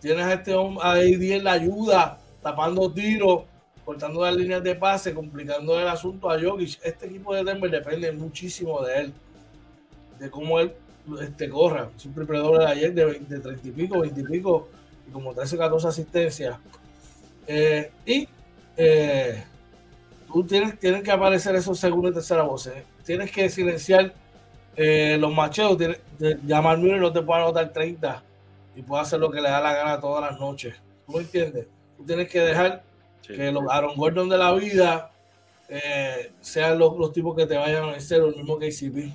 tienes 0.00 0.24
a 0.24 0.32
este 0.32 0.54
hombre, 0.54 0.82
a 0.82 0.92
AD 0.92 1.22
en 1.22 1.44
la 1.44 1.52
ayuda, 1.52 2.18
tapando 2.42 2.90
tiros 2.90 3.42
cortando 3.90 4.24
las 4.24 4.36
líneas 4.36 4.62
de 4.62 4.76
pase, 4.76 5.12
complicando 5.12 5.78
el 5.80 5.88
asunto 5.88 6.30
a 6.30 6.40
Jokic. 6.40 6.78
Este 6.84 7.06
equipo 7.06 7.34
de 7.34 7.42
Denver 7.42 7.68
depende 7.68 8.12
muchísimo 8.12 8.80
de 8.82 9.00
él, 9.00 9.12
de 10.20 10.30
cómo 10.30 10.60
él 10.60 10.72
este, 11.20 11.48
corra. 11.48 11.90
Es 11.96 12.06
un 12.06 12.14
de 12.14 12.66
ayer 12.66 12.94
de, 12.94 13.18
de 13.18 13.40
30 13.40 13.66
y 13.66 13.70
pico, 13.72 13.98
20 13.98 14.20
y 14.20 14.24
pico, 14.24 14.68
y 15.08 15.10
como 15.10 15.34
13, 15.34 15.58
14 15.58 15.88
asistencias. 15.88 16.56
Eh, 17.48 17.90
y 18.06 18.28
eh, 18.76 19.42
tú 20.32 20.44
tienes, 20.44 20.78
tienes 20.78 21.02
que 21.02 21.10
aparecer 21.10 21.54
esos 21.54 21.78
segundos 21.78 22.12
y 22.12 22.14
tercera 22.14 22.42
voces. 22.42 22.74
Tienes 23.04 23.30
que 23.30 23.48
silenciar 23.48 24.12
eh, 24.76 25.16
los 25.18 25.34
macheos. 25.34 25.76
llamar 26.44 26.78
Miller 26.78 27.00
no 27.00 27.12
te 27.12 27.22
puede 27.22 27.42
anotar 27.42 27.72
30 27.72 28.22
y 28.76 28.82
puede 28.82 29.02
hacer 29.02 29.20
lo 29.20 29.30
que 29.30 29.40
le 29.40 29.48
da 29.50 29.60
la 29.60 29.74
gana 29.74 30.00
todas 30.00 30.30
las 30.30 30.40
noches. 30.40 30.74
¿Tú 31.06 31.12
me 31.12 31.20
entiendes? 31.20 31.66
Tú 31.96 32.04
tienes 32.04 32.28
que 32.28 32.40
dejar 32.40 32.82
que 33.26 33.52
los 33.52 33.64
Aaron 33.68 33.96
Gordon 33.96 34.28
de 34.28 34.38
la 34.38 34.52
vida 34.54 35.10
eh, 35.68 36.32
sean 36.40 36.78
los, 36.78 37.12
tipos 37.12 37.36
que 37.36 37.46
te 37.46 37.56
vayan 37.56 37.84
a 37.84 37.92
hacer, 37.92 38.18
lo 38.18 38.32
mismo 38.32 38.58
KCP. 38.58 39.14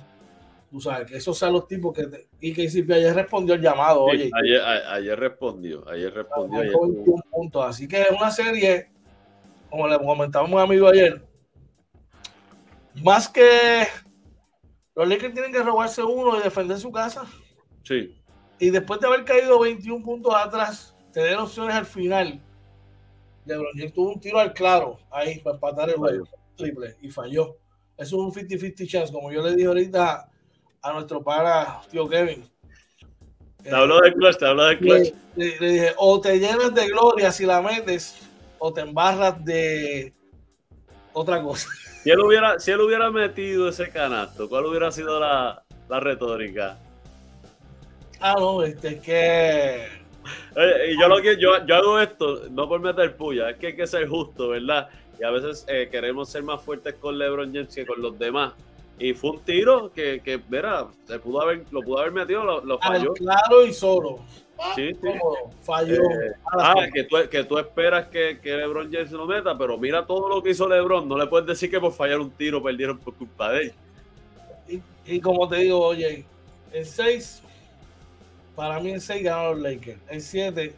Tú 0.70 0.80
sabes, 0.80 1.10
que 1.10 1.16
esos 1.16 1.38
sean 1.38 1.52
los 1.52 1.68
tipos 1.68 1.94
que 1.94 2.06
te, 2.06 2.26
y 2.40 2.52
KCP 2.52 2.90
ayer 2.92 3.14
respondió 3.14 3.54
el 3.54 3.60
llamado, 3.60 4.04
oye. 4.04 4.30
Ayer, 4.34 4.60
ayer, 4.62 5.18
respondió, 5.18 5.88
ayer 5.88 6.12
respondió. 6.12 6.60
Ayer 6.60 6.72
puntos. 7.30 7.64
Así 7.64 7.86
que 7.86 8.02
es 8.02 8.10
una 8.10 8.30
serie, 8.30 8.88
como 9.76 9.88
le 9.88 9.98
comentábamos 9.98 10.54
un 10.54 10.60
amigo 10.60 10.88
ayer, 10.88 11.22
más 13.02 13.28
que 13.28 13.86
los 14.94 15.06
Lakers 15.06 15.34
tienen 15.34 15.52
que 15.52 15.62
robarse 15.62 16.02
uno 16.02 16.38
y 16.38 16.42
defender 16.42 16.78
su 16.78 16.90
casa. 16.90 17.26
Sí. 17.82 18.16
Y 18.58 18.70
después 18.70 19.00
de 19.00 19.06
haber 19.06 19.24
caído 19.24 19.60
21 19.60 20.04
puntos 20.04 20.34
atrás, 20.34 20.96
tener 21.12 21.36
opciones 21.36 21.74
al 21.74 21.86
final 21.86 22.40
LeBron 23.46 23.72
James 23.74 23.92
tuvo 23.92 24.12
un 24.12 24.20
tiro 24.20 24.38
al 24.38 24.52
claro 24.52 24.98
ahí 25.10 25.38
para 25.38 25.54
empatar 25.54 25.88
el 25.88 25.96
juego 25.96 26.26
triple 26.56 26.96
y 27.00 27.10
falló. 27.10 27.56
Es 27.96 28.12
un 28.12 28.32
50-50 28.32 28.88
chance, 28.88 29.12
como 29.12 29.32
yo 29.32 29.42
le 29.42 29.54
dije 29.54 29.68
ahorita 29.68 30.28
a 30.82 30.92
nuestro 30.92 31.22
para 31.22 31.80
tío 31.90 32.08
Kevin. 32.08 32.44
Te 33.62 33.74
habló 33.74 34.00
de 34.00 34.12
clutch, 34.12 34.38
te 34.38 34.46
habló 34.46 34.64
de 34.64 34.78
clutch. 34.78 35.14
Le, 35.36 35.58
dije, 35.58 35.92
o 35.96 36.20
te 36.20 36.38
llenas 36.38 36.74
de 36.74 36.86
gloria 36.88 37.32
si 37.32 37.46
la 37.46 37.60
metes, 37.62 38.25
o 38.58 38.72
te 38.72 38.82
embarras 38.82 39.44
de 39.44 40.12
otra 41.12 41.42
cosa. 41.42 41.68
Si 42.06 42.12
él 42.12 42.20
hubiera, 42.20 42.60
si 42.60 42.70
él 42.70 42.80
hubiera 42.80 43.10
metido 43.10 43.68
ese 43.68 43.90
canasto, 43.90 44.48
¿cuál 44.48 44.66
hubiera 44.66 44.92
sido 44.92 45.18
la, 45.18 45.64
la 45.88 45.98
retórica? 45.98 46.78
Ah, 48.20 48.36
no, 48.38 48.62
este 48.62 48.90
es 48.90 49.00
que 49.00 50.06
y 50.88 51.00
yo, 51.00 51.08
lo 51.08 51.20
que, 51.20 51.36
yo, 51.38 51.64
yo 51.66 51.76
hago 51.76 52.00
esto 52.00 52.42
no 52.50 52.68
por 52.68 52.80
meter 52.80 53.16
puya, 53.16 53.50
es 53.50 53.56
que 53.56 53.68
hay 53.68 53.76
que 53.76 53.86
ser 53.86 54.08
justo, 54.08 54.48
¿verdad? 54.48 54.88
Y 55.20 55.24
a 55.24 55.30
veces 55.30 55.64
eh, 55.68 55.88
queremos 55.90 56.28
ser 56.28 56.42
más 56.42 56.62
fuertes 56.62 56.94
con 56.94 57.18
LeBron 57.18 57.52
James 57.52 57.74
que 57.74 57.86
con 57.86 58.00
los 58.00 58.18
demás. 58.18 58.52
Y 58.98 59.12
fue 59.12 59.32
un 59.32 59.40
tiro 59.40 59.92
que, 59.92 60.20
que 60.24 60.38
verá, 60.38 60.86
se 61.06 61.18
pudo 61.18 61.42
haber, 61.42 61.64
lo 61.70 61.82
pudo 61.82 61.98
haber 61.98 62.12
metido, 62.12 62.42
lo, 62.60 62.78
falló. 62.78 63.12
claro 63.12 63.66
y 63.66 63.72
solo. 63.72 64.20
Sí, 64.74 64.94
sí. 64.94 65.08
Falló. 65.62 65.94
Eh, 65.94 66.32
ah, 66.52 66.86
que 66.92 67.04
tú, 67.04 67.16
que 67.30 67.44
tú 67.44 67.58
esperas 67.58 68.06
que, 68.08 68.40
que, 68.40 68.56
LeBron 68.56 68.90
James 68.90 69.10
lo 69.12 69.26
meta, 69.26 69.56
pero 69.56 69.76
mira 69.76 70.06
todo 70.06 70.28
lo 70.28 70.42
que 70.42 70.50
hizo 70.50 70.68
LeBron. 70.68 71.08
No 71.08 71.18
le 71.18 71.26
puedes 71.26 71.46
decir 71.46 71.70
que 71.70 71.78
por 71.78 71.92
fallar 71.92 72.20
un 72.20 72.30
tiro 72.30 72.62
perdieron 72.62 72.98
por 72.98 73.14
culpa 73.14 73.52
de 73.52 73.62
él. 73.62 73.72
Y, 74.68 74.82
y 75.14 75.20
como 75.20 75.48
te 75.48 75.56
digo, 75.56 75.80
oye, 75.80 76.24
en 76.72 76.84
seis 76.84 77.42
para 78.56 78.80
mí 78.80 78.90
en 78.90 79.00
6 79.00 79.22
ganan 79.22 79.52
los 79.52 79.60
Lakers. 79.60 80.00
En 80.08 80.20
7, 80.20 80.74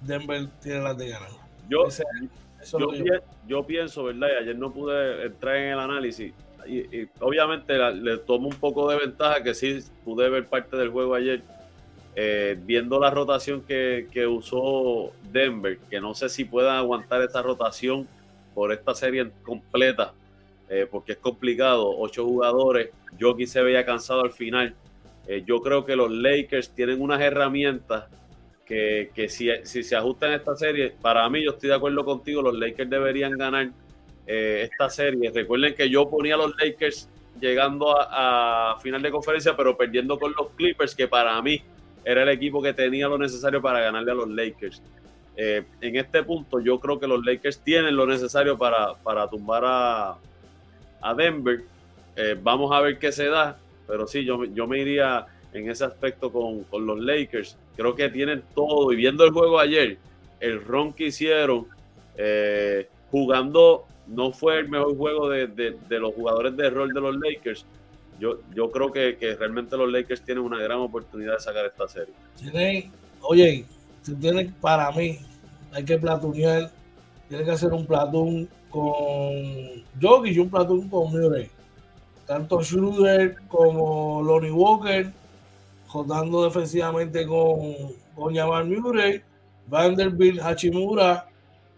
Denver 0.00 0.46
tiene 0.62 0.80
las 0.80 0.96
de 0.96 1.08
ganar. 1.08 1.28
Yo, 1.68 1.88
yo, 3.46 3.66
pienso, 3.66 4.04
¿verdad? 4.04 4.28
Y 4.32 4.42
ayer 4.44 4.56
no 4.56 4.72
pude 4.72 5.26
entrar 5.26 5.56
en 5.56 5.72
el 5.72 5.78
análisis. 5.80 6.32
Y, 6.66 7.08
obviamente 7.20 7.76
le 7.92 8.16
tomo 8.18 8.48
un 8.48 8.54
poco 8.54 8.88
de 8.88 8.96
ventaja 8.96 9.42
que 9.42 9.54
sí 9.54 9.80
pude 10.04 10.30
ver 10.30 10.46
parte 10.46 10.76
del 10.76 10.90
juego 10.90 11.14
ayer. 11.14 11.42
Eh, 12.16 12.56
viendo 12.60 13.00
la 13.00 13.10
rotación 13.10 13.62
que, 13.62 14.26
usó 14.28 15.12
Denver, 15.32 15.78
que 15.90 16.00
no 16.00 16.14
sé 16.14 16.28
si 16.28 16.44
puedan 16.44 16.76
aguantar 16.76 17.20
esta 17.22 17.42
rotación 17.42 18.06
por 18.54 18.72
esta 18.72 18.94
serie 18.94 19.30
completa, 19.42 20.12
eh, 20.68 20.86
porque 20.88 21.12
es 21.12 21.18
complicado. 21.18 21.90
Ocho 21.98 22.24
jugadores, 22.24 22.90
Jockey 23.20 23.46
se 23.46 23.62
veía 23.62 23.84
cansado 23.84 24.22
al 24.22 24.32
final. 24.32 24.74
Eh, 25.26 25.42
yo 25.44 25.60
creo 25.60 25.84
que 25.84 25.96
los 25.96 26.10
Lakers 26.10 26.70
tienen 26.70 27.00
unas 27.00 27.20
herramientas 27.20 28.04
que, 28.64 29.10
si, 29.28 29.48
se 29.64 29.96
ajustan 29.96 30.30
a 30.30 30.36
esta 30.36 30.56
serie, 30.56 30.94
para 31.02 31.28
mí 31.28 31.44
yo 31.44 31.50
estoy 31.50 31.68
de 31.68 31.74
acuerdo 31.74 32.04
contigo, 32.04 32.42
los 32.42 32.54
Lakers 32.54 32.88
deberían 32.88 33.36
ganar 33.36 33.70
esta 34.26 34.88
serie. 34.88 35.30
Recuerden 35.34 35.74
que 35.74 35.90
yo 35.90 36.08
ponía 36.08 36.34
a 36.34 36.38
los 36.38 36.54
Lakers 36.56 37.08
llegando 37.40 37.94
a, 37.98 38.78
final 38.82 39.02
de 39.02 39.10
conferencia, 39.10 39.54
pero 39.56 39.76
perdiendo 39.76 40.18
con 40.18 40.32
los 40.36 40.50
Clippers, 40.56 40.94
que 40.94 41.06
para 41.08 41.40
mí 41.42 41.62
era 42.04 42.22
el 42.22 42.28
equipo 42.28 42.62
que 42.62 42.72
tenía 42.72 43.08
lo 43.08 43.18
necesario 43.18 43.60
para 43.62 43.80
ganarle 43.80 44.12
a 44.12 44.14
los 44.14 44.28
Lakers. 44.28 44.82
Eh, 45.36 45.64
en 45.80 45.96
este 45.96 46.22
punto 46.22 46.60
yo 46.60 46.78
creo 46.78 47.00
que 47.00 47.08
los 47.08 47.24
Lakers 47.24 47.58
tienen 47.58 47.96
lo 47.96 48.06
necesario 48.06 48.56
para, 48.56 48.94
para 48.94 49.28
tumbar 49.28 49.64
a, 49.66 50.16
a 51.00 51.14
Denver. 51.14 51.62
vamos 52.42 52.70
a 52.72 52.80
ver 52.80 52.98
qué 52.98 53.10
se 53.10 53.26
da. 53.26 53.58
Pero 53.86 54.06
sí, 54.06 54.24
yo, 54.24 54.44
yo 54.44 54.66
me 54.66 54.78
iría 54.78 55.26
en 55.54 55.70
ese 55.70 55.84
aspecto 55.84 56.30
con, 56.30 56.66
los 56.84 57.00
Lakers. 57.00 57.56
Creo 57.76 57.94
que 57.94 58.08
tienen 58.10 58.42
todo. 58.54 58.92
Y 58.92 58.96
viendo 58.96 59.24
el 59.24 59.30
juego 59.30 59.58
ayer, 59.58 59.98
el 60.40 60.62
ron 60.62 60.92
que 60.92 61.06
hicieron, 61.06 61.66
eh, 62.16 62.88
jugando, 63.10 63.84
no 64.08 64.32
fue 64.32 64.58
el 64.58 64.68
mejor 64.68 64.96
juego 64.96 65.28
de, 65.28 65.76
los 65.88 66.14
jugadores 66.14 66.56
de 66.56 66.70
rol 66.70 66.92
de 66.92 67.00
los 67.00 67.16
Lakers. 67.16 67.64
Yo, 68.18 68.38
yo 68.54 68.70
creo 68.70 68.92
que, 68.92 69.16
realmente 69.38 69.76
los 69.76 69.90
Lakers 69.90 70.22
tienen 70.22 70.44
una 70.44 70.58
gran 70.58 70.78
oportunidad 70.78 71.34
de 71.34 71.40
sacar 71.40 71.66
esta 71.66 71.88
serie. 71.88 72.14
Tienen 72.36 72.92
oye, 73.24 73.64
tú 74.04 74.14
tienes 74.14 74.52
para 74.60 74.90
mí, 74.92 75.18
hay 75.72 75.84
que 75.84 75.98
platunear, 75.98 76.70
tienes 77.28 77.46
que 77.46 77.52
hacer 77.52 77.72
un 77.72 77.86
platón 77.86 78.48
con 78.70 79.84
Jokic 80.00 80.34
y 80.34 80.38
un 80.38 80.50
platón 80.50 80.88
con 80.88 81.10
Murray. 81.10 81.48
Tanto 82.26 82.62
Schroeder 82.62 83.36
como 83.48 84.22
Lonnie 84.22 84.50
Walker, 84.50 85.12
jugando 85.88 86.44
defensivamente 86.44 87.26
con, 87.26 87.74
con 88.14 88.34
Jamal 88.34 88.66
Murray, 88.66 89.22
Vanderbilt, 89.66 90.40
Hachimura, 90.40 91.28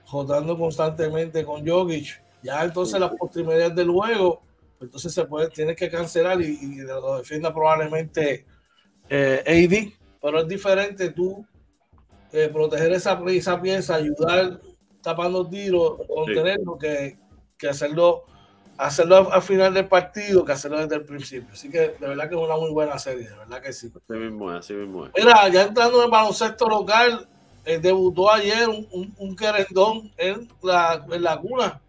jugando 0.04 0.56
constantemente 0.56 1.44
con 1.44 1.66
Jokic. 1.66 2.22
Ya 2.42 2.64
entonces 2.64 3.00
las 3.00 3.12
postrimerías 3.14 3.74
del 3.74 3.90
juego, 3.90 4.42
entonces 4.80 5.12
se 5.12 5.24
puede, 5.24 5.48
tienes 5.48 5.76
que 5.76 5.90
cancelar 5.90 6.40
y, 6.40 6.58
y 6.60 6.76
lo 6.82 7.18
defienda 7.18 7.52
probablemente 7.52 8.46
eh, 9.08 9.42
AD, 9.46 9.92
pero 10.20 10.40
es 10.40 10.48
diferente 10.48 11.10
tú 11.10 11.46
eh, 12.32 12.48
proteger 12.52 12.92
esa, 12.92 13.20
esa 13.28 13.60
pieza, 13.60 13.94
ayudar 13.94 14.60
tapando 15.02 15.48
tiros, 15.48 15.98
contenerlo, 16.08 16.76
que, 16.76 17.16
que 17.56 17.68
hacerlo 17.68 18.24
hacerlo 18.78 19.32
al 19.32 19.42
final 19.42 19.72
del 19.72 19.88
partido 19.88 20.44
que 20.44 20.52
hacerlo 20.52 20.78
desde 20.78 20.96
el 20.96 21.04
principio. 21.04 21.48
Así 21.52 21.70
que 21.70 21.78
de 21.78 22.08
verdad 22.08 22.28
que 22.28 22.34
es 22.34 22.40
una 22.40 22.56
muy 22.56 22.70
buena 22.70 22.98
serie, 22.98 23.28
de 23.28 23.36
verdad 23.36 23.62
que 23.62 23.72
sí. 23.72 23.90
Así 23.94 24.18
mismo 24.18 24.52
es, 24.52 24.58
así 24.58 24.74
mismo 24.74 25.06
es. 25.06 25.12
Mira, 25.16 25.48
ya 25.48 25.62
entrando 25.62 25.98
en 25.98 26.04
el 26.04 26.10
baloncesto 26.10 26.68
local, 26.68 27.26
eh, 27.64 27.78
debutó 27.78 28.30
ayer 28.30 28.68
un, 28.68 28.86
un, 28.90 29.14
un, 29.18 29.36
querendón 29.36 30.12
en 30.16 30.48
la, 30.62 31.04
en 31.10 31.22
la 31.22 31.38
cuna. 31.38 31.80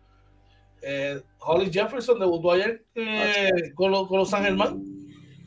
Eh, 0.81 1.21
Holly 1.47 1.71
Jefferson 1.71 2.19
debutó 2.19 2.51
ayer 2.51 2.83
eh, 2.95 3.71
con, 3.73 3.91
lo, 3.91 4.07
con, 4.07 4.19
los 4.19 4.29
San 4.29 4.43
Germán. 4.43 4.83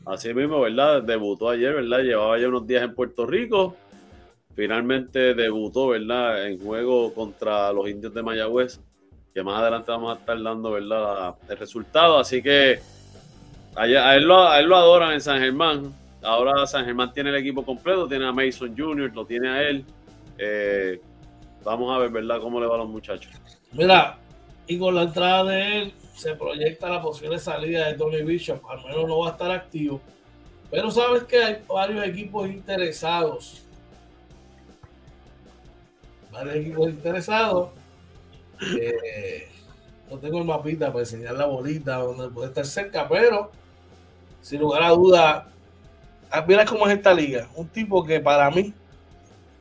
Así 0.05 0.33
mismo, 0.33 0.61
¿verdad? 0.61 1.03
Debutó 1.03 1.49
ayer, 1.49 1.75
¿verdad? 1.75 1.99
Llevaba 1.99 2.39
ya 2.39 2.47
unos 2.47 2.65
días 2.65 2.83
en 2.83 2.95
Puerto 2.95 3.25
Rico. 3.25 3.75
Finalmente 4.55 5.33
debutó, 5.33 5.89
¿verdad? 5.89 6.47
En 6.47 6.59
juego 6.59 7.13
contra 7.13 7.71
los 7.71 7.87
indios 7.87 8.13
de 8.13 8.23
Mayagüez 8.23 8.79
que 9.33 9.43
más 9.43 9.59
adelante 9.59 9.91
vamos 9.91 10.15
a 10.15 10.19
estar 10.19 10.41
dando 10.41 10.71
¿verdad? 10.71 11.35
el 11.47 11.57
resultado. 11.57 12.19
Así 12.19 12.41
que 12.41 12.79
a 13.75 14.15
él, 14.15 14.23
lo, 14.23 14.47
a 14.47 14.59
él 14.59 14.67
lo 14.67 14.75
adoran 14.75 15.13
en 15.13 15.21
San 15.21 15.39
Germán. 15.39 15.93
Ahora 16.21 16.67
San 16.67 16.85
Germán 16.85 17.13
tiene 17.13 17.29
el 17.29 17.37
equipo 17.37 17.65
completo, 17.65 18.07
tiene 18.07 18.27
a 18.27 18.31
Mason 18.31 18.75
Jr., 18.77 19.11
lo 19.13 19.25
tiene 19.25 19.49
a 19.49 19.63
él. 19.63 19.85
Eh, 20.37 21.01
vamos 21.63 21.95
a 21.95 21.99
ver, 21.99 22.09
¿verdad?, 22.09 22.39
cómo 22.39 22.59
le 22.59 22.67
va 22.67 22.75
a 22.75 22.79
los 22.79 22.89
muchachos. 22.89 23.31
Mira, 23.71 24.17
con 24.77 24.95
la 24.95 25.03
entrada 25.03 25.43
de 25.45 25.77
él 25.81 25.93
se 26.15 26.35
proyecta 26.35 26.89
la 26.89 27.01
posible 27.01 27.39
salida 27.39 27.87
de 27.87 27.93
Tony 27.95 28.21
Bishop. 28.23 28.61
Al 28.69 28.83
menos 28.83 29.07
no 29.07 29.19
va 29.19 29.29
a 29.29 29.31
estar 29.31 29.51
activo. 29.51 30.01
Pero 30.69 30.91
sabes 30.91 31.23
que 31.23 31.43
hay 31.43 31.63
varios 31.67 32.05
equipos 32.05 32.47
interesados. 32.47 33.63
Varios 36.31 36.55
equipos 36.55 36.89
interesados 36.89 37.69
eh, 38.79 39.49
no 40.09 40.17
tengo 40.17 40.39
el 40.39 40.45
mapita 40.45 40.87
para 40.87 40.99
enseñar 40.99 41.35
la 41.35 41.45
bolita 41.45 41.97
donde 41.97 42.29
puede 42.29 42.49
estar 42.49 42.65
cerca, 42.65 43.07
pero 43.07 43.51
sin 44.41 44.59
lugar 44.59 44.83
a 44.83 44.89
duda, 44.89 45.47
ah, 46.29 46.45
mira 46.47 46.65
cómo 46.65 46.87
es 46.87 46.95
esta 46.95 47.13
liga. 47.13 47.47
Un 47.55 47.67
tipo 47.67 48.03
que 48.03 48.19
para 48.19 48.49
mí 48.51 48.73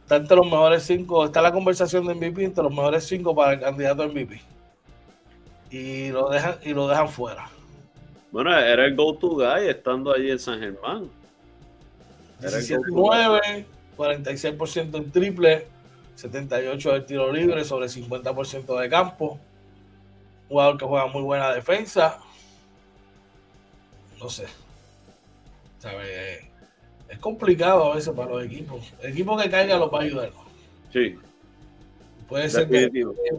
está 0.02 0.16
entre 0.16 0.36
los 0.36 0.46
mejores 0.46 0.82
cinco, 0.82 1.24
está 1.24 1.40
la 1.40 1.52
conversación 1.52 2.06
de 2.06 2.14
MVP 2.14 2.44
entre 2.44 2.64
los 2.64 2.72
mejores 2.72 3.04
cinco 3.04 3.34
para 3.34 3.54
el 3.54 3.61
candidato 3.61 4.02
a 4.02 4.08
MVP. 4.08 4.40
Y 5.70 6.08
lo 6.08 6.28
dejan, 6.28 6.56
y 6.64 6.74
lo 6.74 6.88
dejan 6.88 7.08
fuera. 7.08 7.48
Bueno, 8.32 8.56
era 8.56 8.84
el 8.84 8.94
go-to 8.94 9.30
guy 9.30 9.68
estando 9.68 10.12
allí 10.12 10.30
en 10.30 10.38
San 10.38 10.60
Germán. 10.60 11.08
17-9, 12.40 13.64
46% 13.96 14.96
en 14.96 15.10
triple, 15.10 15.66
78 16.14 16.92
de 16.92 17.00
tiro 17.02 17.32
libre 17.32 17.64
sobre 17.64 17.86
50% 17.86 18.80
de 18.80 18.88
campo. 18.88 19.38
Jugador 20.48 20.78
que 20.78 20.84
juega 20.84 21.06
muy 21.06 21.22
buena 21.22 21.52
defensa. 21.52 22.18
No 24.18 24.28
sé. 24.28 24.46
Es 27.08 27.18
complicado 27.18 27.92
a 27.92 27.94
veces 27.96 28.12
para 28.14 28.30
los 28.30 28.44
equipos. 28.44 28.92
El 29.02 29.12
equipo 29.12 29.36
que 29.36 29.50
caiga 29.50 29.76
lo 29.76 29.90
va 29.90 30.00
a 30.00 30.02
ayudar. 30.02 30.30
Sí. 30.92 31.16
Puede 32.28 32.48
ser 32.48 32.68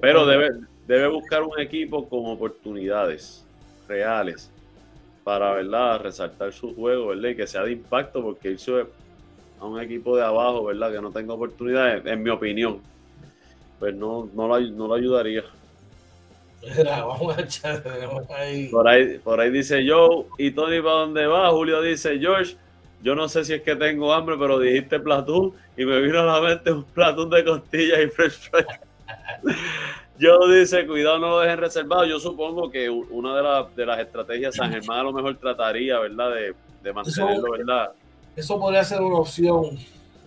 Pero 0.01 0.25
debe, 0.25 0.49
debe 0.91 1.07
buscar 1.07 1.41
un 1.41 1.57
equipo 1.57 2.09
con 2.09 2.25
oportunidades 2.25 3.45
reales 3.87 4.51
para 5.23 5.53
¿verdad? 5.53 6.01
resaltar 6.01 6.51
su 6.51 6.75
juego 6.75 7.07
¿verdad? 7.07 7.29
y 7.29 7.35
que 7.37 7.47
sea 7.47 7.63
de 7.63 7.71
impacto 7.71 8.21
porque 8.21 8.51
irse 8.51 8.85
a 9.57 9.65
un 9.65 9.79
equipo 9.79 10.17
de 10.17 10.23
abajo, 10.23 10.65
¿verdad? 10.65 10.91
Que 10.91 11.01
no 11.01 11.11
tenga 11.11 11.33
oportunidades, 11.33 12.05
en 12.05 12.21
mi 12.21 12.29
opinión, 12.29 12.81
pues 13.79 13.95
no, 13.95 14.29
no, 14.33 14.47
lo, 14.49 14.59
no 14.59 14.87
lo 14.87 14.93
ayudaría. 14.95 15.43
Mira, 16.61 17.05
vamos 17.05 17.37
a 17.37 17.41
echar 17.41 17.83
ahí. 18.35 18.67
Por 18.67 18.87
ahí, 18.87 19.17
por 19.19 19.39
ahí 19.39 19.49
dice 19.49 19.87
Joe, 19.87 20.25
y 20.37 20.51
Tony 20.51 20.81
para 20.81 20.95
dónde 20.95 21.25
va, 21.25 21.51
Julio 21.51 21.81
dice 21.81 22.19
George, 22.19 22.57
yo 23.01 23.15
no 23.15 23.29
sé 23.29 23.45
si 23.45 23.53
es 23.53 23.61
que 23.61 23.77
tengo 23.77 24.11
hambre, 24.13 24.35
pero 24.37 24.59
dijiste 24.59 24.99
platón 24.99 25.53
y 25.77 25.85
me 25.85 26.01
vino 26.01 26.19
a 26.19 26.25
la 26.25 26.41
mente 26.41 26.71
un 26.71 26.83
platón 26.83 27.29
de 27.29 27.45
costillas 27.45 27.99
y 28.03 28.07
fresh 28.07 28.49
fries. 28.49 28.65
Yo 30.22 30.47
dice, 30.47 30.86
cuidado, 30.86 31.17
no 31.17 31.30
lo 31.30 31.39
dejen 31.39 31.57
reservado. 31.57 32.05
Yo 32.05 32.19
supongo 32.19 32.69
que 32.69 32.88
una 32.91 33.36
de, 33.36 33.65
de 33.76 33.86
las 33.88 33.99
estrategias 33.99 34.55
San 34.55 34.72
Germán 34.72 34.99
a 34.99 35.03
lo 35.03 35.13
mejor 35.13 35.36
trataría, 35.38 35.97
¿verdad? 35.97 36.30
De, 36.36 36.53
de 36.84 36.93
mantenerlo, 36.93 37.51
¿verdad? 37.51 37.91
eso 38.36 38.59
podría 38.59 38.84
ser 38.84 39.01
una 39.01 39.17
opción. 39.17 39.80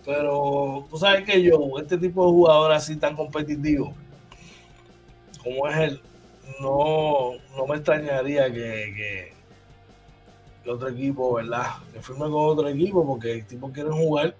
Pero 0.03 0.85
tú 0.89 0.97
sabes 0.97 1.23
que 1.23 1.41
yo, 1.41 1.57
este 1.79 1.97
tipo 1.97 2.25
de 2.25 2.31
jugador 2.31 2.73
así 2.73 2.97
tan 2.97 3.15
competitivo, 3.15 3.93
como 5.41 5.65
es 5.69 5.77
él, 5.77 6.01
no, 6.59 7.31
no 7.55 7.65
me 7.65 7.77
extrañaría 7.77 8.51
que, 8.51 9.31
que, 10.61 10.69
otro 10.69 10.89
equipo, 10.89 11.35
¿verdad? 11.35 11.67
Que 11.93 12.01
firme 12.01 12.25
con 12.25 12.33
otro 12.33 12.67
equipo 12.67 13.07
porque 13.07 13.31
el 13.31 13.47
tipo 13.47 13.71
quiere 13.71 13.91
jugar. 13.91 14.35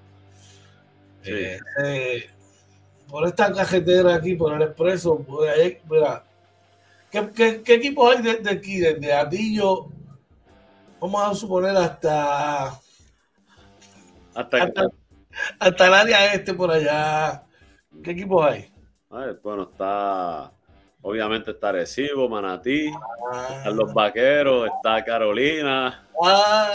Sí. 1.24 1.32
Eh, 1.32 2.30
por 3.16 3.26
esta 3.26 3.50
cajetera 3.54 4.16
aquí, 4.16 4.36
por 4.36 4.54
el 4.54 4.62
expreso, 4.62 5.26
ahí, 5.50 5.80
mira, 5.90 6.22
¿qué, 7.10 7.30
qué, 7.34 7.62
qué 7.64 7.76
equipos 7.76 8.14
hay 8.14 8.22
de, 8.22 8.50
aquí? 8.50 8.80
Desde 8.80 9.14
Atillo, 9.14 9.88
vamos 11.00 11.24
a 11.24 11.34
suponer 11.34 11.78
hasta 11.78 12.78
hasta, 14.34 14.74
hasta, 15.60 15.88
el 15.88 15.94
área 15.94 16.34
este 16.34 16.54
por 16.54 16.70
allá. 16.70 17.42
¿Qué 18.04 18.12
equipos 18.12 18.52
hay? 18.52 18.70
bueno, 19.42 19.70
está. 19.72 20.52
Obviamente 21.02 21.52
está 21.52 21.72
Recibo, 21.72 22.28
Manatí, 22.28 22.92
ah. 23.32 23.60
están 23.60 23.78
los 23.78 23.94
Vaqueros, 23.94 24.68
está 24.76 25.06
Carolina. 25.06 26.06
Ah. 26.22 26.70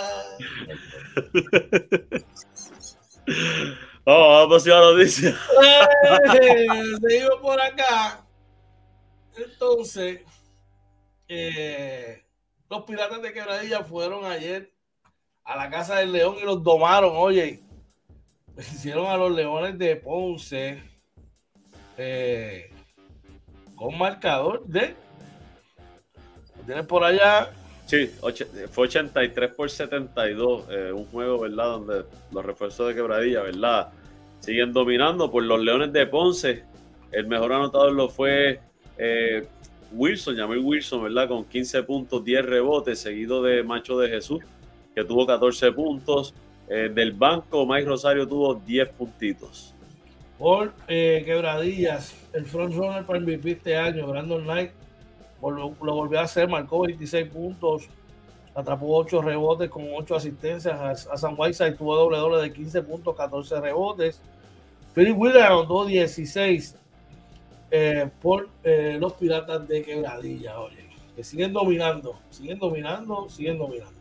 oh, 4.05 4.47
vamos 4.49 4.67
a 4.67 4.71
lo 4.71 4.97
dice. 4.97 5.35
Eh, 6.43 6.67
seguimos 7.01 7.41
por 7.41 7.61
acá. 7.61 8.25
Entonces, 9.37 10.21
eh, 11.29 12.25
los 12.69 12.85
piratas 12.85 13.23
de 13.23 13.33
Quebradilla 13.33 13.85
fueron 13.85 14.25
ayer 14.25 14.73
a 15.45 15.57
la 15.57 15.71
Casa 15.71 15.97
del 15.97 16.13
León 16.13 16.37
y 16.41 16.45
los 16.45 16.63
domaron. 16.63 17.13
Oye, 17.17 17.63
hicieron 18.59 19.07
a 19.07 19.17
los 19.17 19.33
Leones 19.33 19.79
de 19.79 19.97
Ponce 19.97 20.83
eh, 21.97 22.71
con 23.77 23.97
marcador 23.99 24.65
de. 24.67 24.95
¿Tienes 26.67 26.87
por 26.87 27.05
allá? 27.05 27.53
Sí, 27.91 28.09
fue 28.71 28.85
83 28.85 29.53
por 29.53 29.69
72. 29.69 30.65
Eh, 30.71 30.93
un 30.93 31.07
juego, 31.07 31.41
¿verdad? 31.41 31.65
Donde 31.65 32.05
los 32.31 32.47
refuerzos 32.47 32.87
de 32.87 32.95
quebradilla, 32.95 33.43
¿verdad? 33.43 33.89
Siguen 34.39 34.73
dominando 34.73 35.29
por 35.29 35.43
los 35.43 35.61
Leones 35.61 35.93
de 35.93 36.07
Ponce. 36.07 36.63
El 37.11 37.27
mejor 37.27 37.53
anotador 37.53 37.91
lo 37.91 38.09
fue 38.09 38.61
eh, 38.97 39.45
Wilson, 39.91 40.37
Jamil 40.37 40.61
Wilson, 40.61 41.03
¿verdad? 41.03 41.27
Con 41.27 41.45
15 41.47 41.83
puntos, 41.83 42.25
10 42.25 42.47
rebotes, 42.47 43.01
seguido 43.01 43.43
de 43.43 43.65
Macho 43.65 43.99
de 43.99 44.09
Jesús 44.09 44.41
que 44.95 45.03
tuvo 45.03 45.27
14 45.27 45.73
puntos. 45.73 46.33
Eh, 46.69 46.93
del 46.95 47.11
banco, 47.11 47.67
Mike 47.67 47.87
Rosario 47.87 48.29
tuvo 48.29 48.55
10 48.55 48.89
puntitos. 48.91 49.75
Por 50.39 50.73
quebradillas, 50.87 52.15
el 52.35 52.47
frontrunner 52.47 53.05
para 53.05 53.19
MVP 53.19 53.51
este 53.51 53.77
año, 53.77 54.07
Brandon 54.07 54.45
Knight, 54.45 54.71
lo, 55.43 55.71
volvió 55.71 56.21
a 56.21 56.25
hacer, 56.25 56.49
marcó 56.49 56.81
26 56.81 57.29
puntos, 57.29 57.89
atrapó 58.55 58.97
8 58.97 59.23
rebotes 59.23 59.71
con 59.71 59.87
8 59.95 60.17
asistencias. 60.17 61.07
A, 61.07 61.17
San 61.17 61.35
Whiteside 61.37 61.73
tuvo 61.73 61.97
doble 61.97 62.19
doble 62.19 62.43
de 62.43 62.53
15 62.53 62.83
puntos, 62.83 63.17
14 63.17 63.61
rebotes. 63.61 64.21
Philip 64.95 65.17
Wheeler 65.17 65.45
anotó 65.45 65.85
16 65.85 66.77
eh, 67.71 68.11
por 68.21 68.49
los 68.65 69.13
piratas 69.15 69.67
de 69.69 69.83
quebradilla, 69.83 70.59
oye, 70.61 70.89
que 71.15 71.23
siguen 71.23 71.53
dominando, 71.53 72.19
siguen 72.31 72.59
dominando, 72.59 73.29
siguen 73.29 73.59
dominando. 73.59 74.01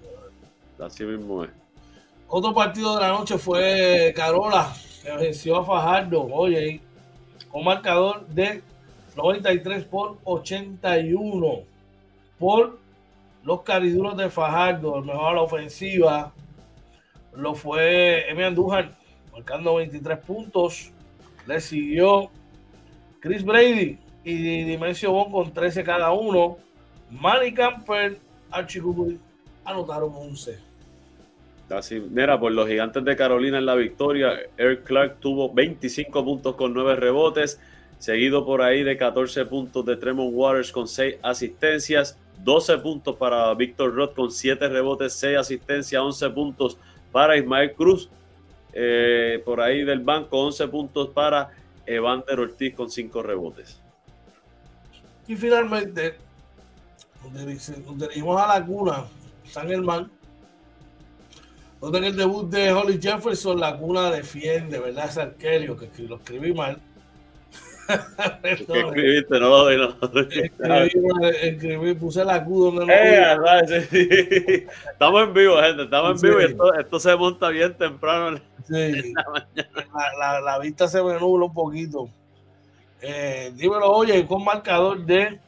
Así 0.80 1.04
mismo 1.04 1.44
es. 1.44 1.52
Otro 2.28 2.54
partido 2.54 2.96
de 2.96 3.02
la 3.02 3.10
noche 3.10 3.38
fue 3.38 4.14
Carola 4.16 4.74
que 5.04 5.12
venció 5.12 5.58
a 5.58 5.66
Fajardo, 5.66 6.28
oye, 6.32 6.80
con 7.52 7.64
marcador 7.64 8.28
de 8.28 8.62
93 9.20 9.84
por 9.84 10.18
81 10.24 11.60
por 12.40 12.80
los 13.44 13.62
cariduros 13.64 14.16
de 14.16 14.30
Fajardo, 14.30 14.98
el 14.98 15.06
mejor 15.06 15.32
a 15.32 15.34
la 15.34 15.42
ofensiva 15.42 16.34
lo 17.36 17.54
fue 17.54 18.30
Emi 18.30 18.44
Andújar, 18.44 18.98
marcando 19.32 19.76
23 19.76 20.18
puntos. 20.20 20.92
Le 21.46 21.60
siguió 21.60 22.30
Chris 23.20 23.44
Brady 23.44 23.98
y 24.24 24.64
Dimensio 24.64 25.12
Bon 25.12 25.32
con 25.32 25.54
13 25.54 25.84
cada 25.84 26.12
uno. 26.12 26.58
Manny 27.12 27.54
Camper, 27.54 28.18
Archie 28.52 28.82
anotaron 29.66 30.12
11. 30.14 30.60
Así, 31.70 32.00
mira, 32.00 32.40
por 32.40 32.52
los 32.52 32.68
gigantes 32.68 33.04
de 33.04 33.16
Carolina 33.16 33.58
en 33.60 33.66
la 33.66 33.76
victoria, 33.76 34.40
Eric 34.58 34.84
Clark 34.84 35.20
tuvo 35.20 35.54
25 35.54 36.26
puntos 36.26 36.56
con 36.56 36.74
9 36.74 36.96
rebotes, 36.96 37.60
seguido 38.00 38.46
por 38.46 38.62
ahí 38.62 38.84
de 38.84 38.98
14 38.98 39.46
puntos 39.46 39.86
de 39.86 39.98
Tremont 39.98 40.32
Waters 40.34 40.72
con 40.72 40.88
6 40.88 41.18
asistencias, 41.22 42.18
12 42.44 42.78
puntos 42.80 43.16
para 43.18 43.54
Víctor 43.54 43.94
Roth 43.94 44.16
con 44.16 44.32
7 44.32 44.70
rebotes, 44.70 45.14
6 45.14 45.38
asistencias, 45.38 46.02
11 46.02 46.30
puntos 46.32 46.78
para 47.12 47.38
Ismael 47.38 47.74
Cruz, 47.74 48.10
eh, 48.74 49.42
por 49.44 49.60
ahí 49.62 49.84
del 49.84 50.00
banco, 50.00 50.40
11 50.40 50.68
puntos 50.70 51.10
para 51.10 51.50
Evander 51.86 52.40
Ortiz 52.40 52.74
con 52.74 52.90
5 52.90 53.22
rebotes. 53.22 53.82
Y 55.28 55.36
finalmente, 55.36 56.16
donde, 57.22 57.46
dirigimos 57.46 58.42
a 58.42 58.60
la 58.60 58.66
cuna, 58.66 59.06
San 59.44 59.68
Germán, 59.68 60.10
donde 61.82 61.98
en 61.98 62.04
el 62.06 62.16
debut 62.16 62.50
de 62.50 62.72
Holly 62.72 63.00
Jefferson, 63.02 63.60
la 63.60 63.78
cuna 63.78 64.10
defiende, 64.10 64.80
¿verdad? 64.80 65.10
Es 65.10 65.18
Arkelio, 65.18 65.78
que 65.78 65.90
lo 66.04 66.16
escribí 66.16 66.54
mal. 66.54 66.82
¿Qué 68.42 68.52
escribiste? 68.52 69.40
No, 69.40 69.70
no. 69.70 69.96
Escribí, 71.42 71.94
puse 71.96 72.24
la 72.24 72.44
Q 72.44 72.66
donde 72.66 72.86
no. 72.86 72.94
Eh, 72.94 74.68
estamos 74.92 75.24
en 75.24 75.34
vivo, 75.34 75.62
gente. 75.62 75.84
Estamos 75.84 76.24
en 76.24 76.30
vivo 76.30 76.42
y 76.42 76.46
esto, 76.46 76.74
esto, 76.76 77.00
se 77.00 77.16
monta 77.16 77.50
bien 77.50 77.76
temprano. 77.76 78.40
Sí. 78.68 79.14
La, 80.20 80.42
la, 80.42 80.60
vista 80.60 80.88
se 80.88 81.02
me 81.02 81.20
nubla 81.20 81.46
un 81.46 81.54
poquito. 81.54 82.10
Eh, 83.02 83.52
dímelo, 83.56 83.92
oye, 83.92 84.26
con 84.26 84.44
marcador 84.44 85.06
de 85.06 85.40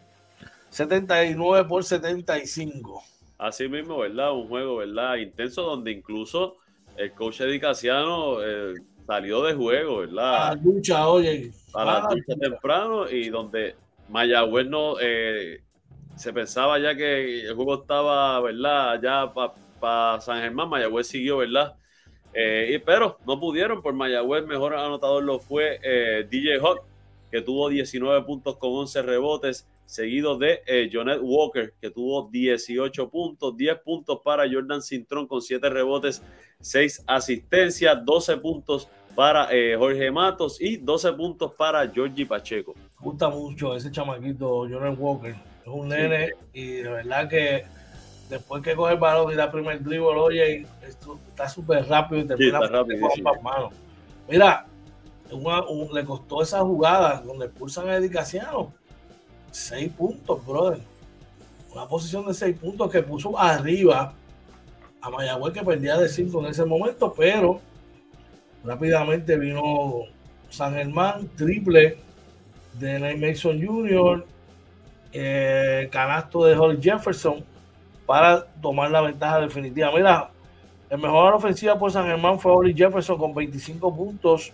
79 0.69 1.67
por 1.67 1.83
75. 1.83 3.03
Así 3.37 3.67
mismo, 3.67 3.97
¿verdad? 3.99 4.33
Un 4.33 4.47
juego, 4.47 4.77
¿verdad? 4.77 5.15
Intenso 5.17 5.63
donde 5.63 5.91
incluso 5.91 6.57
el 6.95 7.11
coach 7.13 7.41
Edicaciano 7.41 8.41
eh, 8.43 8.75
salió 9.05 9.43
de 9.43 9.53
juego, 9.53 9.99
¿verdad? 9.99 10.47
A 10.47 10.55
la 10.55 10.61
lucha, 10.61 11.07
oye. 11.07 11.51
A 11.73 11.85
la 11.85 12.09
lucha 12.13 12.35
temprano 12.39 13.09
y 13.09 13.29
donde 13.29 13.75
Mayagüez 14.09 14.67
no 14.67 14.95
eh, 14.99 15.61
se 16.15 16.33
pensaba 16.33 16.79
ya 16.79 16.95
que 16.95 17.45
el 17.47 17.55
juego 17.55 17.81
estaba, 17.81 18.39
¿verdad? 18.41 19.01
Ya 19.01 19.33
para 19.79 20.21
San 20.21 20.41
Germán, 20.41 20.69
Mayagüez 20.69 21.07
siguió, 21.07 21.37
¿verdad? 21.37 21.75
Eh, 22.33 22.73
y, 22.75 22.79
pero 22.79 23.17
no 23.25 23.39
pudieron, 23.39 23.81
por 23.81 23.93
Mayagüez 23.93 24.45
mejor 24.45 24.75
anotador 24.75 25.23
lo 25.23 25.39
fue 25.39 25.79
DJ 26.29 26.59
Hawk, 26.59 26.83
que 27.31 27.41
tuvo 27.41 27.69
19 27.69 28.23
puntos 28.23 28.57
con 28.57 28.71
11 28.71 29.01
rebotes, 29.01 29.65
seguido 29.91 30.37
de 30.37 30.61
eh, 30.67 30.89
Jonet 30.91 31.19
Walker, 31.21 31.73
que 31.81 31.89
tuvo 31.89 32.29
18 32.29 33.09
puntos, 33.09 33.57
10 33.57 33.79
puntos 33.79 34.19
para 34.23 34.49
Jordan 34.49 34.81
Cintrón 34.81 35.27
con 35.27 35.41
7 35.41 35.69
rebotes, 35.69 36.23
6 36.61 37.03
asistencias, 37.07 38.05
12 38.05 38.37
puntos 38.37 38.87
para 39.15 39.47
eh, 39.51 39.75
Jorge 39.77 40.11
Matos 40.11 40.59
y 40.61 40.77
12 40.77 41.13
puntos 41.13 41.53
para 41.55 41.87
Georgie 41.89 42.25
Pacheco. 42.25 42.73
Me 42.75 43.05
gusta 43.05 43.29
mucho 43.29 43.75
ese 43.75 43.91
chamaquito, 43.91 44.67
Jonet 44.69 44.97
Walker. 44.97 45.35
Es 45.61 45.67
un 45.67 45.89
nene 45.89 46.31
y 46.53 46.77
de 46.77 46.89
verdad 46.89 47.29
que 47.29 47.65
después 48.29 48.63
que 48.63 48.75
coge 48.75 48.93
el 48.93 48.99
balón 48.99 49.31
y 49.31 49.35
da 49.35 49.51
primer 49.51 49.83
dribble, 49.83 50.19
oye, 50.19 50.65
esto 50.87 51.19
está 51.29 51.49
súper 51.49 51.87
rápido 51.87 52.21
y 52.21 52.27
termina 52.27 52.59
sí, 52.61 52.67
rápido, 53.21 53.71
Mira, 54.27 54.65
le 55.93 56.05
costó 56.05 56.41
esa 56.41 56.61
jugada 56.61 57.21
donde 57.21 57.45
expulsan 57.45 57.89
a 57.89 57.95
Edicaciano 57.97 58.73
6 59.51 59.91
puntos, 59.93 60.45
brother. 60.45 60.79
Una 61.73 61.87
posición 61.87 62.25
de 62.25 62.33
6 62.33 62.57
puntos 62.57 62.89
que 62.89 63.03
puso 63.03 63.37
arriba 63.37 64.13
a 65.01 65.09
Mayagüez 65.09 65.53
que 65.53 65.63
perdía 65.63 65.97
de 65.97 66.07
5 66.07 66.39
en 66.39 66.45
ese 66.51 66.65
momento, 66.65 67.13
pero 67.15 67.59
rápidamente 68.63 69.37
vino 69.37 70.03
San 70.49 70.73
Germán, 70.73 71.29
triple 71.35 71.97
de 72.73 72.99
Nate 72.99 73.17
Mason 73.17 73.65
Jr., 73.65 74.25
eh, 75.13 75.89
canasto 75.91 76.45
de 76.45 76.55
Holly 76.55 76.79
Jefferson 76.81 77.43
para 78.05 78.45
tomar 78.61 78.91
la 78.91 79.01
ventaja 79.01 79.39
definitiva. 79.41 79.91
Mira, 79.93 80.29
el 80.89 80.99
mejor 80.99 81.33
ofensiva 81.33 81.77
por 81.77 81.91
San 81.91 82.05
Germán 82.05 82.39
fue 82.39 82.51
Holly 82.51 82.73
Jefferson 82.73 83.17
con 83.17 83.33
25 83.33 83.95
puntos, 83.95 84.53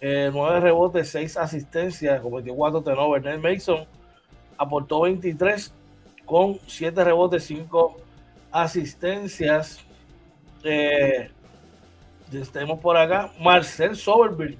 9 0.00 0.30
eh, 0.58 0.60
rebotes, 0.60 1.08
6 1.10 1.36
asistencias, 1.38 2.20
con 2.20 2.32
24 2.32 2.82
turnovers. 2.82 3.24
Nate 3.24 3.38
Mason 3.38 3.84
aportó 4.56 5.02
23 5.02 5.72
con 6.24 6.58
7 6.66 7.04
rebotes, 7.04 7.44
5 7.44 7.96
asistencias. 8.50 9.80
Eh, 10.64 11.30
tenemos 12.52 12.80
por 12.80 12.96
acá 12.96 13.32
Marcel 13.40 13.96
Soberville. 13.96 14.58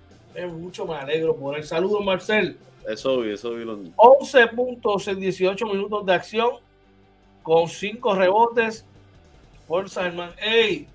mucho 0.53 0.87
me 0.87 0.95
alegro 0.95 1.37
por 1.37 1.57
el 1.57 1.65
saludo, 1.65 2.01
Marcel. 2.01 2.59
Eso 2.87 3.21
vi, 3.21 3.33
eso 3.33 3.55
vi. 3.55 3.93
11 3.97 4.47
puntos 4.49 5.09
en 5.09 5.19
18 5.19 5.67
minutos 5.67 6.07
de 6.07 6.15
acción 6.15 6.51
con 7.43 7.69
5 7.69 8.15
rebotes 8.15 8.85
por 9.67 9.91
Simon. 9.91 10.31
Ey, 10.39 10.87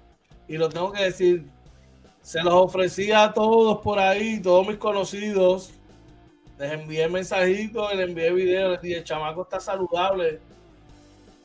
y 0.47 0.57
lo 0.57 0.69
tengo 0.69 0.91
que 0.91 1.03
decir, 1.03 1.45
se 2.21 2.41
los 2.41 2.53
ofrecía 2.53 3.23
a 3.23 3.33
todos 3.33 3.79
por 3.79 3.99
ahí, 3.99 4.41
todos 4.41 4.67
mis 4.67 4.77
conocidos 4.77 5.73
les 6.61 6.73
envié 6.73 7.09
mensajitos, 7.09 7.95
les 7.95 8.07
envié 8.07 8.31
videos, 8.31 8.73
les 8.73 8.81
dije, 8.83 8.97
el 8.97 9.03
chamaco 9.03 9.41
está 9.41 9.59
saludable. 9.59 10.39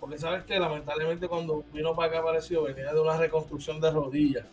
Porque 0.07 0.21
sabes 0.21 0.45
que 0.45 0.57
lamentablemente 0.57 1.27
cuando 1.27 1.65
vino 1.73 1.93
para 1.97 2.07
acá 2.07 2.21
apareció, 2.21 2.63
venía 2.63 2.93
de 2.93 3.01
una 3.01 3.17
reconstrucción 3.17 3.81
de 3.81 3.91
rodillas. 3.91 4.47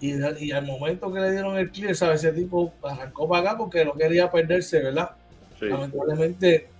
y, 0.00 0.14
y, 0.14 0.52
al 0.52 0.64
momento 0.64 1.12
que 1.12 1.20
le 1.20 1.32
dieron 1.32 1.58
el 1.58 1.70
clear, 1.70 1.94
¿sabes? 1.94 2.24
Ese 2.24 2.32
tipo 2.32 2.72
arrancó 2.82 3.28
para 3.28 3.50
acá 3.50 3.58
porque 3.58 3.84
no 3.84 3.92
quería 3.92 4.30
perderse, 4.30 4.82
¿verdad? 4.82 5.10
Lamentablemente 5.60 6.70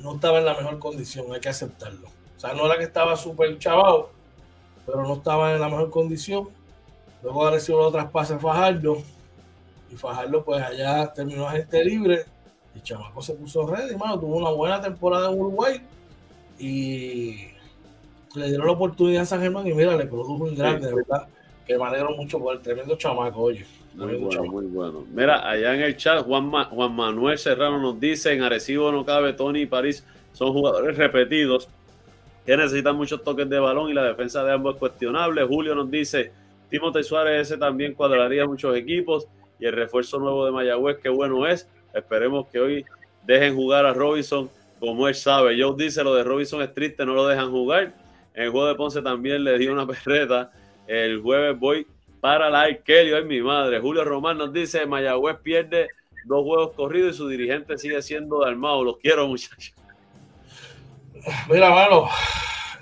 no 0.00 0.14
estaba 0.14 0.38
en 0.38 0.44
la 0.44 0.54
mejor 0.54 0.78
condición, 0.78 1.26
hay 1.32 1.40
que 1.40 1.48
aceptarlo. 1.48 2.06
O 2.36 2.40
sea, 2.40 2.54
no 2.54 2.66
era 2.66 2.78
que 2.78 2.84
estaba 2.84 3.16
súper 3.16 3.58
chavado, 3.58 4.10
pero 4.86 5.02
no 5.02 5.14
estaba 5.14 5.54
en 5.54 5.60
la 5.60 5.68
mejor 5.68 5.90
condición. 5.90 6.50
Luego 7.24 7.50
recibió 7.50 7.82
los 7.82 7.92
traspases 7.92 8.40
Fajardo 8.40 8.98
y 9.90 9.96
Fajardo 9.96 10.44
pues 10.44 10.62
allá 10.62 11.12
terminó 11.12 11.48
agente 11.48 11.84
libre 11.84 12.26
y 12.76 12.80
Chamaco 12.80 13.20
se 13.22 13.34
puso 13.34 13.66
ready, 13.66 13.96
mano, 13.96 14.20
tuvo 14.20 14.36
una 14.36 14.50
buena 14.50 14.80
temporada 14.80 15.32
en 15.32 15.40
Uruguay 15.40 15.82
y 16.58 17.48
le 18.34 18.48
dieron 18.48 18.66
la 18.66 18.72
oportunidad 18.72 19.22
a 19.22 19.26
San 19.26 19.40
Germán 19.40 19.66
y 19.66 19.74
mira, 19.74 19.96
le 19.96 20.06
produjo 20.06 20.44
un 20.44 20.54
grande, 20.54 20.88
de 20.88 20.94
verdad, 20.94 21.26
que 21.66 21.76
me 21.78 21.84
alegro 21.84 22.16
mucho 22.16 22.38
por 22.38 22.54
el 22.54 22.60
tremendo 22.60 22.96
chamaco, 22.96 23.40
oye. 23.40 23.64
Muy 23.94 24.16
bueno, 24.16 24.44
muy 24.44 24.66
bueno. 24.66 25.04
Mira, 25.12 25.48
allá 25.48 25.74
en 25.74 25.82
el 25.82 25.96
chat, 25.96 26.24
Juan, 26.24 26.50
Juan 26.50 26.96
Manuel 26.96 27.38
Serrano 27.38 27.80
nos 27.80 28.00
dice, 28.00 28.32
en 28.32 28.42
Arecibo 28.42 28.90
no 28.90 29.04
cabe, 29.04 29.32
Tony 29.34 29.62
y 29.62 29.66
París 29.66 30.04
son 30.32 30.52
jugadores 30.52 30.96
repetidos 30.96 31.68
que 32.44 32.56
necesitan 32.56 32.96
muchos 32.96 33.22
toques 33.22 33.48
de 33.48 33.58
balón 33.58 33.90
y 33.90 33.94
la 33.94 34.02
defensa 34.02 34.44
de 34.44 34.52
ambos 34.52 34.74
es 34.74 34.80
cuestionable. 34.80 35.44
Julio 35.44 35.74
nos 35.74 35.90
dice, 35.90 36.32
Timote 36.68 37.02
Suárez 37.02 37.48
ese 37.48 37.56
también 37.56 37.94
cuadraría 37.94 38.46
muchos 38.46 38.76
equipos 38.76 39.26
y 39.58 39.66
el 39.66 39.72
refuerzo 39.72 40.18
nuevo 40.18 40.44
de 40.44 40.52
Mayagüez, 40.52 40.98
qué 41.02 41.08
bueno 41.08 41.46
es. 41.46 41.68
Esperemos 41.94 42.48
que 42.48 42.58
hoy 42.58 42.84
dejen 43.24 43.54
jugar 43.54 43.86
a 43.86 43.94
Robinson 43.94 44.50
como 44.84 45.08
él 45.08 45.14
sabe. 45.14 45.60
Joe 45.60 45.74
dice 45.76 46.02
lo 46.04 46.14
de 46.14 46.24
Robinson 46.24 46.62
es 46.62 46.74
triste, 46.74 47.04
no 47.04 47.14
lo 47.14 47.26
dejan 47.26 47.50
jugar. 47.50 47.94
En 48.34 48.44
el 48.44 48.50
juego 48.50 48.66
de 48.66 48.74
Ponce 48.74 49.02
también 49.02 49.44
le 49.44 49.58
dio 49.58 49.72
una 49.72 49.86
perreta. 50.04 50.50
El 50.86 51.20
jueves 51.20 51.58
voy 51.58 51.86
para 52.20 52.50
la 52.50 52.66
Kelly, 52.82 53.12
ay 53.12 53.24
mi 53.24 53.40
madre. 53.40 53.80
Julio 53.80 54.04
Román 54.04 54.38
nos 54.38 54.52
dice, 54.52 54.86
Mayagüez 54.86 55.38
pierde 55.42 55.88
dos 56.24 56.42
juegos 56.44 56.72
corridos 56.74 57.14
y 57.14 57.18
su 57.18 57.28
dirigente 57.28 57.78
sigue 57.78 58.00
siendo 58.02 58.40
Dalmao. 58.40 58.84
Los 58.84 58.98
quiero, 58.98 59.26
muchachos. 59.28 59.74
Mira, 61.48 61.70
mano, 61.70 62.08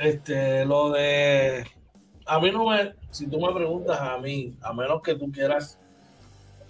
este, 0.01 0.65
lo 0.65 0.91
de... 0.91 1.65
A 2.27 2.41
mí 2.41 2.51
no 2.51 2.69
me... 2.69 2.95
Si 3.11 3.29
tú 3.29 3.41
me 3.41 3.53
preguntas 3.53 4.01
a 4.01 4.19
mí, 4.19 4.57
a 4.63 4.73
menos 4.73 5.03
que 5.03 5.15
tú 5.15 5.31
quieras 5.31 5.79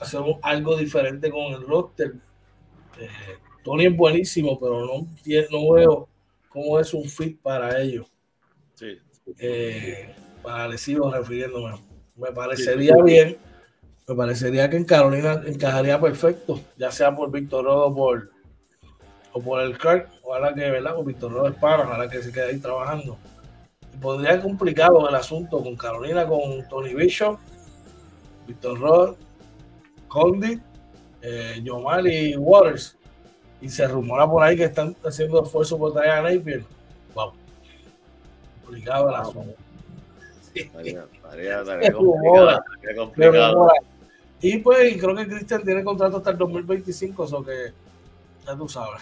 hacemos 0.03 0.39
algo 0.43 0.77
diferente 0.77 1.31
con 1.31 1.53
el 1.53 1.67
roster. 1.67 2.15
Eh, 2.99 3.09
Tony 3.63 3.87
es 3.87 3.97
buenísimo, 3.97 4.59
pero 4.59 4.85
no, 4.85 5.07
no 5.51 5.73
veo 5.73 6.09
cómo 6.49 6.79
es 6.79 6.93
un 6.95 7.05
fit 7.05 7.41
para 7.41 7.81
ellos. 7.81 8.07
Sí. 8.75 8.99
Eh, 9.39 10.15
para 10.43 10.69
refiriéndome. 10.69 11.75
Me 12.17 12.31
parecería 12.33 12.97
bien 13.03 13.39
Me 14.07 14.15
parecería 14.15 14.69
que 14.69 14.77
en 14.77 14.85
Carolina 14.85 15.43
encajaría 15.47 16.01
perfecto, 16.01 16.61
ya 16.77 16.91
sea 16.91 17.15
por 17.15 17.31
Víctor 17.31 17.65
Rodo 17.65 17.87
o 17.87 17.95
por, 17.95 18.31
o 19.33 19.41
por 19.41 19.63
el 19.63 19.79
Clark. 19.79 20.09
Ojalá 20.23 20.53
que, 20.55 20.71
¿verdad? 20.71 20.97
Con 20.97 21.07
Víctor 21.07 21.33
Rodo 21.33 21.49
es 21.49 21.55
para, 21.55 21.85
ojalá 21.85 22.09
que 22.11 22.23
se 22.23 22.33
quede 22.33 22.51
ahí 22.51 22.59
trabajando. 22.59 23.17
Y 23.95 23.99
podría 23.99 24.33
ser 24.33 24.43
complicado 24.43 25.09
el 25.09 25.15
asunto 25.15 25.63
con 25.63 25.77
Carolina, 25.77 26.27
con 26.27 26.69
Tony 26.69 26.95
Bishop, 26.95 27.39
Víctor 28.47 28.81
Rodo, 28.81 29.17
Condit, 30.09 30.61
eh, 31.23 31.63
y 31.63 32.37
Waters. 32.37 32.99
Y 33.63 33.71
se 33.71 33.87
rumora 33.87 34.29
por 34.29 34.43
ahí 34.43 34.57
que 34.57 34.65
están 34.65 34.95
haciendo 35.05 35.43
esfuerzo 35.43 35.79
por 35.79 35.95
traer 35.95 36.11
a 36.11 36.23
Napier. 36.23 36.65
Wow. 37.15 37.33
Complicado 38.65 39.09
el 39.09 39.15
asunto. 39.15 39.55
Y 44.45 44.59
pues 44.59 45.01
creo 45.01 45.15
que 45.15 45.29
Cristian 45.29 45.63
tiene 45.63 45.85
contrato 45.85 46.17
hasta 46.17 46.31
el 46.31 46.39
2025, 46.39 47.25
eso 47.25 47.45
que 47.45 47.73
ya 48.45 48.57
tú 48.57 48.69
sabes. 48.69 49.01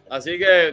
Así 0.10 0.38
que 0.38 0.72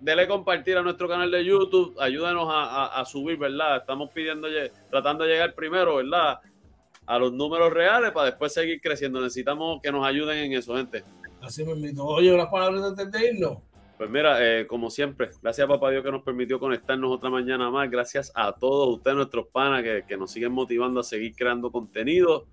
dele, 0.00 0.28
compartir 0.28 0.76
a 0.76 0.82
nuestro 0.82 1.08
canal 1.08 1.30
de 1.30 1.44
YouTube, 1.44 1.94
ayúdanos 2.00 2.48
a, 2.50 3.04
subir, 3.04 3.36
¿verdad? 3.36 3.78
Estamos 3.78 4.10
pidiendo, 4.10 4.48
tratando 4.90 5.24
de 5.24 5.32
llegar 5.32 5.54
primero, 5.54 5.96
¿verdad? 5.96 6.38
A 7.06 7.18
los 7.18 7.32
números 7.32 7.72
reales 7.72 8.12
para 8.12 8.26
después 8.26 8.54
seguir 8.54 8.80
creciendo. 8.80 9.20
Necesitamos 9.20 9.80
que 9.82 9.92
nos 9.92 10.06
ayuden 10.06 10.38
en 10.38 10.52
eso, 10.54 10.76
gente. 10.76 11.04
Así 11.42 11.62
me 11.64 11.72
invito. 11.72 12.04
Oye, 12.06 12.32
unas 12.32 12.48
palabras 12.48 12.82
antes 12.82 13.12
de 13.12 13.32
irnos. 13.32 13.58
Pues 13.98 14.10
mira, 14.10 14.38
eh, 14.40 14.66
como 14.66 14.90
siempre, 14.90 15.30
gracias 15.42 15.66
a 15.66 15.68
Papá 15.68 15.90
Dios 15.90 16.02
que 16.02 16.10
nos 16.10 16.22
permitió 16.22 16.58
conectarnos 16.58 17.12
otra 17.12 17.28
mañana 17.28 17.70
más. 17.70 17.90
Gracias 17.90 18.32
a 18.34 18.52
todos 18.52 18.96
ustedes, 18.96 19.16
nuestros 19.16 19.46
panas, 19.48 19.82
que, 19.82 20.04
que 20.08 20.16
nos 20.16 20.32
siguen 20.32 20.52
motivando 20.52 21.00
a 21.00 21.04
seguir 21.04 21.34
creando 21.36 21.70
contenido. 21.70 22.46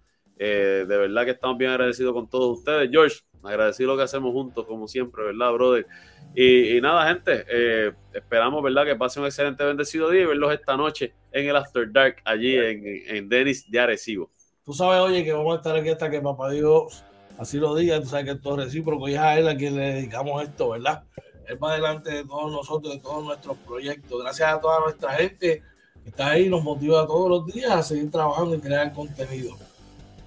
Eh, 0.44 0.86
de 0.88 0.98
verdad 0.98 1.24
que 1.24 1.32
estamos 1.32 1.56
bien 1.56 1.70
agradecidos 1.70 2.14
con 2.14 2.28
todos 2.28 2.58
ustedes. 2.58 2.89
George, 2.92 3.18
agradecido 3.44 3.92
lo 3.92 3.98
que 3.98 4.02
hacemos 4.02 4.32
juntos, 4.32 4.66
como 4.66 4.88
siempre, 4.88 5.24
¿verdad, 5.24 5.54
brother? 5.54 5.86
Y, 6.34 6.82
nada, 6.82 7.08
gente, 7.10 7.46
eh, 7.48 7.92
esperamos, 8.12 8.64
¿verdad? 8.64 8.86
Que 8.86 8.96
pase 8.96 9.20
un 9.20 9.28
excelente 9.28 9.64
bendecido 9.64 10.10
día 10.10 10.22
y 10.24 10.26
verlos 10.26 10.52
esta 10.52 10.76
noche 10.76 11.14
en 11.32 11.48
el 11.48 11.56
After 11.56 11.92
Dark, 11.92 12.16
allí 12.26 12.56
en, 12.56 12.82
en 12.84 13.30
Denis 13.30 13.70
de 13.70 13.80
Arecibo. 13.82 14.32
Tú 14.66 14.74
sabes, 14.74 15.00
oye, 15.02 15.24
que 15.24 15.32
vamos 15.32 15.54
a 15.54 15.58
estar 15.58 15.76
aquí 15.76 15.89
hasta 15.89 16.10
que 16.10 16.20
Papá 16.20 16.50
Dios 16.50 17.04
así 17.38 17.60
lo 17.60 17.76
diga, 17.76 18.02
tú 18.02 18.08
sabes 18.08 18.26
que 18.26 18.32
esto 18.32 18.58
es 18.58 18.66
recíproco 18.66 19.08
y 19.10 19.14
es 19.14 19.20
a 19.20 19.38
él 19.38 19.48
a 19.48 19.56
quien 19.56 19.76
le 19.76 19.94
dedicamos 19.94 20.42
esto, 20.42 20.70
¿verdad? 20.70 21.04
Él 21.48 21.64
va 21.64 21.76
delante 21.76 22.10
de 22.10 22.26
todos 22.26 22.52
nosotros, 22.52 22.96
de 22.96 23.00
todos 23.00 23.24
nuestros 23.24 23.58
proyectos. 23.60 24.24
Gracias 24.24 24.52
a 24.52 24.60
toda 24.60 24.80
nuestra 24.80 25.14
gente 25.14 25.62
que 26.02 26.10
está 26.10 26.32
ahí, 26.32 26.50
nos 26.50 26.64
motiva 26.64 27.06
todos 27.06 27.30
los 27.30 27.46
días 27.46 27.70
a 27.70 27.84
seguir 27.84 28.10
trabajando 28.10 28.56
y 28.56 28.60
crear 28.60 28.92
contenido 28.92 29.56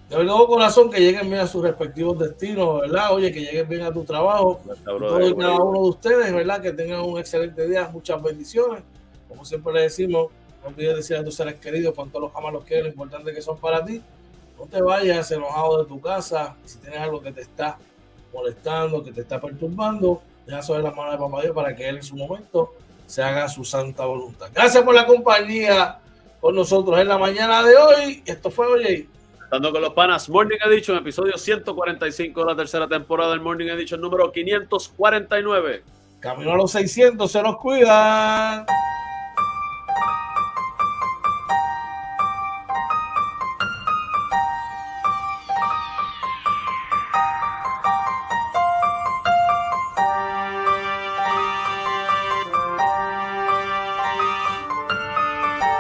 de 0.09 0.17
verdad 0.17 0.35
corazón 0.47 0.91
que 0.91 1.01
lleguen 1.01 1.29
bien 1.29 1.41
a 1.41 1.47
sus 1.47 1.63
respectivos 1.63 2.19
destinos, 2.19 2.83
¿verdad? 2.83 3.13
Oye, 3.13 3.33
que 3.33 3.41
lleguen 3.41 3.69
bien 3.69 3.83
a 3.83 3.93
tu 3.93 4.05
trabajo. 4.05 4.61
Todo 4.85 5.27
y 5.27 5.35
cada 5.35 5.57
uno 5.57 5.83
de 5.83 5.89
ustedes, 5.89 6.33
¿verdad? 6.33 6.61
Que 6.61 6.73
tengan 6.73 7.01
un 7.01 7.19
excelente 7.19 7.67
día, 7.67 7.89
muchas 7.93 8.23
bendiciones. 8.23 8.83
Como 9.29 9.45
siempre 9.45 9.73
le 9.73 9.83
decimos, 9.83 10.29
no 10.63 10.69
olvides 10.69 10.97
decir 10.97 11.17
a 11.17 11.25
tus 11.25 11.35
seres 11.35 11.55
queridos 11.55 11.95
cuánto 11.95 12.21
los 12.21 12.35
amas, 12.37 12.53
los 12.53 12.65
quieres, 12.65 12.85
lo 12.85 12.91
importante 12.91 13.33
que 13.33 13.43
son 13.43 13.59
para 13.59 13.85
ti. 13.85 14.03
No 14.59 14.67
te 14.67 14.81
vayas 14.81 15.31
enojado 15.31 15.83
de 15.83 15.89
tu 15.89 16.01
casa. 16.01 16.55
Si 16.65 16.79
tienes 16.79 17.01
algo 17.01 17.21
que 17.21 17.33
te 17.33 17.41
está 17.41 17.79
molestando, 18.33 19.03
que 19.03 19.13
te 19.13 19.23
está 19.23 19.41
perturbando, 19.41 20.23
deja 20.47 20.63
sobre 20.63 20.83
las 20.83 20.95
manos 20.95 21.13
de 21.13 21.19
Papá 21.19 21.43
Dios 21.43 21.55
para 21.55 21.75
que 21.75 21.89
Él 21.89 21.97
en 21.97 22.03
su 22.03 22.17
momento 22.17 22.75
se 23.07 23.23
haga 23.23 23.49
su 23.49 23.65
santa 23.65 24.05
voluntad. 24.05 24.49
Gracias 24.53 24.83
por 24.83 24.95
la 24.95 25.07
compañía 25.07 25.99
con 26.41 26.55
nosotros 26.55 27.01
en 27.01 27.09
la 27.09 27.19
mañana 27.19 27.63
de 27.63 27.77
hoy. 27.77 28.23
Esto 28.27 28.51
fue, 28.51 28.67
oye, 28.67 29.09
Dando 29.55 29.71
con 29.71 29.83
los 29.83 29.93
panas, 29.93 30.29
Morning 30.29 30.59
Edition, 30.67 30.99
episodio 30.99 31.39
145 31.39 32.41
de 32.41 32.47
la 32.47 32.57
tercera 32.57 32.89
temporada 32.89 33.31
del 33.31 33.41
Morning 33.41 33.69
Edition 33.69 34.01
número 34.01 34.33
549. 34.33 35.85
Camino 36.19 36.55
a 36.55 36.57
los 36.57 36.73
600, 36.73 37.31
se 37.31 37.41
los 37.41 37.57
cuidan. 37.59 38.67